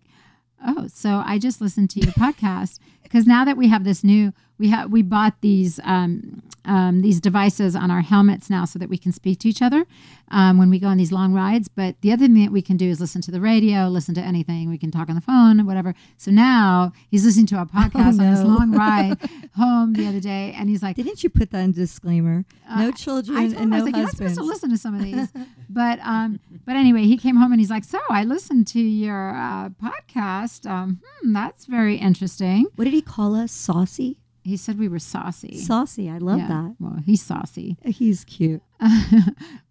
"Oh, 0.63 0.87
so 0.87 1.23
I 1.25 1.39
just 1.39 1.59
listened 1.59 1.89
to 1.89 1.99
your 1.99 2.11
podcast. 2.13 2.79
Because 3.01 3.25
now 3.25 3.43
that 3.45 3.57
we 3.57 3.67
have 3.67 3.83
this 3.83 4.03
new, 4.03 4.31
we 4.59 4.69
have 4.69 4.91
we 4.91 5.01
bought 5.01 5.41
these 5.41 5.79
um, 5.83 6.41
um, 6.65 7.01
these 7.01 7.19
devices 7.19 7.75
on 7.75 7.91
our 7.91 8.01
helmets 8.01 8.49
now 8.49 8.65
so 8.65 8.79
that 8.79 8.87
we 8.89 8.97
can 8.97 9.11
speak 9.11 9.39
to 9.39 9.49
each 9.49 9.61
other 9.61 9.85
um, 10.31 10.57
when 10.57 10.69
we 10.69 10.79
go 10.79 10.87
on 10.87 10.97
these 10.97 11.11
long 11.11 11.33
rides. 11.33 11.67
But 11.67 11.99
the 12.01 12.11
other 12.13 12.25
thing 12.25 12.41
that 12.45 12.51
we 12.51 12.61
can 12.61 12.77
do 12.77 12.89
is 12.89 12.99
listen 13.01 13.21
to 13.23 13.31
the 13.31 13.41
radio, 13.41 13.87
listen 13.87 14.15
to 14.15 14.21
anything. 14.21 14.69
We 14.69 14.77
can 14.77 14.89
talk 14.91 15.09
on 15.09 15.15
the 15.15 15.21
phone, 15.21 15.65
whatever. 15.65 15.93
So 16.17 16.31
now 16.31 16.93
he's 17.11 17.25
listening 17.25 17.47
to 17.47 17.55
our 17.57 17.65
podcast 17.65 18.19
on 18.19 18.27
his 18.31 18.43
long 18.43 18.71
ride 18.71 19.17
home 19.57 19.93
the 19.93 20.07
other 20.07 20.19
day, 20.21 20.55
and 20.57 20.69
he's 20.69 20.81
like, 20.81 20.95
didn't 20.95 21.23
you 21.23 21.29
put 21.29 21.51
that 21.51 21.59
in 21.59 21.73
discllaimer? 21.73 22.45
no 22.77 22.89
Uh, 22.89 22.91
children 22.93 23.37
I 23.37 23.41
told 23.47 23.53
and 23.55 23.63
him, 23.65 23.73
I 23.73 23.77
no 23.77 23.83
was 23.83 23.85
like, 23.85 23.95
you're 23.95 24.05
not 24.05 24.15
supposed 24.15 24.35
to 24.35 24.43
listen 24.43 24.69
to 24.69 24.77
some 24.77 24.95
of 24.95 25.01
these. 25.07 25.27
but 25.69 25.99
um, 26.03 26.39
but 26.65 26.75
anyway, 26.75 27.03
he 27.03 27.17
came 27.17 27.35
home 27.35 27.51
and 27.51 27.59
he's 27.59 27.69
like, 27.69 27.83
so 27.83 27.99
I 28.09 28.23
listened 28.23 28.67
to 28.67 28.79
your 28.79 29.35
uh, 29.35 29.69
podcast. 29.69 30.69
Um, 30.69 31.01
hmm, 31.21 31.33
that's 31.33 31.65
very 31.65 31.97
interesting. 31.97 32.67
What 32.75 32.85
did 32.85 32.93
he 32.93 33.01
call 33.01 33.35
us? 33.35 33.51
Saucy. 33.51 34.17
He 34.43 34.57
said 34.57 34.77
we 34.77 34.87
were 34.87 34.99
saucy. 34.99 35.57
Saucy. 35.59 36.09
I 36.09 36.17
love 36.17 36.39
Yeah. 36.39 36.47
that. 36.47 36.75
Well, 36.79 36.99
he's 37.05 37.21
saucy. 37.21 37.77
He's 37.85 38.23
cute. 38.25 38.61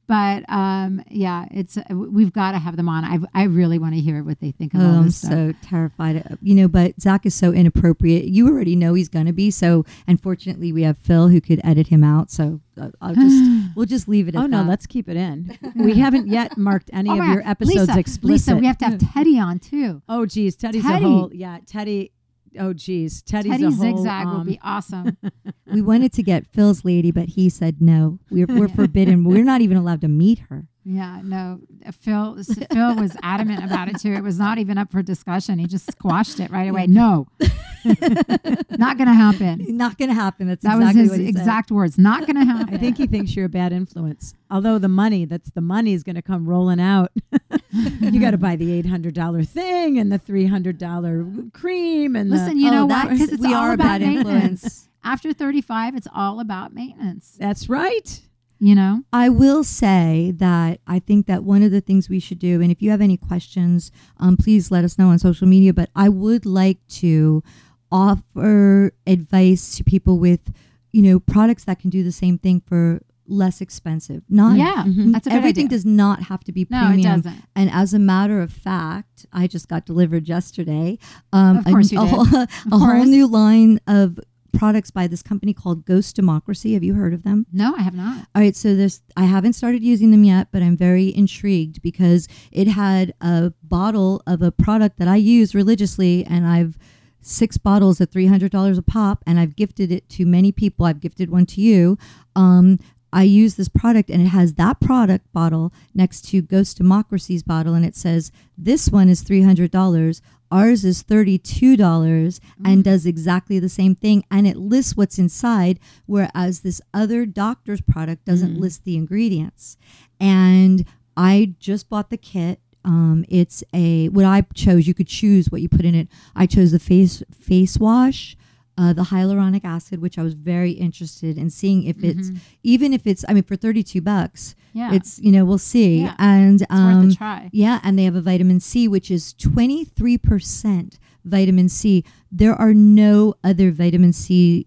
but 0.08 0.44
um, 0.50 1.02
yeah, 1.10 1.46
it's 1.50 1.78
we've 1.90 2.32
got 2.32 2.52
to 2.52 2.58
have 2.58 2.76
them 2.76 2.88
on. 2.88 3.04
I 3.04 3.18
I 3.34 3.44
really 3.44 3.78
want 3.78 3.94
to 3.94 4.00
hear 4.00 4.22
what 4.24 4.40
they 4.40 4.50
think 4.50 4.74
of 4.74 4.80
Oh, 4.80 4.84
all 4.84 4.94
I'm 5.00 5.10
stuff. 5.10 5.30
so 5.30 5.52
terrified. 5.62 6.38
You 6.42 6.54
know, 6.54 6.68
but 6.68 6.96
Zakk 6.98 7.24
is 7.26 7.34
so 7.34 7.52
inappropriate. 7.52 8.24
You 8.24 8.48
already 8.48 8.74
know 8.76 8.94
he's 8.94 9.08
going 9.08 9.26
to 9.26 9.32
be. 9.32 9.50
So, 9.50 9.84
unfortunately, 10.08 10.72
we 10.72 10.82
have 10.82 10.98
Phil 10.98 11.28
who 11.28 11.40
could 11.40 11.60
edit 11.64 11.88
him 11.88 12.02
out. 12.04 12.30
So, 12.30 12.60
uh, 12.80 12.90
I'll 13.00 13.14
just 13.14 13.72
we'll 13.76 13.86
just 13.86 14.08
leave 14.08 14.28
it 14.28 14.34
at 14.34 14.42
Oh 14.42 14.46
no, 14.46 14.58
that. 14.62 14.68
let's 14.68 14.86
keep 14.86 15.08
it 15.08 15.16
in. 15.16 15.56
we 15.76 15.94
haven't 15.94 16.28
yet 16.28 16.56
marked 16.58 16.90
any 16.92 17.10
Oh 17.10 17.20
of 17.20 17.28
your 17.28 17.46
episodes 17.48 17.88
Lisa, 17.88 17.98
explicit. 17.98 18.24
Lisa, 18.54 18.56
we 18.56 18.66
have 18.66 18.78
to 18.78 18.84
have 18.86 18.98
Teddy 19.12 19.38
on 19.38 19.58
too. 19.58 20.02
oh 20.08 20.26
geez, 20.26 20.56
Teddy's 20.56 20.82
Teddy. 20.82 21.04
a 21.04 21.08
whole 21.08 21.30
yeah. 21.32 21.58
Teddy. 21.66 22.12
Oh 22.58 22.72
geez, 22.72 23.22
Teddy's 23.22 23.52
Teddy 23.52 23.64
a 23.64 23.70
whole. 23.70 23.96
Zigzag 23.96 24.26
um, 24.26 24.38
would 24.38 24.46
be 24.46 24.60
awesome. 24.62 25.16
we 25.72 25.80
wanted 25.82 26.12
to 26.14 26.22
get 26.22 26.46
Phil's 26.46 26.84
lady, 26.84 27.10
but 27.10 27.30
he 27.30 27.48
said 27.48 27.80
no. 27.80 28.18
We're, 28.30 28.46
we're 28.46 28.66
Yeah. 28.68 28.74
forbidden. 28.74 29.24
We're 29.24 29.44
not 29.44 29.60
even 29.60 29.76
allowed 29.76 30.00
to 30.02 30.08
meet 30.08 30.40
her. 30.50 30.66
Yeah, 30.84 31.20
no. 31.22 31.60
Phil 32.00 32.42
Phil 32.72 32.96
was 32.96 33.16
adamant 33.22 33.64
about 33.64 33.88
it 33.88 34.00
too. 34.00 34.12
It 34.14 34.22
was 34.22 34.38
not 34.38 34.58
even 34.58 34.78
up 34.78 34.90
for 34.90 35.00
discussion. 35.02 35.58
He 35.60 35.66
just 35.68 35.90
squashed 35.92 36.40
it 36.40 36.50
right 36.50 36.68
away. 36.68 36.86
No, 36.88 37.28
not 37.84 38.96
going 38.96 39.06
to 39.08 39.14
happen. 39.14 39.76
Not 39.76 39.98
going 39.98 40.08
to 40.08 40.14
happen. 40.14 40.48
That's 40.48 40.64
That 40.64 40.76
exactly 40.76 41.02
was 41.02 41.10
his 41.12 41.18
he 41.20 41.32
said. 41.32 41.40
exact 41.40 41.70
words. 41.70 41.98
Not 41.98 42.20
going 42.26 42.34
to 42.40 42.44
happen. 42.44 42.74
I 42.74 42.78
think 42.78 42.96
he 42.96 43.06
thinks 43.06 43.34
you're 43.36 43.46
a 43.46 43.48
bad 43.50 43.72
influence. 43.72 44.34
Although 44.50 44.78
the 44.78 44.88
money, 44.88 45.24
that's 45.24 45.50
the 45.50 45.60
money 45.60 45.92
is 45.92 46.02
going 46.02 46.16
to 46.16 46.22
come 46.22 46.48
rolling 46.48 46.80
out. 46.80 47.12
you 47.70 48.20
got 48.20 48.32
to 48.32 48.38
buy 48.38 48.56
the 48.56 48.72
eight 48.72 48.86
hundred 48.86 49.14
dollar 49.14 49.44
thing 49.44 49.98
and 49.98 50.10
the 50.10 50.18
three 50.18 50.46
hundred 50.46 50.78
dollar 50.78 51.24
cream 51.52 52.16
and 52.16 52.30
Listen, 52.30 52.56
the, 52.56 52.60
you 52.62 52.70
Oh, 52.70 52.86
know 52.86 53.08
Because 53.08 53.32
it's 53.32 53.42
we 53.42 53.54
all 53.54 53.62
are 53.64 53.70
a 53.70 53.74
about 53.74 53.84
bad 53.84 54.00
maintenance. 54.02 54.32
influence. 54.64 54.88
After 55.04 55.32
35, 55.32 55.96
it's 55.96 56.06
all 56.14 56.38
about 56.38 56.72
maintenance. 56.74 57.36
that's 57.38 57.68
right. 57.68 58.20
You 58.64 58.76
know? 58.76 59.02
I 59.12 59.28
will 59.28 59.64
say 59.64 60.32
that 60.36 60.78
I 60.86 61.00
think 61.00 61.26
that 61.26 61.42
one 61.42 61.64
of 61.64 61.72
the 61.72 61.80
things 61.80 62.08
we 62.08 62.20
should 62.20 62.38
do, 62.38 62.60
and 62.62 62.70
if 62.70 62.80
you 62.80 62.90
have 62.90 63.00
any 63.00 63.16
questions, 63.16 63.90
um, 64.18 64.36
please 64.36 64.70
let 64.70 64.84
us 64.84 64.96
know 64.98 65.08
on 65.08 65.18
social 65.18 65.48
media. 65.48 65.72
But 65.74 65.90
I 65.96 66.08
would 66.08 66.46
like 66.46 66.78
to 67.02 67.42
offer 67.90 68.92
advice 69.06 69.76
to 69.76 69.84
people 69.84 70.18
with, 70.18 70.52
you 70.92 71.02
know, 71.02 71.18
products 71.18 71.64
that 71.64 71.80
can 71.80 71.90
do 71.90 72.02
the 72.04 72.12
same 72.12 72.38
thing 72.38 72.62
for 72.64 73.00
less 73.26 73.60
expensive. 73.60 74.22
Not 74.28 74.56
Yeah, 74.58 74.84
Mhm. 74.84 75.12
that's 75.12 75.26
a 75.26 75.32
everything 75.32 75.66
idea. 75.66 75.76
does 75.78 75.86
not 75.86 76.24
have 76.24 76.44
to 76.44 76.52
be 76.52 76.66
no, 76.70 76.86
premium. 76.86 77.00
it 77.00 77.02
doesn't. 77.22 77.42
And 77.56 77.70
as 77.70 77.94
a 77.94 77.98
matter 77.98 78.40
of 78.42 78.52
fact, 78.52 79.26
I 79.32 79.46
just 79.46 79.68
got 79.68 79.86
delivered 79.86 80.28
yesterday. 80.28 80.98
Um, 81.32 81.58
Of 81.58 81.64
course 81.64 81.90
a, 81.92 81.94
you 81.94 82.00
did. 82.00 82.08
whole, 82.10 82.26
a 82.72 82.78
whole 82.78 83.04
new 83.04 83.26
line 83.26 83.80
of 83.86 84.18
products 84.52 84.90
by 84.90 85.06
this 85.06 85.22
company 85.22 85.52
called 85.52 85.84
Ghost 85.84 86.16
Democracy. 86.16 86.74
Have 86.74 86.82
you 86.82 86.94
heard 86.94 87.14
of 87.14 87.22
them? 87.22 87.46
No, 87.52 87.74
I 87.76 87.82
have 87.82 87.94
not. 87.94 88.26
All 88.34 88.42
right, 88.42 88.54
so 88.54 88.74
this 88.74 89.02
I 89.16 89.24
haven't 89.24 89.54
started 89.54 89.82
using 89.82 90.10
them 90.10 90.24
yet, 90.24 90.48
but 90.52 90.62
I'm 90.62 90.76
very 90.76 91.14
intrigued 91.14 91.82
because 91.82 92.28
it 92.50 92.68
had 92.68 93.14
a 93.20 93.52
bottle 93.62 94.22
of 94.26 94.42
a 94.42 94.52
product 94.52 94.98
that 94.98 95.08
I 95.08 95.16
use 95.16 95.54
religiously, 95.54 96.24
and 96.24 96.46
I've 96.46 96.78
six 97.24 97.56
bottles 97.56 98.00
at 98.00 98.10
three 98.10 98.26
hundred 98.26 98.52
dollars 98.52 98.78
a 98.78 98.82
pop, 98.82 99.22
and 99.26 99.38
I've 99.38 99.56
gifted 99.56 99.90
it 99.92 100.08
to 100.10 100.26
many 100.26 100.52
people. 100.52 100.86
I've 100.86 101.00
gifted 101.00 101.30
one 101.30 101.46
to 101.46 101.60
you. 101.60 101.96
Um, 102.34 102.78
I 103.12 103.24
use 103.24 103.56
this 103.56 103.68
product, 103.68 104.08
and 104.10 104.22
it 104.22 104.28
has 104.28 104.54
that 104.54 104.80
product 104.80 105.30
bottle 105.32 105.72
next 105.94 106.22
to 106.30 106.40
Ghost 106.42 106.78
Democracy's 106.78 107.42
bottle, 107.42 107.74
and 107.74 107.84
it 107.84 107.96
says 107.96 108.32
this 108.56 108.88
one 108.88 109.08
is 109.08 109.22
three 109.22 109.42
hundred 109.42 109.70
dollars. 109.70 110.22
Ours 110.50 110.84
is 110.84 111.02
$32 111.02 112.38
and 112.62 112.84
does 112.84 113.06
exactly 113.06 113.58
the 113.58 113.70
same 113.70 113.94
thing. 113.94 114.22
And 114.30 114.46
it 114.46 114.58
lists 114.58 114.94
what's 114.94 115.18
inside, 115.18 115.80
whereas 116.04 116.60
this 116.60 116.82
other 116.92 117.24
doctor's 117.24 117.80
product 117.80 118.26
doesn't 118.26 118.60
list 118.60 118.84
the 118.84 118.96
ingredients. 118.96 119.78
And 120.20 120.84
I 121.16 121.54
just 121.58 121.88
bought 121.88 122.10
the 122.10 122.18
kit. 122.18 122.60
Um, 122.84 123.24
it's 123.30 123.64
a 123.72 124.08
what 124.10 124.26
I 124.26 124.42
chose. 124.54 124.86
You 124.86 124.92
could 124.92 125.08
choose 125.08 125.50
what 125.50 125.62
you 125.62 125.70
put 125.70 125.86
in 125.86 125.94
it. 125.94 126.08
I 126.36 126.46
chose 126.46 126.72
the 126.72 126.78
face 126.78 127.22
face 127.32 127.78
wash, 127.78 128.36
uh, 128.78 128.92
the 128.92 129.02
hyaluronic 129.02 129.64
acid, 129.64 130.00
which 130.00 130.18
I 130.18 130.22
was 130.22 130.34
very 130.34 130.72
interested 130.72 131.36
in 131.38 131.50
seeing 131.50 131.84
if 131.84 132.02
it's 132.02 132.30
even 132.62 132.92
if 132.92 133.06
it's. 133.06 133.24
I 133.28 133.34
mean, 133.34 133.42
for 133.44 133.56
thirty 133.56 133.82
two 133.82 134.00
bucks, 134.00 134.54
Mm-hmm. 134.74 134.78
Yeah. 134.78 134.94
it's 134.94 135.18
you 135.18 135.30
know 135.30 135.44
we'll 135.44 135.58
see. 135.58 136.00
Yeah. 136.00 136.14
And 136.18 136.64
um, 136.70 137.02
worth 137.04 137.12
a 137.12 137.16
try. 137.16 137.50
yeah, 137.52 137.78
and 137.84 137.98
they 137.98 138.04
have 138.04 138.14
a 138.16 138.22
vitamin 138.22 138.58
C, 138.60 138.88
which 138.88 139.10
is 139.10 139.34
23% 139.34 140.98
vitamin 141.24 141.68
C. 141.68 142.04
There 142.30 142.54
are 142.54 142.72
no 142.72 143.34
other 143.44 143.70
vitamin 143.70 144.12
C 144.14 144.66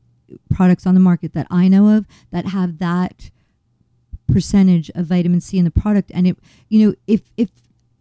products 0.53 0.85
on 0.85 0.93
the 0.93 0.99
market 0.99 1.33
that 1.33 1.47
I 1.49 1.67
know 1.67 1.89
of 1.97 2.05
that 2.31 2.45
have 2.47 2.77
that 2.77 3.31
percentage 4.31 4.89
of 4.95 5.07
vitamin 5.07 5.41
C 5.41 5.57
in 5.57 5.65
the 5.65 5.71
product. 5.71 6.11
And 6.13 6.27
it, 6.27 6.37
you 6.69 6.85
know, 6.87 6.95
if 7.07 7.31
if 7.37 7.49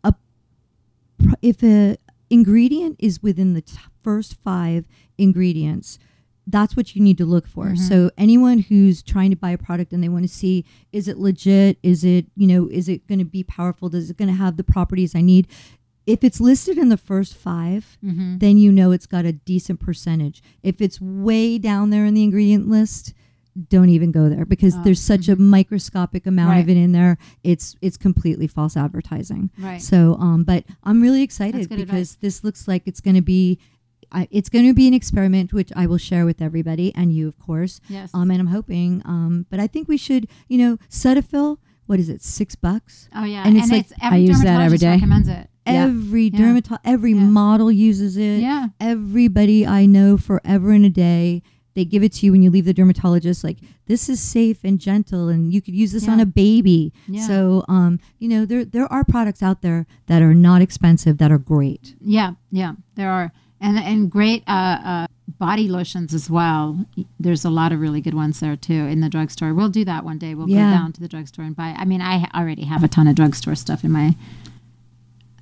a 0.02 0.14
if 1.42 1.62
a 1.62 1.96
ingredient 2.30 2.96
is 2.98 3.22
within 3.22 3.54
the 3.54 3.60
t- 3.62 3.78
first 4.02 4.34
five 4.42 4.84
ingredients, 5.18 5.98
that's 6.46 6.76
what 6.76 6.94
you 6.94 7.02
need 7.02 7.16
to 7.18 7.24
look 7.24 7.46
for. 7.48 7.74
So 7.74 8.10
anyone 8.18 8.58
who's 8.58 9.02
trying 9.02 9.30
to 9.30 9.36
buy 9.36 9.50
a 9.50 9.58
product 9.58 9.92
and 9.92 10.02
they 10.02 10.10
want 10.10 10.24
to 10.24 10.28
see 10.28 10.64
is 10.92 11.08
it 11.08 11.16
legit? 11.18 11.78
Is 11.82 12.04
it, 12.04 12.26
you 12.36 12.46
know, 12.46 12.68
is 12.70 12.88
it 12.88 13.06
going 13.06 13.18
to 13.18 13.24
be 13.24 13.42
powerful? 13.42 13.88
Does 13.88 14.10
it 14.10 14.18
going 14.18 14.28
to 14.28 14.34
have 14.34 14.56
the 14.58 14.64
properties 14.64 15.14
I 15.14 15.22
need? 15.22 15.46
If 16.06 16.22
it's 16.22 16.40
listed 16.42 16.76
in 16.76 16.90
the 16.90 16.98
first 16.98 17.34
5 17.34 17.96
Mm-hmm. 18.04 18.38
then 18.38 18.58
you 18.58 18.70
know 18.70 18.92
it's 18.92 19.06
got 19.06 19.24
a 19.24 19.32
decent 19.32 19.80
percentage. 19.80 20.42
If 20.62 20.82
it's 20.82 21.00
way 21.00 21.56
down 21.56 21.88
there 21.88 22.04
in 22.04 22.12
the 22.12 22.22
ingredient 22.24 22.68
list, 22.68 23.14
don't 23.68 23.88
even 23.88 24.10
go 24.10 24.28
there 24.28 24.44
because 24.44 24.74
Oh, 24.76 24.82
there's 24.82 25.00
such 25.00 25.28
a 25.28 25.36
microscopic 25.36 26.26
amount 26.26 26.58
of 26.60 26.68
it 26.68 26.76
in 26.76 26.92
there. 26.92 27.18
It's 27.42 27.76
it's 27.80 27.96
completely 27.96 28.46
false 28.46 28.76
advertising. 28.76 29.50
Right. 29.58 29.80
So, 29.80 30.14
um, 30.18 30.42
but 30.44 30.64
I'm 30.82 31.00
really 31.00 31.22
excited 31.22 31.68
because 31.68 31.82
advice. 31.82 32.14
this 32.20 32.42
looks 32.44 32.66
like 32.66 32.82
it's 32.86 33.00
going 33.00 33.14
to 33.16 33.22
be, 33.22 33.58
I, 34.10 34.26
it's 34.30 34.48
going 34.48 34.66
to 34.66 34.74
be 34.74 34.88
an 34.88 34.94
experiment 34.94 35.52
which 35.52 35.70
I 35.76 35.86
will 35.86 35.98
share 35.98 36.24
with 36.24 36.42
everybody 36.42 36.92
and 36.96 37.12
you, 37.12 37.28
of 37.28 37.38
course. 37.38 37.80
Yes. 37.88 38.10
Um, 38.12 38.30
and 38.30 38.40
I'm 38.40 38.48
hoping. 38.48 39.02
Um, 39.04 39.46
but 39.50 39.60
I 39.60 39.66
think 39.68 39.86
we 39.88 39.96
should, 39.96 40.26
you 40.48 40.58
know, 40.58 40.78
Cetaphil. 40.90 41.58
What 41.86 42.00
is 42.00 42.08
it? 42.08 42.22
Six 42.22 42.54
bucks. 42.56 43.10
oh 43.14 43.24
yeah, 43.24 43.40
and 43.46 43.48
and 43.48 43.58
it's 43.58 43.70
it's, 43.70 43.90
like- 43.92 44.04
every 44.04 44.18
I 44.18 44.20
use 44.22 44.40
that 44.42 44.60
every 44.62 44.78
day. 44.78 44.86
dermatologist 44.86 45.02
recommends 45.02 45.28
it. 45.28 45.50
Yeah. 45.66 45.84
Every 45.84 46.24
Yeah. 46.24 46.38
dermato- 46.40 46.78
every 46.84 47.12
Yeah. 47.12 47.20
model 47.20 47.70
uses 47.72 48.16
it. 48.18 48.40
Yeah. 48.40 48.68
Everybody 48.80 49.66
I 49.66 49.86
know 49.86 50.16
forever 50.18 50.72
and 50.72 50.84
a 50.84 50.90
day. 50.90 51.42
They 51.74 51.84
give 51.84 52.02
it 52.04 52.12
to 52.14 52.26
you 52.26 52.32
when 52.32 52.42
you 52.42 52.50
leave 52.50 52.64
the 52.66 52.72
dermatologist. 52.74 53.42
Like 53.42 53.58
this 53.86 54.08
is 54.08 54.20
safe 54.20 54.62
and 54.64 54.78
gentle, 54.80 55.28
and 55.28 55.52
you 55.52 55.60
could 55.60 55.74
use 55.74 55.92
this 55.92 56.08
on 56.08 56.20
a 56.20 56.26
baby. 56.26 56.92
Yeah. 57.08 57.26
So, 57.26 57.64
um, 57.68 57.98
you 58.18 58.28
know, 58.28 58.44
there 58.46 58.64
there 58.64 58.90
are 58.92 59.04
products 59.04 59.42
out 59.42 59.60
there 59.62 59.86
that 60.06 60.22
are 60.22 60.34
not 60.34 60.62
expensive 60.62 61.18
that 61.18 61.32
are 61.32 61.38
great. 61.38 61.94
Yeah, 62.00 62.32
yeah, 62.50 62.74
there 62.94 63.10
are, 63.10 63.32
and 63.60 63.76
and 63.78 64.10
great 64.10 64.44
uh, 64.46 64.78
uh, 64.84 65.06
body 65.38 65.66
lotions 65.68 66.14
as 66.14 66.30
well. 66.30 66.86
There's 67.18 67.44
a 67.44 67.50
lot 67.50 67.72
of 67.72 67.80
really 67.80 68.00
good 68.00 68.14
ones 68.14 68.38
there 68.38 68.54
too 68.56 68.72
in 68.86 69.00
the 69.00 69.08
drugstore. 69.08 69.52
We'll 69.52 69.68
do 69.68 69.84
that 69.84 70.04
one 70.04 70.18
day. 70.18 70.34
We'll 70.36 70.48
Yeah. 70.48 70.70
go 70.70 70.76
down 70.76 70.92
to 70.92 71.00
the 71.00 71.08
drugstore 71.08 71.44
and 71.44 71.56
buy. 71.56 71.74
I 71.76 71.84
mean, 71.84 72.00
I 72.00 72.28
already 72.34 72.64
have 72.66 72.84
a 72.84 72.88
ton 72.88 73.08
of 73.08 73.16
drugstore 73.16 73.56
stuff 73.56 73.82
in 73.82 73.90
my 73.90 74.14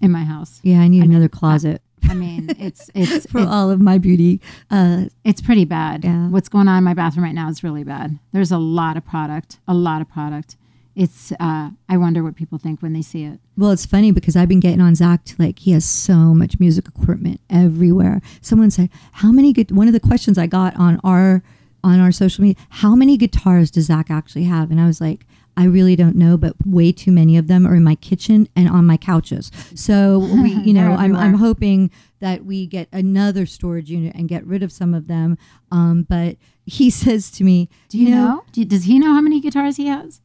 in 0.00 0.10
my 0.10 0.24
house. 0.24 0.60
Yeah, 0.62 0.80
I 0.80 0.88
need 0.88 1.00
I 1.00 1.02
mean, 1.02 1.12
another 1.12 1.28
closet 1.28 1.82
I 2.08 2.14
mean, 2.14 2.54
it's 2.58 2.90
it's 2.94 3.26
for 3.26 3.38
it's, 3.38 3.50
all 3.50 3.70
of 3.70 3.80
my 3.80 3.98
beauty. 3.98 4.40
Uh, 4.70 5.04
it's 5.24 5.40
pretty 5.40 5.64
bad. 5.64 6.04
Yeah. 6.04 6.28
What's 6.28 6.48
going 6.48 6.68
on 6.68 6.78
in 6.78 6.84
my 6.84 6.94
bathroom 6.94 7.24
right 7.24 7.34
now 7.34 7.48
is 7.48 7.62
really 7.62 7.84
bad. 7.84 8.18
There's 8.32 8.52
a 8.52 8.58
lot 8.58 8.96
of 8.96 9.04
product, 9.04 9.58
a 9.66 9.74
lot 9.74 10.00
of 10.00 10.08
product. 10.08 10.56
It's 10.94 11.32
uh, 11.40 11.70
I 11.88 11.96
wonder 11.96 12.22
what 12.22 12.36
people 12.36 12.58
think 12.58 12.82
when 12.82 12.92
they 12.92 13.00
see 13.00 13.24
it. 13.24 13.40
well, 13.56 13.70
it's 13.70 13.86
funny 13.86 14.12
because 14.12 14.36
I've 14.36 14.48
been 14.48 14.60
getting 14.60 14.80
on 14.82 14.92
Zakk 14.92 15.24
to 15.24 15.42
like 15.42 15.60
he 15.60 15.72
has 15.72 15.86
so 15.86 16.34
much 16.34 16.60
music 16.60 16.86
equipment 16.86 17.40
everywhere. 17.48 18.20
Someone 18.42 18.70
said, 18.70 18.90
"How 19.12 19.32
many?" 19.32 19.52
One 19.70 19.86
of 19.86 19.94
the 19.94 20.00
questions 20.00 20.36
I 20.36 20.46
got 20.46 20.76
on 20.76 21.00
our 21.02 21.42
on 21.84 22.00
our 22.00 22.12
social 22.12 22.42
media, 22.42 22.62
how 22.70 22.94
many 22.94 23.16
guitars 23.16 23.70
does 23.70 23.88
Zakk 23.88 24.10
actually 24.10 24.44
have? 24.44 24.70
And 24.70 24.80
I 24.80 24.86
was 24.86 25.00
like, 25.00 25.26
I 25.56 25.64
really 25.64 25.96
don't 25.96 26.16
know, 26.16 26.36
but 26.36 26.54
way 26.64 26.92
too 26.92 27.12
many 27.12 27.36
of 27.36 27.46
them 27.46 27.66
are 27.66 27.74
in 27.74 27.84
my 27.84 27.94
kitchen 27.94 28.48
and 28.56 28.68
on 28.68 28.86
my 28.86 28.96
couches. 28.96 29.50
So 29.74 30.18
we, 30.42 30.52
you 30.52 30.72
know, 30.72 30.92
I'm, 30.92 31.14
I'm 31.14 31.34
hoping 31.34 31.90
that 32.20 32.44
we 32.44 32.66
get 32.66 32.88
another 32.92 33.46
storage 33.46 33.90
unit 33.90 34.14
and 34.14 34.28
get 34.28 34.46
rid 34.46 34.62
of 34.62 34.72
some 34.72 34.94
of 34.94 35.08
them. 35.08 35.36
Um, 35.70 36.06
but 36.08 36.36
he 36.64 36.90
says 37.02 37.30
to 37.32 37.44
me, 37.44 37.68
Do 37.88 37.98
you, 37.98 38.10
know? 38.10 38.44
Do, 38.52 38.64
does 38.64 38.84
he 38.84 38.98
know 38.98 39.12
how 39.12 39.20
many 39.20 39.40
guitars 39.40 39.76
he 39.76 39.86
has? 39.86 40.20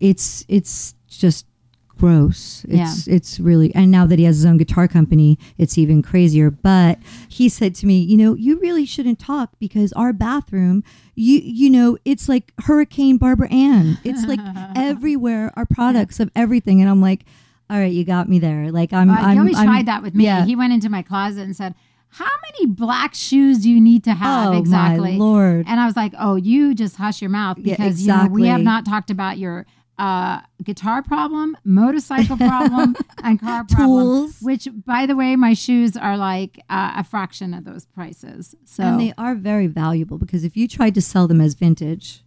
it's 0.00 0.44
it's 0.48 0.94
just 1.08 1.44
gross. 1.98 2.64
It's 2.68 3.06
it's 3.06 3.40
really 3.40 3.74
and 3.74 3.90
now 3.90 4.06
that 4.06 4.18
he 4.18 4.24
has 4.24 4.36
his 4.36 4.46
own 4.46 4.56
guitar 4.56 4.88
company, 4.88 5.38
it's 5.58 5.76
even 5.76 6.02
crazier. 6.02 6.50
But 6.50 6.98
he 7.28 7.48
said 7.48 7.74
to 7.76 7.86
me, 7.86 7.98
you 7.98 8.16
know, 8.16 8.34
you 8.34 8.58
really 8.60 8.86
shouldn't 8.86 9.18
talk 9.18 9.50
because 9.58 9.92
our 9.94 10.12
bathroom, 10.12 10.84
you 11.14 11.40
you 11.42 11.68
know, 11.70 11.98
it's 12.04 12.28
like 12.28 12.52
Hurricane 12.60 13.18
Barbaranne. 13.18 13.98
It's 14.04 14.24
like 14.26 14.40
everywhere 14.76 15.52
are 15.56 15.66
products 15.66 16.20
of 16.20 16.30
everything, 16.34 16.80
and 16.80 16.88
I'm 16.90 17.00
like. 17.00 17.24
All 17.70 17.76
right, 17.78 17.92
you 17.92 18.02
got 18.02 18.30
me 18.30 18.38
there. 18.38 18.72
Like 18.72 18.94
I'm, 18.94 19.10
Uh, 19.10 19.16
I'm, 19.16 19.32
he 19.34 19.38
always 19.40 19.56
I'm- 19.58 19.66
tried 19.66 19.84
that 19.84 20.02
with 20.02 20.14
me. 20.14 20.24
Yeah, 20.24 20.46
He 20.46 20.56
went 20.56 20.72
into 20.72 20.88
my 20.88 21.02
closet 21.02 21.42
and 21.42 21.54
said, 21.54 21.74
how 22.08 22.24
many 22.24 22.64
black 22.72 23.14
shoes 23.14 23.58
do 23.58 23.70
you 23.70 23.78
need 23.78 24.04
to 24.04 24.14
have 24.14 24.54
oh 24.54 24.58
exactly? 24.58 25.12
my 25.12 25.18
lord! 25.18 25.66
And 25.68 25.78
I 25.78 25.84
was 25.84 25.94
like, 25.94 26.14
oh, 26.18 26.36
you 26.36 26.74
just 26.74 26.96
hush 26.96 27.20
your 27.20 27.28
mouth 27.28 27.58
Yeah, 27.58 27.76
because 27.76 28.00
you 28.00 28.06
know 28.08 28.26
we 28.30 28.46
have 28.46 28.62
not 28.62 28.86
talked 28.86 29.10
about 29.10 29.36
your 29.36 29.66
uh, 29.98 30.40
guitar 30.62 31.02
problem, 31.02 31.56
motorcycle 31.64 32.36
problem, 32.36 32.96
and 33.22 33.40
car 33.40 33.64
problem. 33.64 34.04
Tools. 34.04 34.36
Which, 34.40 34.68
by 34.86 35.06
the 35.06 35.16
way, 35.16 35.34
my 35.36 35.54
shoes 35.54 35.96
are 35.96 36.16
like 36.16 36.60
uh, 36.70 36.94
a 36.96 37.04
fraction 37.04 37.52
of 37.52 37.64
those 37.64 37.84
prices. 37.84 38.54
So 38.64 38.84
And 38.84 39.00
they 39.00 39.12
are 39.18 39.34
very 39.34 39.66
valuable 39.66 40.18
because 40.18 40.44
if 40.44 40.56
you 40.56 40.68
tried 40.68 40.94
to 40.94 41.02
sell 41.02 41.26
them 41.26 41.40
as 41.40 41.54
vintage, 41.54 42.22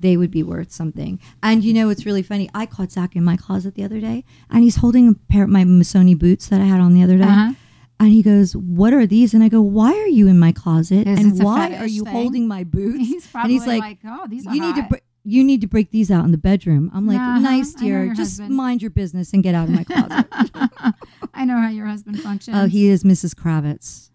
they 0.00 0.16
would 0.16 0.30
be 0.30 0.42
worth 0.42 0.70
something. 0.70 1.18
And 1.42 1.64
you 1.64 1.72
know, 1.72 1.88
it's 1.88 2.04
really 2.04 2.22
funny. 2.22 2.50
I 2.54 2.66
caught 2.66 2.90
Zakk 2.90 3.16
in 3.16 3.24
my 3.24 3.36
closet 3.36 3.74
the 3.74 3.84
other 3.84 4.00
day, 4.00 4.24
and 4.50 4.62
he's 4.62 4.76
holding 4.76 5.08
a 5.08 5.14
pair 5.32 5.44
of 5.44 5.50
my 5.50 5.64
Missoni 5.64 6.18
boots 6.18 6.48
that 6.48 6.60
I 6.60 6.64
had 6.64 6.80
on 6.80 6.94
the 6.94 7.02
other 7.02 7.16
day. 7.16 7.24
Uh-huh. 7.24 7.52
And 8.00 8.08
he 8.08 8.22
goes, 8.22 8.54
"What 8.56 8.92
are 8.92 9.06
these?" 9.06 9.32
And 9.34 9.42
I 9.42 9.48
go, 9.48 9.62
"Why 9.62 9.92
are 9.92 10.08
you 10.08 10.26
in 10.26 10.38
my 10.38 10.52
closet? 10.52 11.06
And 11.06 11.42
why 11.42 11.76
are 11.76 11.86
you 11.86 12.04
thing. 12.04 12.12
holding 12.12 12.48
my 12.48 12.64
boots?" 12.76 12.98
he's 12.98 13.28
and 13.32 13.50
he's 13.50 13.66
like, 13.66 13.80
like, 13.80 13.98
oh, 14.04 14.26
these 14.28 14.46
are 14.46 14.54
"You 14.54 14.60
need 14.60 14.74
to." 14.74 14.82
hot." 14.82 14.90
Br- 14.90 14.96
you 15.24 15.42
need 15.42 15.60
to 15.62 15.66
break 15.66 15.90
these 15.90 16.10
out 16.10 16.24
in 16.24 16.32
the 16.32 16.38
bedroom. 16.38 16.90
I'm 16.94 17.06
like, 17.06 17.18
Uh-huh. 17.18 17.38
nice, 17.40 17.72
dear. 17.74 18.08
Just 18.14 18.38
husband. 18.38 18.54
mind 18.56 18.82
your 18.82 18.90
business 18.90 19.32
and 19.32 19.42
get 19.42 19.54
out 19.54 19.68
of 19.68 19.74
my 19.74 19.84
closet. 19.84 20.26
I 21.34 21.44
know 21.44 21.56
how 21.58 21.70
your 21.70 21.86
husband 21.86 22.20
functions. 22.20 22.56
Oh, 22.58 22.66
he 22.66 22.88
is 22.88 23.04
Mrs. 23.04 23.34
Kravitz. 23.34 24.10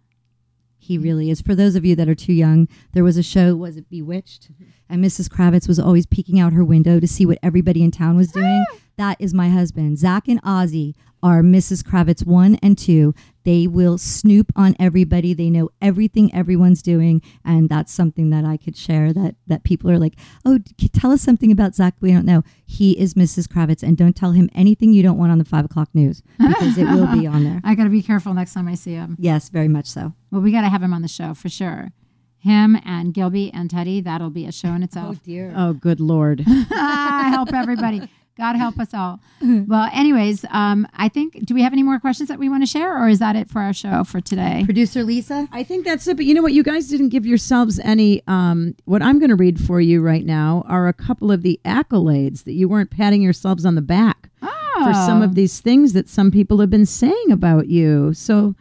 He 0.77 0.97
really 0.97 1.29
is. 1.29 1.41
For 1.41 1.53
those 1.53 1.75
of 1.75 1.85
you 1.85 1.95
that 1.97 2.09
are 2.09 2.15
too 2.15 2.33
young, 2.33 2.67
there 2.93 3.03
was 3.03 3.17
a 3.17 3.23
show, 3.23 3.55
was 3.55 3.77
it 3.77 3.89
Bewitched? 3.89 4.49
And 4.89 5.03
Mrs. 5.03 5.29
Kravitz 5.29 5.67
was 5.67 5.77
always 5.79 6.05
peeking 6.07 6.39
out 6.39 6.53
her 6.53 6.63
window 6.63 6.99
to 6.99 7.07
see 7.07 7.25
what 7.25 7.37
everybody 7.43 7.83
in 7.83 7.91
town 7.91 8.15
was 8.15 8.31
doing. 8.31 8.65
that 8.97 9.17
is 9.19 9.33
my 9.33 9.49
husband. 9.49 9.97
Zakk 9.97 10.23
and 10.27 10.41
Ozzy 10.43 10.95
are 11.21 11.41
Mrs. 11.41 11.83
Kravitz 11.83 12.25
one 12.25 12.55
and 12.63 12.77
two. 12.77 13.13
They 13.49 13.65
will 13.65 13.97
snoop 13.97 14.51
on 14.55 14.75
everybody. 14.79 15.33
They 15.33 15.49
know 15.49 15.71
everything 15.81 16.31
everyone's 16.35 16.83
doing, 16.83 17.19
and 17.43 17.67
that's 17.67 17.91
something 17.91 18.29
that 18.29 18.45
I 18.45 18.57
could 18.57 18.77
share. 18.77 19.11
That 19.11 19.37
that 19.47 19.63
people 19.63 19.89
are 19.89 19.97
like, 19.97 20.13
"Oh, 20.45 20.59
tell 20.93 21.11
us 21.11 21.23
something 21.23 21.51
about 21.51 21.71
Zakk 21.71 21.93
we 21.99 22.11
don't 22.11 22.27
know." 22.27 22.43
He 22.63 22.91
is 22.91 23.15
Mrs. 23.15 23.47
Kravitz, 23.47 23.81
and 23.81 23.97
don't 23.97 24.15
tell 24.15 24.33
him 24.33 24.51
anything 24.53 24.93
you 24.93 25.01
don't 25.01 25.17
want 25.17 25.31
on 25.31 25.39
the 25.39 25.45
five 25.45 25.65
o'clock 25.65 25.89
news 25.95 26.21
because 26.37 26.77
it 26.77 26.83
will 26.83 27.07
be 27.07 27.25
on 27.25 27.43
there. 27.43 27.59
I 27.63 27.73
got 27.73 27.85
to 27.85 27.89
be 27.89 28.03
careful 28.03 28.35
next 28.35 28.53
time 28.53 28.67
I 28.67 28.75
see 28.75 28.93
him. 28.93 29.15
Yes, 29.17 29.49
very 29.49 29.67
much 29.67 29.87
so. 29.87 30.13
Well, 30.29 30.41
we 30.41 30.51
got 30.51 30.61
to 30.61 30.69
have 30.69 30.83
him 30.83 30.93
on 30.93 31.01
the 31.01 31.07
show 31.07 31.33
for 31.33 31.49
sure. 31.49 31.89
Him 32.37 32.77
and 32.85 33.15
Gilby 33.15 33.51
and 33.51 33.67
Teddy, 33.67 33.99
that'll 33.99 34.29
be 34.29 34.45
a 34.45 34.51
show 34.51 34.73
in 34.73 34.81
oh, 34.83 34.85
itself. 34.85 35.15
Oh 35.17 35.25
dear. 35.25 35.53
Oh, 35.57 35.73
good 35.73 35.99
lord. 35.99 36.43
I 36.47 37.29
help 37.31 37.51
everybody. 37.51 38.09
God 38.39 38.55
help 38.55 38.79
us 38.79 38.93
all. 38.93 39.19
Well, 39.41 39.89
anyways, 39.93 40.45
um, 40.49 40.87
I 40.95 41.07
think, 41.09 41.45
do 41.45 41.53
we 41.53 41.61
have 41.61 41.73
any 41.73 41.83
more 41.83 41.99
questions 41.99 42.27
that 42.29 42.39
we 42.39 42.49
want 42.49 42.61
to 42.63 42.67
share, 42.67 42.97
or 43.01 43.07
is 43.07 43.19
that 43.19 43.35
it 43.35 43.49
for 43.49 43.61
our 43.61 43.71
show 43.73 44.03
for 44.03 44.19
today? 44.19 44.63
Producer 44.65 45.03
Lisa. 45.03 45.47
I 45.51 45.63
think 45.63 45.85
that's 45.85 46.07
it. 46.07 46.17
But 46.17 46.25
you 46.25 46.33
know 46.33 46.41
what? 46.41 46.53
You 46.53 46.63
guys 46.63 46.87
didn't 46.87 47.09
give 47.09 47.25
yourselves 47.25 47.79
any. 47.79 48.21
Um, 48.27 48.75
what 48.85 49.01
I'm 49.01 49.19
going 49.19 49.29
to 49.29 49.35
read 49.35 49.59
for 49.59 49.79
you 49.79 50.01
right 50.01 50.25
now 50.25 50.63
are 50.67 50.87
a 50.87 50.93
couple 50.93 51.31
of 51.31 51.41
the 51.43 51.59
accolades 51.65 52.43
that 52.45 52.53
you 52.53 52.67
weren't 52.67 52.89
patting 52.91 53.21
yourselves 53.21 53.65
on 53.65 53.75
the 53.75 53.81
back 53.81 54.29
for 54.41 54.93
some 54.93 55.21
Oh. 55.21 55.25
of 55.25 55.35
these 55.35 55.59
things 55.59 55.93
that 55.93 56.07
some 56.09 56.31
people 56.31 56.59
have 56.59 56.69
been 56.69 56.85
saying 56.85 57.31
about 57.31 57.67
you. 57.67 58.13
So 58.13 58.55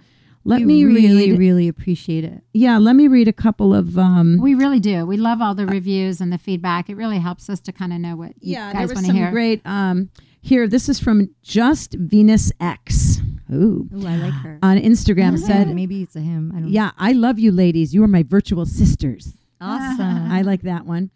let 0.49 0.61
we 0.61 0.67
me 0.67 0.85
really, 0.85 1.31
read. 1.31 1.39
really 1.39 1.69
appreciate 1.69 2.25
it. 2.25 2.43
yeah, 2.53 2.79
let 2.79 2.97
me 2.97 3.07
read 3.09 3.29
a 3.29 3.33
couple 3.33 3.75
of. 3.75 3.99
Um, 3.99 4.39
We 4.39 4.55
really 4.55 4.81
do. 4.81 5.05
We 5.07 5.17
love 5.17 5.41
all 5.41 5.55
the 5.55 5.67
reviews 5.67 6.21
and 6.21 6.33
the 6.33 6.39
feedback. 6.39 6.89
It 6.89 6.97
really 6.97 7.19
helps 7.19 7.49
us 7.51 7.61
to 7.61 7.73
kind 7.73 7.93
of 7.93 8.01
know 8.01 8.17
what 8.17 8.31
you 8.41 8.55
yeah, 8.55 8.73
there 8.73 8.81
guys 8.83 8.89
was 8.91 8.95
want 8.97 9.07
to 9.07 9.11
some 9.11 9.17
hear. 9.17 9.31
great. 9.31 9.61
Um, 9.67 10.11
here, 10.41 10.67
this 10.69 10.89
is 10.89 10.99
from 11.01 11.31
Just 11.43 11.95
Venus 11.95 12.51
X. 12.61 13.21
Ooh. 13.53 13.89
Oh, 13.95 14.07
I 14.07 14.17
like 14.17 14.33
her. 14.43 14.59
On 14.63 14.77
Instagram 14.79 15.39
said, 15.39 15.75
maybe 15.75 16.03
it's 16.03 16.17
a 16.17 16.21
him. 16.21 16.53
I 16.55 16.61
don't 16.61 16.69
"Yeah, 16.69 16.91
I 16.99 17.13
love 17.13 17.39
you, 17.39 17.51
ladies. 17.51 17.95
You 17.95 18.03
are 18.05 18.09
my 18.09 18.23
virtual 18.23 18.67
sisters." 18.67 19.33
Awesome. 19.61 20.31
I 20.31 20.43
like 20.43 20.63
that 20.63 20.87
one. 20.87 21.11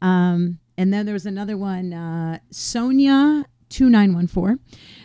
Um, 0.00 0.58
and 0.78 0.92
then 0.92 1.04
there 1.06 1.12
was 1.12 1.26
another 1.26 1.56
one. 1.58 1.92
Uh, 1.92 2.38
Sonia 2.50 3.44
two 3.68 3.88
nine 3.90 4.14
one 4.14 4.26
four 4.26 4.58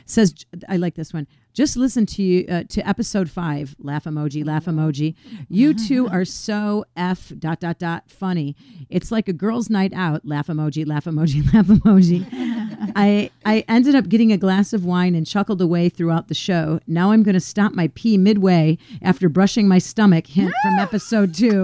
says, 0.05 0.33
"I 0.69 0.77
like 0.77 0.95
this 0.95 1.13
one. 1.13 1.27
Just 1.57 1.75
listen 1.75 2.05
to 2.05 2.21
you 2.21 2.45
uh, 2.47 2.65
to 2.69 2.87
episode 2.87 3.31
five. 3.31 3.75
Laugh 3.79 4.03
emoji. 4.03 4.45
Laugh 4.45 4.65
emoji. 4.65 5.15
You 5.49 5.73
two 5.73 6.07
are 6.07 6.23
so 6.23 6.85
f 6.95 7.33
dot 7.39 7.59
dot 7.59 7.79
dot 7.79 8.03
funny. 8.11 8.55
It's 8.91 9.11
like 9.11 9.27
a 9.27 9.33
girls' 9.33 9.67
night 9.67 9.91
out. 9.95 10.23
Laugh 10.23 10.45
emoji. 10.49 10.85
Laugh 10.85 11.05
emoji. 11.05 11.43
Laugh 11.53 11.65
emoji. 11.65 12.27
I 12.95 13.31
I 13.43 13.65
ended 13.67 13.95
up 13.95 14.07
getting 14.07 14.31
a 14.31 14.37
glass 14.37 14.71
of 14.71 14.85
wine 14.85 15.15
and 15.15 15.25
chuckled 15.25 15.59
away 15.59 15.89
throughout 15.89 16.27
the 16.27 16.35
show. 16.35 16.79
Now 16.85 17.11
I'm 17.11 17.23
going 17.23 17.33
to 17.33 17.39
stop 17.39 17.73
my 17.73 17.87
pee 17.95 18.19
midway 18.19 18.77
after 19.01 19.27
brushing 19.27 19.67
my 19.67 19.79
stomach. 19.79 20.27
Hint 20.27 20.53
from 20.61 20.73
episode 20.77 21.33
two. 21.33 21.63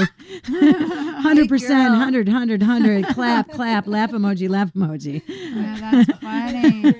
Hundred 1.23 1.49
percent, 1.49 1.89
girl. 1.91 1.99
hundred, 1.99 2.29
hundred, 2.29 2.61
hundred. 2.61 3.05
Clap, 3.13 3.49
clap, 3.51 3.87
laugh 3.87 4.11
emoji, 4.11 4.49
laugh 4.49 4.73
emoji. 4.73 5.21
Yeah, 5.27 5.77
that's 6.05 6.19
funny. 6.21 6.93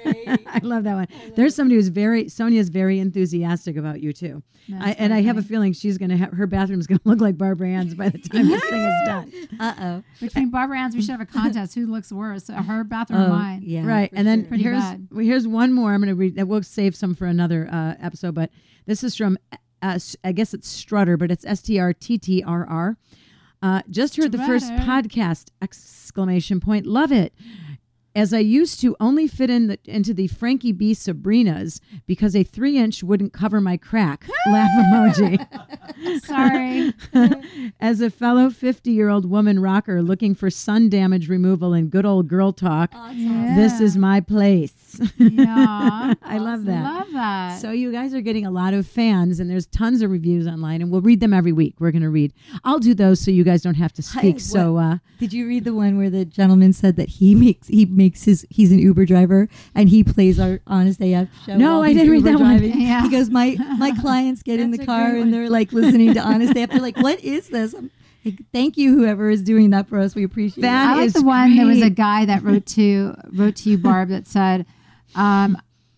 I 0.47 0.59
love 0.63 0.84
that 0.86 0.95
one. 0.95 1.07
There's 1.36 1.55
somebody 1.55 1.76
who's 1.76 1.89
very 1.89 2.30
Sonia's 2.30 2.69
very 2.69 2.99
enthusiastic 2.99 3.76
about 3.78 4.01
you 4.01 4.13
too. 4.13 4.41
I, 4.80 4.91
and 4.93 5.09
very 5.09 5.21
I 5.21 5.21
have 5.24 5.38
a 5.38 5.41
feeling 5.41 5.74
she's 5.74 5.97
gonna 5.97 6.15
have 6.17 6.32
her 6.32 6.47
bathroom's 6.47 6.88
gonna 6.88 7.01
look 7.05 7.19
like 7.19 7.38
Barbaranne's 7.38 7.95
by 7.95 8.09
the 8.09 8.17
time 8.17 8.47
this 8.47 8.63
thing 8.69 8.82
is 8.82 9.07
done. 9.07 9.32
Uh 9.59 9.74
oh. 9.80 10.03
Between 10.21 10.49
Barbaranne's, 10.51 10.95
we 10.95 11.01
should 11.01 11.11
have 11.11 11.21
a 11.21 11.26
contest. 11.26 11.76
Who 11.76 11.86
looks 11.88 12.11
worse, 12.11 12.47
her 12.47 12.84
bathroom 12.84 13.21
or 13.21 13.26
Oh, 13.26 13.30
mine? 13.30 13.61
yeah. 13.65 13.86
right, 13.86 14.09
and 14.13 14.26
then 14.28 14.45
Pretty 14.45 14.63
here's 14.63 14.82
well, 15.11 15.24
here's 15.26 15.47
one 15.47 15.74
more. 15.74 15.93
I'm 15.93 15.99
gonna 16.01 16.15
read. 16.15 16.36
that 16.38 16.47
We'll 16.47 16.63
save 16.63 16.95
some 16.95 17.13
for 17.15 17.26
another 17.26 17.67
uh, 17.71 17.95
episode, 17.99 18.36
but 18.36 18.49
this 18.86 19.03
is 19.03 19.15
from 19.15 19.38
uh, 19.51 19.57
s- 19.95 20.15
I 20.24 20.32
guess 20.32 20.53
it's 20.53 20.67
Strutter, 20.69 21.17
but 21.17 21.30
it's 21.32 21.43
S 21.45 21.61
T 21.61 21.78
R 21.80 21.91
T 21.93 22.17
T 22.17 22.41
R 22.43 22.65
R. 22.69 22.97
Uh, 23.64 23.82
just 23.89 24.18
heard 24.18 24.34
the 24.34 24.38
first 24.39 24.70
podcast! 24.74 25.49
Exclamation 25.61 26.59
point! 26.59 26.86
Love 26.86 27.14
it. 27.14 27.34
As 28.16 28.32
I 28.32 28.39
used 28.39 28.80
to 28.82 28.95
only 28.99 29.26
fit 29.26 29.49
in 29.49 29.68
the, 29.68 29.80
into 29.86 30.14
the 30.14 30.28
Frankie 30.28 30.72
B 30.72 30.91
Sabrinas 30.93 31.80
because 32.05 32.36
a 32.36 32.43
three 32.43 32.78
inch 32.78 33.01
wouldn't 33.01 33.34
cover 33.34 33.59
my 33.61 33.78
crack. 33.78 34.26
Laugh 34.47 34.70
emoji. 34.78 35.39
Sorry. 36.24 36.93
As 37.80 38.01
a 38.01 38.09
fellow 38.09 38.49
50 38.49 38.91
year 38.91 39.09
old 39.09 39.30
woman 39.30 39.59
rocker 39.59 40.01
looking 40.03 40.36
for 40.36 40.49
sun 40.49 40.89
damage 40.89 41.30
removal 41.30 41.74
and 41.74 41.89
good 41.89 42.05
old 42.05 42.28
girl 42.28 42.51
talk, 42.51 42.93
this 43.55 43.80
is 43.80 43.97
my 43.97 44.20
place. 44.20 44.83
Yeah. 45.18 46.14
I 46.24 46.38
love 46.38 46.66
that. 46.66 46.84
Love 46.84 47.12
that. 47.14 47.60
So 47.62 47.72
you 47.72 47.91
guys 47.91 48.14
are 48.14 48.22
getting 48.22 48.46
a 48.46 48.52
lot 48.52 48.74
of 48.74 48.86
fans, 48.88 49.39
and 49.39 49.50
there's 49.50 49.66
tons 49.68 50.02
of 50.02 50.12
reviews 50.12 50.48
online, 50.48 50.82
and 50.82 50.91
we'll 50.91 51.02
read 51.02 51.20
them 51.20 51.34
every 51.34 51.52
week. 51.52 51.76
We're 51.80 51.91
going 51.91 52.02
to 52.04 52.10
read. 52.10 52.34
I'll 52.64 52.80
do 52.80 52.94
those 52.94 53.20
so 53.20 53.32
you 53.32 53.44
guys 53.44 53.62
don't 53.62 53.76
have 53.76 53.94
to 53.94 54.02
speak. 54.02 54.39
so 54.39 54.78
uh, 54.78 54.98
Did 55.20 55.34
you 55.34 55.48
read 55.48 55.64
the 55.64 55.74
one 55.74 55.98
where 55.98 56.10
the 56.10 56.26
gentleman 56.26 56.74
said 56.74 56.96
that 56.98 57.10
he 57.10 57.36
makes 57.36 57.68
he 57.68 57.86
makes 57.86 58.24
his 58.24 58.46
he's 58.50 58.72
an 58.72 58.80
Uber 58.80 59.06
driver 59.06 59.48
and 59.76 59.89
he 59.89 60.04
plays 60.04 60.39
our 60.39 60.60
Honest 60.68 61.02
AF 61.02 61.28
show? 61.46 61.58
No, 61.58 61.82
I 61.84 61.94
didn't 61.94 62.12
read 62.12 62.26
Uber 62.26 62.32
that 62.38 62.39
one. 62.39 62.64
Yeah. 62.84 63.02
He 63.04 63.10
goes, 63.10 63.30
my 63.30 63.56
my 63.78 63.91
clients 63.91 64.44
get 64.44 64.60
in 64.60 64.72
the 64.72 64.86
car 64.86 65.16
and 65.16 65.34
they're 65.34 65.50
like 65.50 65.72
listening 65.74 66.14
to 66.14 66.20
Honest 66.20 66.56
AF. 66.56 66.70
They're 66.70 66.80
like, 66.82 66.98
what 66.98 67.20
is 67.22 67.50
this? 67.50 67.74
I'm 67.74 67.89
Thank 68.54 68.78
you, 68.78 68.96
whoever 68.98 69.30
is 69.30 69.41
doing 69.41 69.72
that 69.72 69.89
for 69.89 70.00
us. 70.00 70.16
We 70.16 70.24
appreciate 70.24 70.62
That 70.62 70.84
it. 70.84 70.89
I 70.91 70.96
like 70.96 71.06
is 71.08 71.14
the 71.14 71.24
one. 71.24 71.58
There 71.58 71.66
was 71.66 71.82
a 71.82 71.89
guy 71.89 72.24
that 72.26 72.41
wrote 72.41 72.66
to 72.68 73.16
wrote 73.34 73.58
to 73.58 73.70
you, 73.70 73.78
Barb, 73.78 74.10
that 74.10 74.28
said, 74.28 74.66
um, 75.16 75.57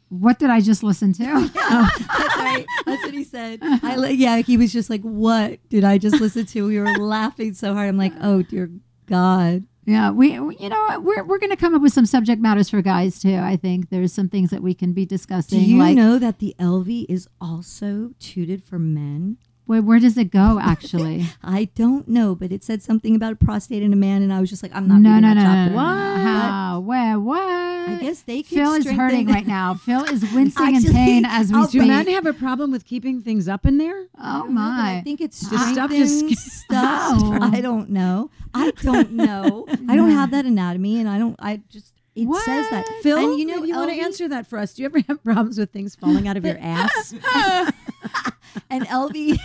"What 0.10 0.40
did 0.40 0.50
I 0.50 0.62
just 0.62 0.84
listen 0.84 1.14
to?" 1.14 1.24
That's 1.54 2.38
right. 2.38 2.66
That's 2.86 3.04
what 3.04 3.14
he 3.14 3.24
said. 3.24 3.60
I 3.62 3.96
li- 3.96 4.14
yeah, 4.14 4.38
he 4.38 4.58
was 4.58 4.72
just 4.72 4.90
like, 4.90 5.02
"What 5.02 5.60
did 5.70 5.84
I 5.84 5.98
just 5.98 6.22
listen 6.22 6.46
to?" 6.48 6.68
We 6.68 6.80
were 6.80 6.98
laughing 6.98 7.54
so 7.54 7.74
hard. 7.74 7.90
I'm 7.90 7.98
like, 7.98 8.14
"Oh 8.22 8.42
dear 8.42 8.70
God." 9.06 9.64
yeah, 9.86 10.10
we, 10.10 10.34
you 10.34 10.70
know, 10.70 11.00
we're 11.00 11.24
we're 11.24 11.38
going 11.38 11.52
to 11.52 11.56
come 11.56 11.76
up 11.76 11.82
with 11.82 11.94
some 11.94 12.08
subject 12.08 12.42
matters 12.42 12.70
for 12.70 12.82
guys 12.82 13.20
too. 13.20 13.36
I 13.36 13.56
think 13.56 13.90
there's 13.90 14.12
some 14.12 14.30
things 14.30 14.50
that 14.50 14.64
we 14.64 14.74
can 14.74 14.94
be 14.94 15.06
discussing. 15.06 15.60
Do 15.60 15.66
you 15.66 15.80
like, 15.80 15.96
know 15.96 16.18
that 16.18 16.40
the 16.40 16.56
LV 16.60 17.06
is 17.08 17.28
also 17.40 18.12
tooted 18.20 18.64
for 18.64 18.80
men? 18.80 19.38
Where, 19.66 19.82
where 19.82 20.00
does 20.00 20.18
it 20.18 20.32
go? 20.32 20.60
Actually, 20.62 21.26
I 21.44 21.66
don't 21.76 22.08
know, 22.08 22.36
but 22.36 22.52
it 22.52 22.64
said 22.64 22.82
something 22.84 23.16
about 23.16 23.34
a 23.34 23.36
prostate 23.36 23.82
in 23.82 23.94
a 23.94 23.96
man, 23.96 24.22
and 24.22 24.32
I 24.32 24.40
was 24.40 24.50
just 24.50 24.62
like, 24.62 24.76
I'm 24.76 24.88
not 24.88 25.00
no, 25.02 25.10
reading 25.10 25.30
no, 25.30 25.36
that 25.36 25.72
no, 25.72 25.76
no, 25.76 25.76
no, 25.76 26.16
no. 26.16 26.24
How? 26.24 26.80
Where? 26.80 27.20
What? 27.20 27.40
I 27.88 27.98
guess 28.02 28.22
they 28.22 28.42
could 28.42 28.58
Phil 28.58 28.74
is 28.74 28.90
hurting 28.90 29.28
right 29.28 29.46
now. 29.46 29.74
Phil 29.76 30.04
is 30.06 30.22
wincing 30.34 30.76
in 30.76 30.84
pain 30.84 31.26
as 31.26 31.52
we 31.52 31.58
I'll 31.58 31.68
do 31.68 31.80
speak. 31.80 31.88
men 31.88 32.08
have 32.08 32.26
a 32.26 32.34
problem 32.34 32.72
with 32.72 32.86
keeping 32.86 33.22
things 33.22 33.48
up 33.48 33.66
in 33.66 33.78
there? 33.78 34.08
oh 34.20 34.46
my. 34.46 34.98
I 34.98 35.02
think 35.02 35.22
it's 35.22 35.40
The 35.50 35.58
stuff 35.58 35.92
just 35.92 36.30
stuff. 36.38 37.22
Oh. 37.26 37.40
I 37.42 37.62
don't 37.62 37.90
know. 37.90 38.30
I 38.54 38.72
don't 38.82 39.12
know. 39.12 39.66
I 39.88 39.96
don't 39.96 40.12
have 40.12 40.32
that 40.32 40.46
anatomy, 40.46 41.00
and 41.00 41.08
I 41.08 41.18
don't. 41.18 41.36
I 41.40 41.62
just 41.70 41.94
it 42.16 42.28
says 42.46 42.70
that. 42.70 42.86
Phil, 43.04 43.18
and 43.32 43.40
you 43.40 43.46
know, 43.46 43.64
you 43.64 43.76
want 43.76 43.92
to 43.92 44.00
answer 44.00 44.28
that 44.30 44.48
for 44.48 44.58
us. 44.58 44.74
Do 44.74 44.82
you 44.84 44.86
ever 44.88 45.00
have 45.08 45.24
problems 45.24 45.58
with 45.58 45.72
things 45.72 45.96
falling 45.96 46.28
out 46.28 46.38
of 46.38 46.46
your 46.46 46.58
ass? 46.60 47.14
And 48.70 48.88
LV, 48.88 49.38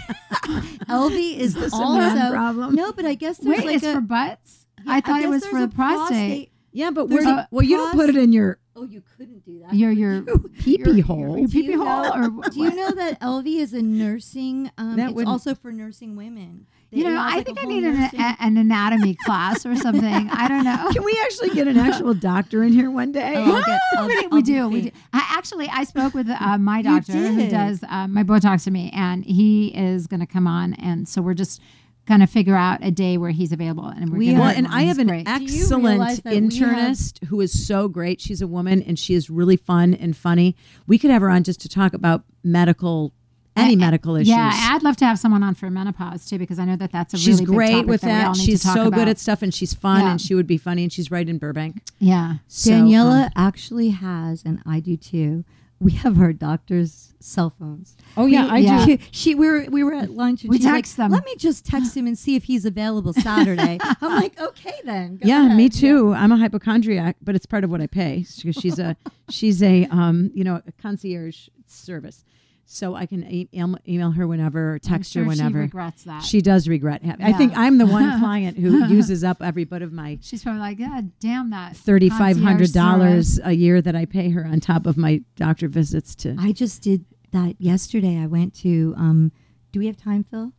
LV 0.88 1.36
is 1.38 1.54
this 1.54 1.72
also 1.74 2.30
problem? 2.30 2.76
no, 2.76 2.92
but 2.92 3.04
I 3.04 3.14
guess 3.14 3.38
there's 3.38 3.58
Wait, 3.58 3.66
like 3.66 3.76
it's 3.76 3.84
a, 3.84 3.94
for 3.94 4.00
butts. 4.00 4.66
yeah, 4.84 4.92
I 4.94 5.00
thought 5.00 5.20
it 5.22 5.28
was 5.28 5.44
for 5.46 5.60
the 5.60 5.68
prostate. 5.68 6.52
Yeah, 6.72 6.92
but 6.92 7.06
where 7.08 7.24
There's 7.24 7.34
do, 7.34 7.40
a 7.40 7.48
well, 7.50 7.64
you 7.64 7.76
don't 7.76 7.92
put 7.96 8.08
it 8.08 8.16
in 8.16 8.32
your 8.32 8.58
Oh, 8.76 8.84
you 8.84 9.02
couldn't 9.16 9.44
do 9.44 9.58
that. 9.64 9.74
Your 9.74 9.90
your 9.90 10.22
Pee 10.60 10.78
your- 10.84 10.94
pee 10.94 11.00
hole. 11.00 11.36
Your 11.38 11.48
Do 11.48 11.52
pee 11.52 11.62
you 11.64 11.70
pee 11.72 11.76
hole 11.76 11.84
know- 12.04 12.12
or 12.14 12.30
what? 12.30 12.52
Do 12.52 12.62
you 12.62 12.70
know 12.74 12.92
that 12.92 13.20
LV 13.20 13.46
is 13.46 13.74
a 13.74 13.82
nursing? 13.82 14.70
Um, 14.78 14.94
That 14.96 15.10
it's 15.10 15.24
also 15.26 15.56
for 15.56 15.72
nursing 15.72 16.14
women. 16.14 16.66
You 16.93 17.05
know, 17.05 17.20
I 17.20 17.36
like, 17.36 17.47
think 17.47 17.59
I 17.62 17.66
need 17.66 17.84
an, 17.84 17.97
a, 18.03 18.36
an 18.41 18.57
anatomy 18.57 19.14
class 19.14 19.64
or 19.64 19.76
something. 19.76 20.05
I 20.30 20.49
don't 20.49 20.64
know. 20.64 20.88
Can 20.93 21.05
we 21.05 21.16
actually 21.22 21.51
get 21.51 21.68
an 21.68 21.78
actual 21.78 22.14
doctor 22.14 22.64
in 22.64 22.72
here 22.72 22.91
one 22.91 23.12
day? 23.12 23.34
Oh, 23.36 23.55
I'll 23.57 23.62
get- 23.62 23.80
I'll- 23.97 24.07
we, 24.09 24.16
I'll 24.24 24.28
we 24.30 24.43
do. 24.43 24.68
We 24.68 24.80
do. 24.82 24.91
I 25.12 25.24
actually, 25.36 25.68
I 25.68 25.84
spoke 25.84 26.14
with 26.14 26.28
uh, 26.28 26.59
my 26.59 26.82
doctor 26.82 27.12
who 27.12 27.36
did. 27.36 27.51
does 27.51 27.84
uh, 27.88 28.09
my 28.09 28.24
me, 28.70 28.91
and 28.93 29.24
he 29.24 29.68
is 29.68 30.07
going 30.09 30.20
to 30.20 30.26
come 30.26 30.47
on, 30.49 30.74
and 30.74 31.09
so 31.09 31.22
we're 31.22 31.34
just 31.34 31.61
going 32.07 32.18
to 32.20 32.26
figure 32.26 32.57
out 32.57 32.80
a 32.82 32.91
day 32.91 33.16
where 33.18 33.30
he's 33.30 33.53
available, 33.53 33.86
and 33.86 34.11
we're 34.11 34.18
We 34.18 34.26
gonna 34.32 34.38
are- 34.38 34.41
Well, 34.41 34.49
have 34.49 34.59
and 34.59 34.66
I 34.66 34.82
have 34.82 34.99
an 34.99 35.07
great. 35.07 35.28
you 35.28 35.32
excellent 35.34 35.84
realize 35.84 36.20
that 36.22 36.30
we 36.30 36.34
have- 36.34 36.45
internist 36.45 37.24
who 37.26 37.41
is 37.41 37.66
so 37.66 37.86
great. 37.86 38.20
She's 38.20 38.43
a 38.43 38.49
woman 38.49 38.82
and 38.82 38.99
she 38.99 39.14
is 39.14 39.30
really 39.30 39.57
fun 39.57 39.95
and 39.95 40.16
funny. 40.16 40.57
We 40.88 40.99
could 40.99 41.11
have 41.12 41.22
her 41.22 41.30
on 41.30 41.45
just 41.45 41.61
to 41.61 41.68
talk 41.68 41.95
about 41.95 42.24
medical, 42.43 43.12
any 43.61 43.72
I- 43.74 43.76
medical 43.76 44.16
issues. 44.16 44.28
Yeah, 44.28 44.50
I'd 44.52 44.82
love 44.82 44.96
to 44.98 45.04
have 45.04 45.18
someone 45.18 45.42
on 45.42 45.54
for 45.54 45.70
menopause 45.70 46.26
too, 46.26 46.38
because 46.38 46.58
I 46.58 46.64
know 46.64 46.76
that 46.76 46.92
that's 46.92 47.14
a 47.14 47.18
she's 47.18 47.36
really 47.40 47.46
big 47.46 47.54
great 47.54 47.70
topic 47.72 47.86
with 47.88 48.00
that. 48.02 48.06
we 48.06 48.12
all 48.24 48.32
that. 48.34 48.38
need 48.38 48.44
She's 48.46 48.61
to 48.61 48.66
talk 48.66 48.76
so 48.76 48.86
about. 48.88 48.96
good 48.96 49.08
at 49.08 49.18
stuff 49.18 49.42
and 49.42 49.52
she's 49.54 49.74
fun 49.74 50.00
Yeah. 50.02 50.11
and 50.12 50.20
she 50.20 50.34
would 50.34 50.46
be 50.46 50.58
funny 50.58 50.82
and 50.82 50.92
she's 50.92 51.11
right 51.11 51.28
in 51.28 51.38
Burbank. 51.38 51.82
Yeah. 51.98 52.34
So, 52.48 52.70
Daniela 52.72 53.26
um, 53.26 53.30
actually 53.36 53.90
has, 53.90 54.42
and 54.44 54.61
I 54.66 54.80
do 54.80 54.96
too. 54.96 55.44
We 55.82 55.92
have 55.92 56.20
our 56.20 56.34
doctor's 56.34 57.14
cell 57.20 57.54
phones. 57.58 57.96
oh 58.18 58.26
yeah, 58.26 58.44
We- 58.44 58.50
I 58.50 58.58
yeah. 58.58 58.84
do. 58.84 58.98
She, 58.98 59.00
she 59.12 59.34
we 59.34 59.46
were 59.48 59.64
we 59.70 59.82
were 59.82 59.94
at 59.94 60.11
lunch 60.11 60.42
and 60.42 60.50
We 60.50 60.58
she's 60.58 60.66
like, 60.66 60.74
text 60.74 60.98
them. 60.98 61.11
Let 61.11 61.24
me 61.24 61.34
just 61.36 61.64
text 61.64 61.96
him 61.96 62.06
and 62.06 62.18
see 62.18 62.36
if 62.36 62.44
he's 62.44 62.66
available 62.66 63.14
Saturday. 63.14 63.78
I'm 64.02 64.14
like, 64.16 64.38
okay 64.38 64.74
then. 64.84 65.16
go 65.16 65.26
Yeah, 65.26 65.48
me 65.54 65.66
ahead." 65.66 65.72
too. 65.72 66.12
I'm 66.12 66.32
a 66.32 66.36
hypochondriac, 66.36 67.16
but 67.22 67.34
it's 67.34 67.46
part 67.46 67.64
of 67.64 67.70
what 67.70 67.80
I 67.80 67.86
pay 67.86 68.26
because 68.36 68.56
she's 68.56 68.78
a 68.78 68.94
she's 69.30 69.62
a 69.62 69.86
um 69.86 70.30
you 70.34 70.44
know 70.44 70.61
a 70.66 70.72
concierge 70.82 71.48
service, 71.66 72.24
so 72.72 72.94
I 72.94 73.06
can 73.06 73.24
e- 73.30 73.48
email, 73.52 73.76
email 73.88 74.10
her 74.12 74.26
whenever, 74.28 74.70
or 74.70 74.74
I'm 74.74 74.78
text 74.80 75.12
sure 75.12 75.24
her 75.24 75.28
whenever. 75.28 75.58
she 75.58 75.62
regrets 75.62 76.04
that. 76.04 76.22
She 76.22 76.40
does 76.40 76.68
regret 76.68 77.02
having. 77.02 77.26
I 77.26 77.32
think 77.32 77.52
I'm 77.56 77.78
the 77.78 77.86
one 77.86 78.20
client 78.20 78.56
who 78.58 78.86
uses 78.86 79.24
up 79.24 79.42
every 79.42 79.64
bit 79.64 79.82
of 79.82 79.92
my 79.92 80.18
She's 80.22 80.42
probably 80.42 80.60
like, 80.60 80.78
God 80.78 81.10
damn 81.18 81.50
that. 81.50 81.76
thirty 81.76 82.08
five 82.08 82.38
hundred 82.38 82.72
dollars 82.72 83.40
a 83.42 83.52
year 83.52 83.82
that 83.82 83.96
I 83.96 84.04
pay 84.04 84.30
her 84.30 84.44
on 84.44 84.60
top 84.60 84.86
of 84.86 84.96
my 84.96 85.22
doctor 85.36 85.66
visits 85.68 86.14
to. 86.16 86.36
I 86.38 86.52
just 86.52 86.82
did 86.82 87.04
that 87.32 87.56
yesterday. 87.60 88.18
I 88.18 88.26
went 88.26 88.54
to. 88.60 88.94
Um, 88.96 89.32
do 89.72 89.78
we 89.80 89.86
have 89.86 89.96
time, 89.96 90.24
Phil? 90.24 90.52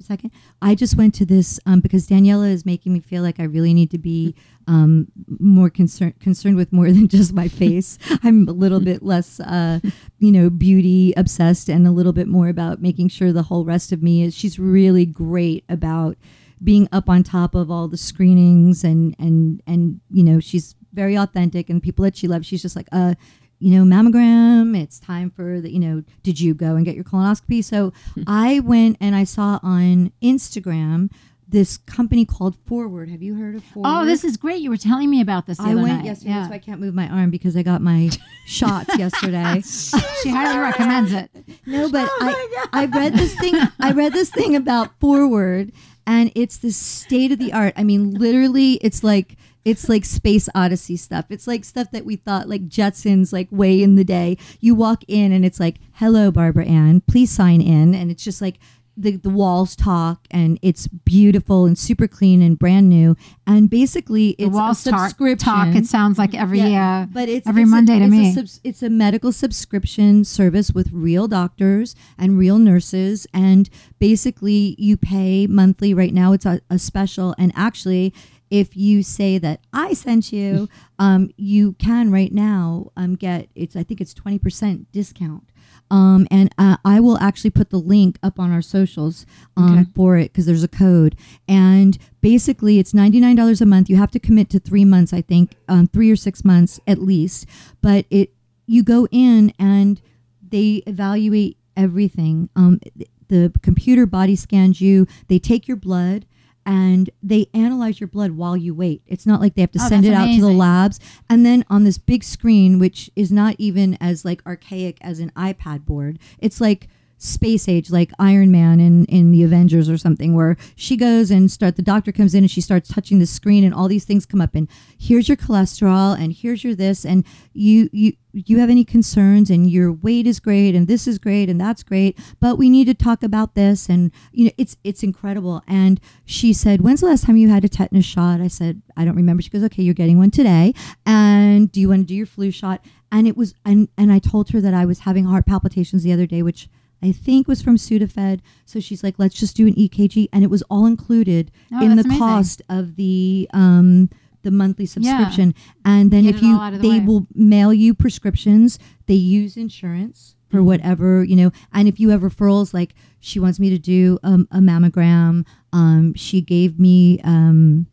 A 0.00 0.02
second. 0.02 0.30
I 0.62 0.74
just 0.74 0.96
went 0.96 1.14
to 1.16 1.26
this 1.26 1.60
um, 1.66 1.80
because 1.80 2.08
Daniela 2.08 2.50
is 2.50 2.64
making 2.64 2.94
me 2.94 3.00
feel 3.00 3.22
like 3.22 3.38
I 3.38 3.42
really 3.42 3.74
need 3.74 3.90
to 3.90 3.98
be 3.98 4.34
um, 4.66 5.08
more 5.38 5.68
concerned 5.68 6.18
concerned 6.20 6.56
with 6.56 6.72
more 6.72 6.86
than 6.92 7.06
just 7.06 7.34
my 7.34 7.48
face. 7.48 7.98
I'm 8.22 8.48
a 8.48 8.52
little 8.52 8.80
bit 8.80 9.02
less, 9.02 9.40
uh, 9.40 9.80
you 10.18 10.32
know, 10.32 10.48
beauty 10.48 11.12
obsessed, 11.18 11.68
and 11.68 11.86
a 11.86 11.90
little 11.90 12.14
bit 12.14 12.28
more 12.28 12.48
about 12.48 12.80
making 12.80 13.08
sure 13.08 13.30
the 13.30 13.42
whole 13.42 13.66
rest 13.66 13.92
of 13.92 14.02
me 14.02 14.22
is. 14.22 14.34
She's 14.34 14.58
really 14.58 15.04
great 15.04 15.64
about 15.68 16.16
being 16.64 16.88
up 16.92 17.10
on 17.10 17.22
top 17.22 17.54
of 17.54 17.70
all 17.70 17.86
the 17.86 17.98
screenings 17.98 18.84
and 18.84 19.14
and 19.18 19.62
and 19.66 20.00
you 20.10 20.22
know 20.22 20.40
she's 20.40 20.76
very 20.92 21.16
authentic 21.16 21.70
and 21.70 21.82
people 21.82 22.04
that 22.04 22.16
she 22.16 22.28
loves 22.28 22.46
she's 22.46 22.62
just 22.62 22.76
like 22.76 22.88
uh 22.92 23.14
you 23.60 23.78
know 23.78 23.84
mammogram 23.84 24.76
it's 24.76 24.98
time 24.98 25.30
for 25.30 25.60
the 25.60 25.70
you 25.70 25.78
know 25.78 26.02
did 26.22 26.40
you 26.40 26.54
go 26.54 26.76
and 26.76 26.84
get 26.84 26.94
your 26.94 27.04
colonoscopy 27.04 27.62
so 27.62 27.92
hmm. 28.14 28.22
i 28.26 28.58
went 28.60 28.96
and 29.00 29.14
i 29.14 29.22
saw 29.22 29.60
on 29.62 30.10
instagram 30.22 31.10
this 31.46 31.76
company 31.76 32.24
called 32.24 32.56
forward 32.64 33.08
have 33.10 33.22
you 33.22 33.34
heard 33.34 33.54
of 33.56 33.64
forward 33.64 33.88
Oh, 33.88 34.04
this 34.04 34.22
is 34.22 34.36
great. 34.36 34.62
You 34.62 34.70
were 34.70 34.76
telling 34.76 35.10
me 35.10 35.20
about 35.20 35.46
this. 35.46 35.58
The 35.58 35.64
I 35.64 35.74
went 35.74 35.88
night. 35.88 36.04
yesterday, 36.04 36.30
Yeah. 36.30 36.46
so 36.46 36.54
I 36.54 36.58
can't 36.58 36.80
move 36.80 36.94
my 36.94 37.08
arm 37.08 37.30
because 37.30 37.56
I 37.56 37.62
got 37.64 37.82
my 37.82 38.10
shots 38.46 38.96
yesterday. 38.96 39.60
she 40.22 40.28
highly 40.28 40.58
recommends 40.60 41.12
it. 41.12 41.28
No, 41.66 41.90
but 41.90 42.08
Oh 42.08 42.46
I, 42.72 42.82
I 42.82 42.84
read 42.86 43.14
this 43.14 43.34
thing. 43.34 43.56
I 43.80 43.90
read 43.90 44.12
this 44.12 44.30
thing 44.30 44.54
about 44.54 44.98
forward, 45.00 45.72
and 46.06 46.30
it's 46.36 46.58
the 46.58 46.70
state 46.70 47.32
of 47.32 47.40
the 47.40 47.52
art. 47.52 47.74
I 47.76 47.82
mean, 47.82 48.14
literally, 48.14 48.74
it's 48.74 49.02
like 49.02 49.36
it's 49.64 49.88
like 49.88 50.04
space 50.04 50.48
odyssey 50.54 50.96
stuff. 50.96 51.26
It's 51.28 51.46
like 51.46 51.64
stuff 51.64 51.90
that 51.92 52.04
we 52.04 52.16
thought 52.16 52.48
like 52.48 52.68
Jetsons, 52.68 53.32
like 53.32 53.48
way 53.50 53.82
in 53.82 53.96
the 53.96 54.04
day. 54.04 54.38
You 54.60 54.74
walk 54.74 55.04
in, 55.08 55.32
and 55.32 55.44
it's 55.44 55.60
like, 55.60 55.76
"Hello, 55.94 56.30
Barbaranne, 56.30 57.02
please 57.06 57.30
sign 57.30 57.60
in," 57.60 57.94
and 57.94 58.10
it's 58.10 58.24
just 58.24 58.40
like. 58.40 58.58
The, 58.96 59.16
the 59.16 59.30
walls 59.30 59.76
talk 59.76 60.26
and 60.30 60.58
it's 60.60 60.86
beautiful 60.86 61.64
and 61.64 61.78
super 61.78 62.06
clean 62.06 62.42
and 62.42 62.58
brand 62.58 62.90
new 62.90 63.16
and 63.46 63.70
basically 63.70 64.34
The 64.36 64.44
it's 64.46 64.54
walls 64.54 64.84
a 64.86 64.90
subscription 64.90 65.38
talk. 65.38 65.74
It 65.74 65.86
sounds 65.86 66.18
like 66.18 66.34
every 66.34 66.60
yeah, 66.60 67.04
uh, 67.04 67.06
but 67.10 67.30
it's 67.30 67.46
every 67.48 67.62
it's 67.62 67.70
a- 67.70 67.74
Monday 67.76 67.98
to 67.98 68.04
it's 68.04 68.10
me. 68.12 68.36
A 68.36 68.68
it's 68.68 68.82
a 68.82 68.90
medical 68.90 69.32
subscription 69.32 70.24
service 70.24 70.72
with 70.72 70.92
real 70.92 71.28
doctors 71.28 71.94
and 72.18 72.36
real 72.36 72.58
nurses, 72.58 73.26
and 73.32 73.70
basically 73.98 74.74
you 74.78 74.98
pay 74.98 75.46
monthly. 75.46 75.94
Right 75.94 76.12
now, 76.12 76.32
it's 76.32 76.44
a, 76.44 76.60
a 76.68 76.78
special, 76.78 77.34
and 77.38 77.52
actually. 77.56 78.12
If 78.50 78.76
you 78.76 79.02
say 79.02 79.38
that 79.38 79.60
I 79.72 79.92
sent 79.94 80.32
you, 80.32 80.68
um, 80.98 81.30
you 81.36 81.72
can 81.74 82.10
right 82.10 82.32
now 82.32 82.90
um, 82.96 83.14
get 83.14 83.48
it's 83.54 83.76
I 83.76 83.82
think 83.84 84.00
it's 84.00 84.12
twenty 84.12 84.38
percent 84.38 84.90
discount, 84.92 85.44
um, 85.90 86.26
and 86.30 86.52
uh, 86.58 86.76
I 86.84 86.98
will 87.00 87.16
actually 87.18 87.50
put 87.50 87.70
the 87.70 87.78
link 87.78 88.18
up 88.22 88.38
on 88.40 88.50
our 88.50 88.62
socials 88.62 89.24
um, 89.56 89.78
Okay. 89.78 89.90
for 89.94 90.16
it 90.16 90.32
because 90.32 90.46
there's 90.46 90.64
a 90.64 90.68
code. 90.68 91.16
And 91.48 91.96
basically, 92.20 92.78
it's 92.78 92.92
ninety 92.92 93.20
nine 93.20 93.36
dollars 93.36 93.60
a 93.60 93.66
month. 93.66 93.88
You 93.88 93.96
have 93.96 94.10
to 94.12 94.18
commit 94.20 94.50
to 94.50 94.58
three 94.58 94.84
months, 94.84 95.12
I 95.12 95.20
think, 95.22 95.54
um, 95.68 95.86
three 95.86 96.10
or 96.10 96.16
six 96.16 96.44
months 96.44 96.80
at 96.86 96.98
least. 97.00 97.46
But 97.80 98.04
it 98.10 98.32
you 98.66 98.82
go 98.82 99.06
in 99.10 99.52
and 99.58 100.00
they 100.48 100.82
evaluate 100.86 101.56
everything. 101.76 102.50
Um, 102.56 102.80
the 103.28 103.52
computer 103.62 104.06
body 104.06 104.34
scans 104.34 104.80
you. 104.80 105.06
They 105.28 105.38
take 105.38 105.68
your 105.68 105.76
blood. 105.76 106.26
And 106.66 107.10
they 107.22 107.46
analyze 107.54 108.00
your 108.00 108.06
blood 108.08 108.32
while 108.32 108.56
you 108.56 108.74
wait. 108.74 109.02
It's 109.06 109.26
not 109.26 109.40
like 109.40 109.54
they 109.54 109.62
have 109.62 109.72
to 109.72 109.80
Oh, 109.82 109.88
send 109.88 110.04
it 110.04 110.12
out 110.12 110.26
to 110.26 110.40
the 110.40 110.48
labs. 110.48 111.00
And 111.28 111.44
then 111.44 111.64
on 111.68 111.84
this 111.84 111.98
big 111.98 112.22
screen, 112.22 112.78
which 112.78 113.10
is 113.16 113.32
not 113.32 113.56
even 113.58 113.96
as 114.00 114.24
like 114.24 114.44
archaic 114.46 114.98
as 115.00 115.18
an 115.20 115.30
iPad 115.36 115.84
board, 115.86 116.18
it's 116.38 116.60
like 116.60 116.88
space 117.20 117.68
age, 117.68 117.90
like 117.90 118.10
Iron 118.18 118.50
Man 118.50 118.80
in, 118.80 119.04
in 119.04 119.30
the 119.30 119.42
Avengers 119.42 119.90
or 119.90 119.98
something, 119.98 120.34
where 120.34 120.56
she 120.74 120.96
goes 120.96 121.30
and 121.30 121.50
start 121.50 121.76
the 121.76 121.82
doctor 121.82 122.12
comes 122.12 122.34
in 122.34 122.42
and 122.44 122.50
she 122.50 122.62
starts 122.62 122.88
touching 122.88 123.18
the 123.18 123.26
screen 123.26 123.62
and 123.62 123.74
all 123.74 123.88
these 123.88 124.06
things 124.06 124.24
come 124.24 124.40
up 124.40 124.54
and 124.54 124.68
here's 124.98 125.28
your 125.28 125.36
cholesterol 125.36 126.18
and 126.18 126.32
here's 126.32 126.64
your 126.64 126.74
this 126.74 127.04
and 127.04 127.24
you 127.52 127.90
you 127.92 128.14
you 128.32 128.58
have 128.58 128.70
any 128.70 128.84
concerns 128.84 129.50
and 129.50 129.70
your 129.70 129.92
weight 129.92 130.26
is 130.26 130.40
great 130.40 130.74
and 130.74 130.88
this 130.88 131.06
is 131.06 131.18
great 131.18 131.50
and 131.50 131.60
that's 131.60 131.82
great 131.82 132.18
but 132.40 132.56
we 132.56 132.70
need 132.70 132.86
to 132.86 132.94
talk 132.94 133.22
about 133.22 133.54
this 133.54 133.88
and 133.88 134.10
you 134.32 134.46
know 134.46 134.52
it's 134.56 134.76
it's 134.82 135.02
incredible. 135.02 135.62
And 135.66 136.00
she 136.24 136.52
said 136.54 136.80
when's 136.80 137.00
the 137.00 137.06
last 137.06 137.24
time 137.26 137.36
you 137.36 137.50
had 137.50 137.64
a 137.64 137.68
tetanus 137.68 138.06
shot? 138.06 138.40
I 138.40 138.48
said 138.48 138.80
i 138.96 139.04
don't 139.04 139.16
remember. 139.16 139.42
She 139.42 139.50
goes 139.50 139.64
okay 139.64 139.82
you're 139.82 139.94
getting 139.94 140.18
one 140.18 140.30
today. 140.30 140.72
And 141.04 141.70
do 141.70 141.80
you 141.80 141.90
want 141.90 142.02
to 142.02 142.06
do 142.06 142.14
your 142.14 142.26
flu 142.26 142.50
shot? 142.50 142.82
And 143.12 143.28
it 143.28 143.36
was 143.36 143.54
and 143.64 143.88
and 143.98 144.10
i 144.10 144.18
told 144.20 144.50
her 144.50 144.60
that 144.60 144.72
i 144.72 144.84
was 144.86 145.00
having 145.00 145.24
heart 145.24 145.44
palpitations 145.44 146.04
the 146.04 146.12
other 146.12 146.26
day 146.26 146.42
which 146.42 146.68
I 147.02 147.12
think 147.12 147.48
was 147.48 147.62
from 147.62 147.76
Sudafed. 147.76 148.40
So 148.66 148.78
she's 148.80 149.02
like, 149.02 149.14
let's 149.18 149.34
just 149.34 149.56
do 149.56 149.66
an 149.66 149.74
EKG, 149.74 150.28
and 150.32 150.44
it 150.44 150.50
was 150.50 150.62
all 150.70 150.86
included 150.86 151.50
Oh, 151.72 151.82
in 151.82 151.96
the 151.96 152.02
amazing. 152.02 152.18
cost 152.18 152.62
of 152.68 152.96
the 152.96 153.48
um, 153.54 154.10
the 154.42 154.50
monthly 154.50 154.86
subscription. 154.86 155.54
And 155.84 156.10
then 156.10 156.24
Get 156.24 156.36
if 156.36 156.42
you, 156.42 156.54
all 156.54 156.60
out 156.60 156.72
of 156.74 156.80
the 156.82 156.88
they 156.88 156.98
way. 157.00 157.04
will 157.04 157.26
mail 157.34 157.72
you 157.74 157.94
prescriptions. 157.94 158.78
They 159.06 159.14
use 159.14 159.56
insurance 159.56 160.34
for 160.48 160.56
Mm-hmm. 160.58 160.66
whatever 160.66 161.22
you 161.24 161.36
know. 161.36 161.52
And 161.72 161.86
if 161.88 162.00
you 162.00 162.08
have 162.10 162.22
referrals, 162.22 162.74
like 162.74 162.94
she 163.20 163.38
wants 163.38 163.60
me 163.60 163.70
to 163.70 163.78
do 163.78 164.18
um, 164.22 164.48
a 164.50 164.58
mammogram, 164.58 165.46
um, 165.72 166.12
she 166.14 166.40
gave 166.40 166.78
me. 166.78 167.20
Um, 167.24 167.86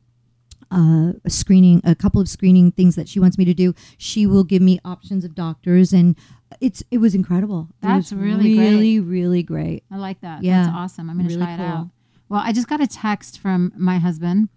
uh, 0.70 1.14
a 1.24 1.30
screening, 1.30 1.80
a 1.86 1.95
couple 1.95 2.20
of 2.20 2.28
screening 2.28 2.74
things 2.74 2.97
that 2.97 3.08
she 3.08 3.22
wants 3.22 3.38
me 3.38 3.45
to 3.45 3.53
do. 3.53 3.74
She 3.97 4.28
will 4.28 4.43
give 4.43 4.62
me 4.62 4.80
options 4.84 5.24
of 5.24 5.34
doctors, 5.34 5.93
and 5.93 6.14
it's 6.62 6.84
it 6.91 6.98
was 7.00 7.14
incredible. 7.16 7.70
That's 7.82 8.12
was 8.12 8.20
really 8.22 8.56
great. 8.56 8.70
really, 8.70 9.00
really 9.00 9.43
great. 9.43 9.84
I 9.91 9.98
like 9.98 10.22
that. 10.22 10.43
Yeah. 10.43 10.64
That's 10.64 10.76
awesome. 10.76 11.10
I'm 11.10 11.18
going 11.18 11.28
to 11.30 11.36
Really 11.36 11.45
try 11.45 11.54
it 11.56 11.58
cool. 11.58 11.66
out. 11.66 11.88
Well, 12.30 12.41
I 12.43 12.52
just 12.52 12.68
got 12.68 12.82
a 12.82 12.88
text 12.88 13.39
from 13.39 13.72
my 13.78 13.98
husband 14.00 14.50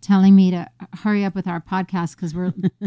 telling 0.00 0.36
me 0.36 0.52
to 0.52 0.64
hurry 1.02 1.24
up 1.24 1.34
with 1.34 1.48
our 1.48 1.60
podcast 1.60 2.14
because 2.14 2.32
we're 2.32 2.52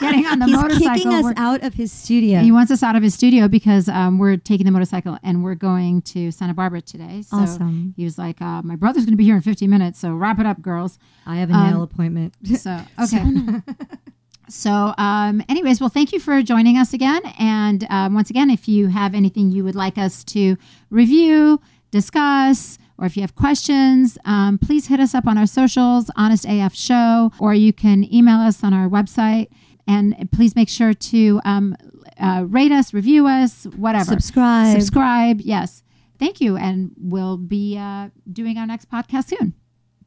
getting 0.00 0.26
on 0.26 0.38
the 0.38 0.44
He's 0.46 0.54
motorcycle. 0.54 0.94
kicking 0.94 1.12
us 1.14 1.24
We're- 1.24 1.34
out 1.38 1.62
of 1.64 1.72
his 1.74 1.90
studio. 1.90 2.40
He 2.40 2.52
wants 2.52 2.70
us 2.70 2.82
out 2.82 2.94
of 2.94 3.02
his 3.02 3.14
studio 3.14 3.48
because 3.48 3.88
um, 3.88 4.18
we're 4.18 4.36
taking 4.36 4.66
the 4.66 4.70
motorcycle 4.72 5.16
and 5.22 5.42
we're 5.42 5.54
going 5.54 6.02
to 6.02 6.30
Santa 6.30 6.52
Barbara 6.52 6.82
today. 6.82 7.22
So 7.22 7.38
Awesome. 7.38 7.94
he 7.96 8.04
was 8.04 8.18
like, 8.18 8.42
uh, 8.42 8.60
"My 8.62 8.76
brother's 8.76 9.04
going 9.06 9.14
to 9.14 9.16
be 9.16 9.24
here 9.24 9.34
in 9.36 9.40
15 9.40 9.68
minutes, 9.70 9.98
so 9.98 10.12
wrap 10.12 10.38
it 10.38 10.44
up, 10.46 10.60
girls." 10.60 10.98
I 11.24 11.36
have 11.36 11.50
a 11.50 11.54
Um, 11.54 11.70
nail 11.70 11.82
appointment. 11.82 12.34
So 12.58 12.78
okay. 13.02 13.24
So, 14.48 14.92
um, 14.98 15.42
anyways, 15.48 15.80
well, 15.80 15.88
thank 15.88 16.12
you 16.12 16.20
for 16.20 16.42
joining 16.42 16.76
us 16.76 16.92
again. 16.92 17.22
And 17.38 17.86
um, 17.90 18.14
once 18.14 18.28
again, 18.30 18.50
if 18.50 18.68
you 18.68 18.88
have 18.88 19.14
anything 19.14 19.50
you 19.50 19.64
would 19.64 19.74
like 19.74 19.96
us 19.98 20.24
to 20.24 20.56
review, 20.90 21.60
discuss, 21.90 22.78
or 22.98 23.06
if 23.06 23.16
you 23.16 23.22
have 23.22 23.34
questions, 23.34 24.18
um, 24.24 24.58
please 24.58 24.86
hit 24.88 25.00
us 25.00 25.14
up 25.14 25.26
on 25.26 25.38
our 25.38 25.46
socials, 25.46 26.10
Honest 26.16 26.44
AF 26.48 26.74
Show, 26.74 27.32
or 27.38 27.54
you 27.54 27.72
can 27.72 28.12
email 28.12 28.38
us 28.38 28.62
on 28.62 28.74
our 28.74 28.88
website. 28.88 29.48
and 29.86 30.28
please 30.30 30.54
make 30.54 30.68
sure 30.68 30.94
to 30.94 31.40
um, 31.44 31.76
uh, 32.20 32.44
rate 32.48 32.70
us, 32.72 32.94
review 32.94 33.26
us, 33.26 33.64
whatever. 33.76 34.04
Subscribe. 34.04 34.72
Subscribe. 34.80 35.40
Yes. 35.40 35.82
Thank 36.18 36.40
you. 36.40 36.56
And 36.56 36.92
we'll 36.96 37.36
be 37.36 37.76
uh, 37.76 38.10
doing 38.30 38.58
our 38.58 38.66
next 38.66 38.88
podcast 38.90 39.28
soon. 39.30 39.54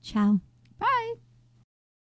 Ciao. 0.01 0.39
Bye. 0.79 1.24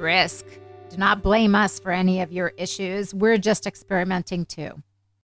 risk. 0.00 0.44
Do 0.88 0.96
not 0.96 1.22
blame 1.22 1.54
us 1.54 1.78
for 1.78 1.92
any 1.92 2.20
of 2.20 2.32
your 2.32 2.52
issues. 2.56 3.14
We're 3.14 3.38
just 3.38 3.66
experimenting 3.66 4.46
too. 4.46 4.82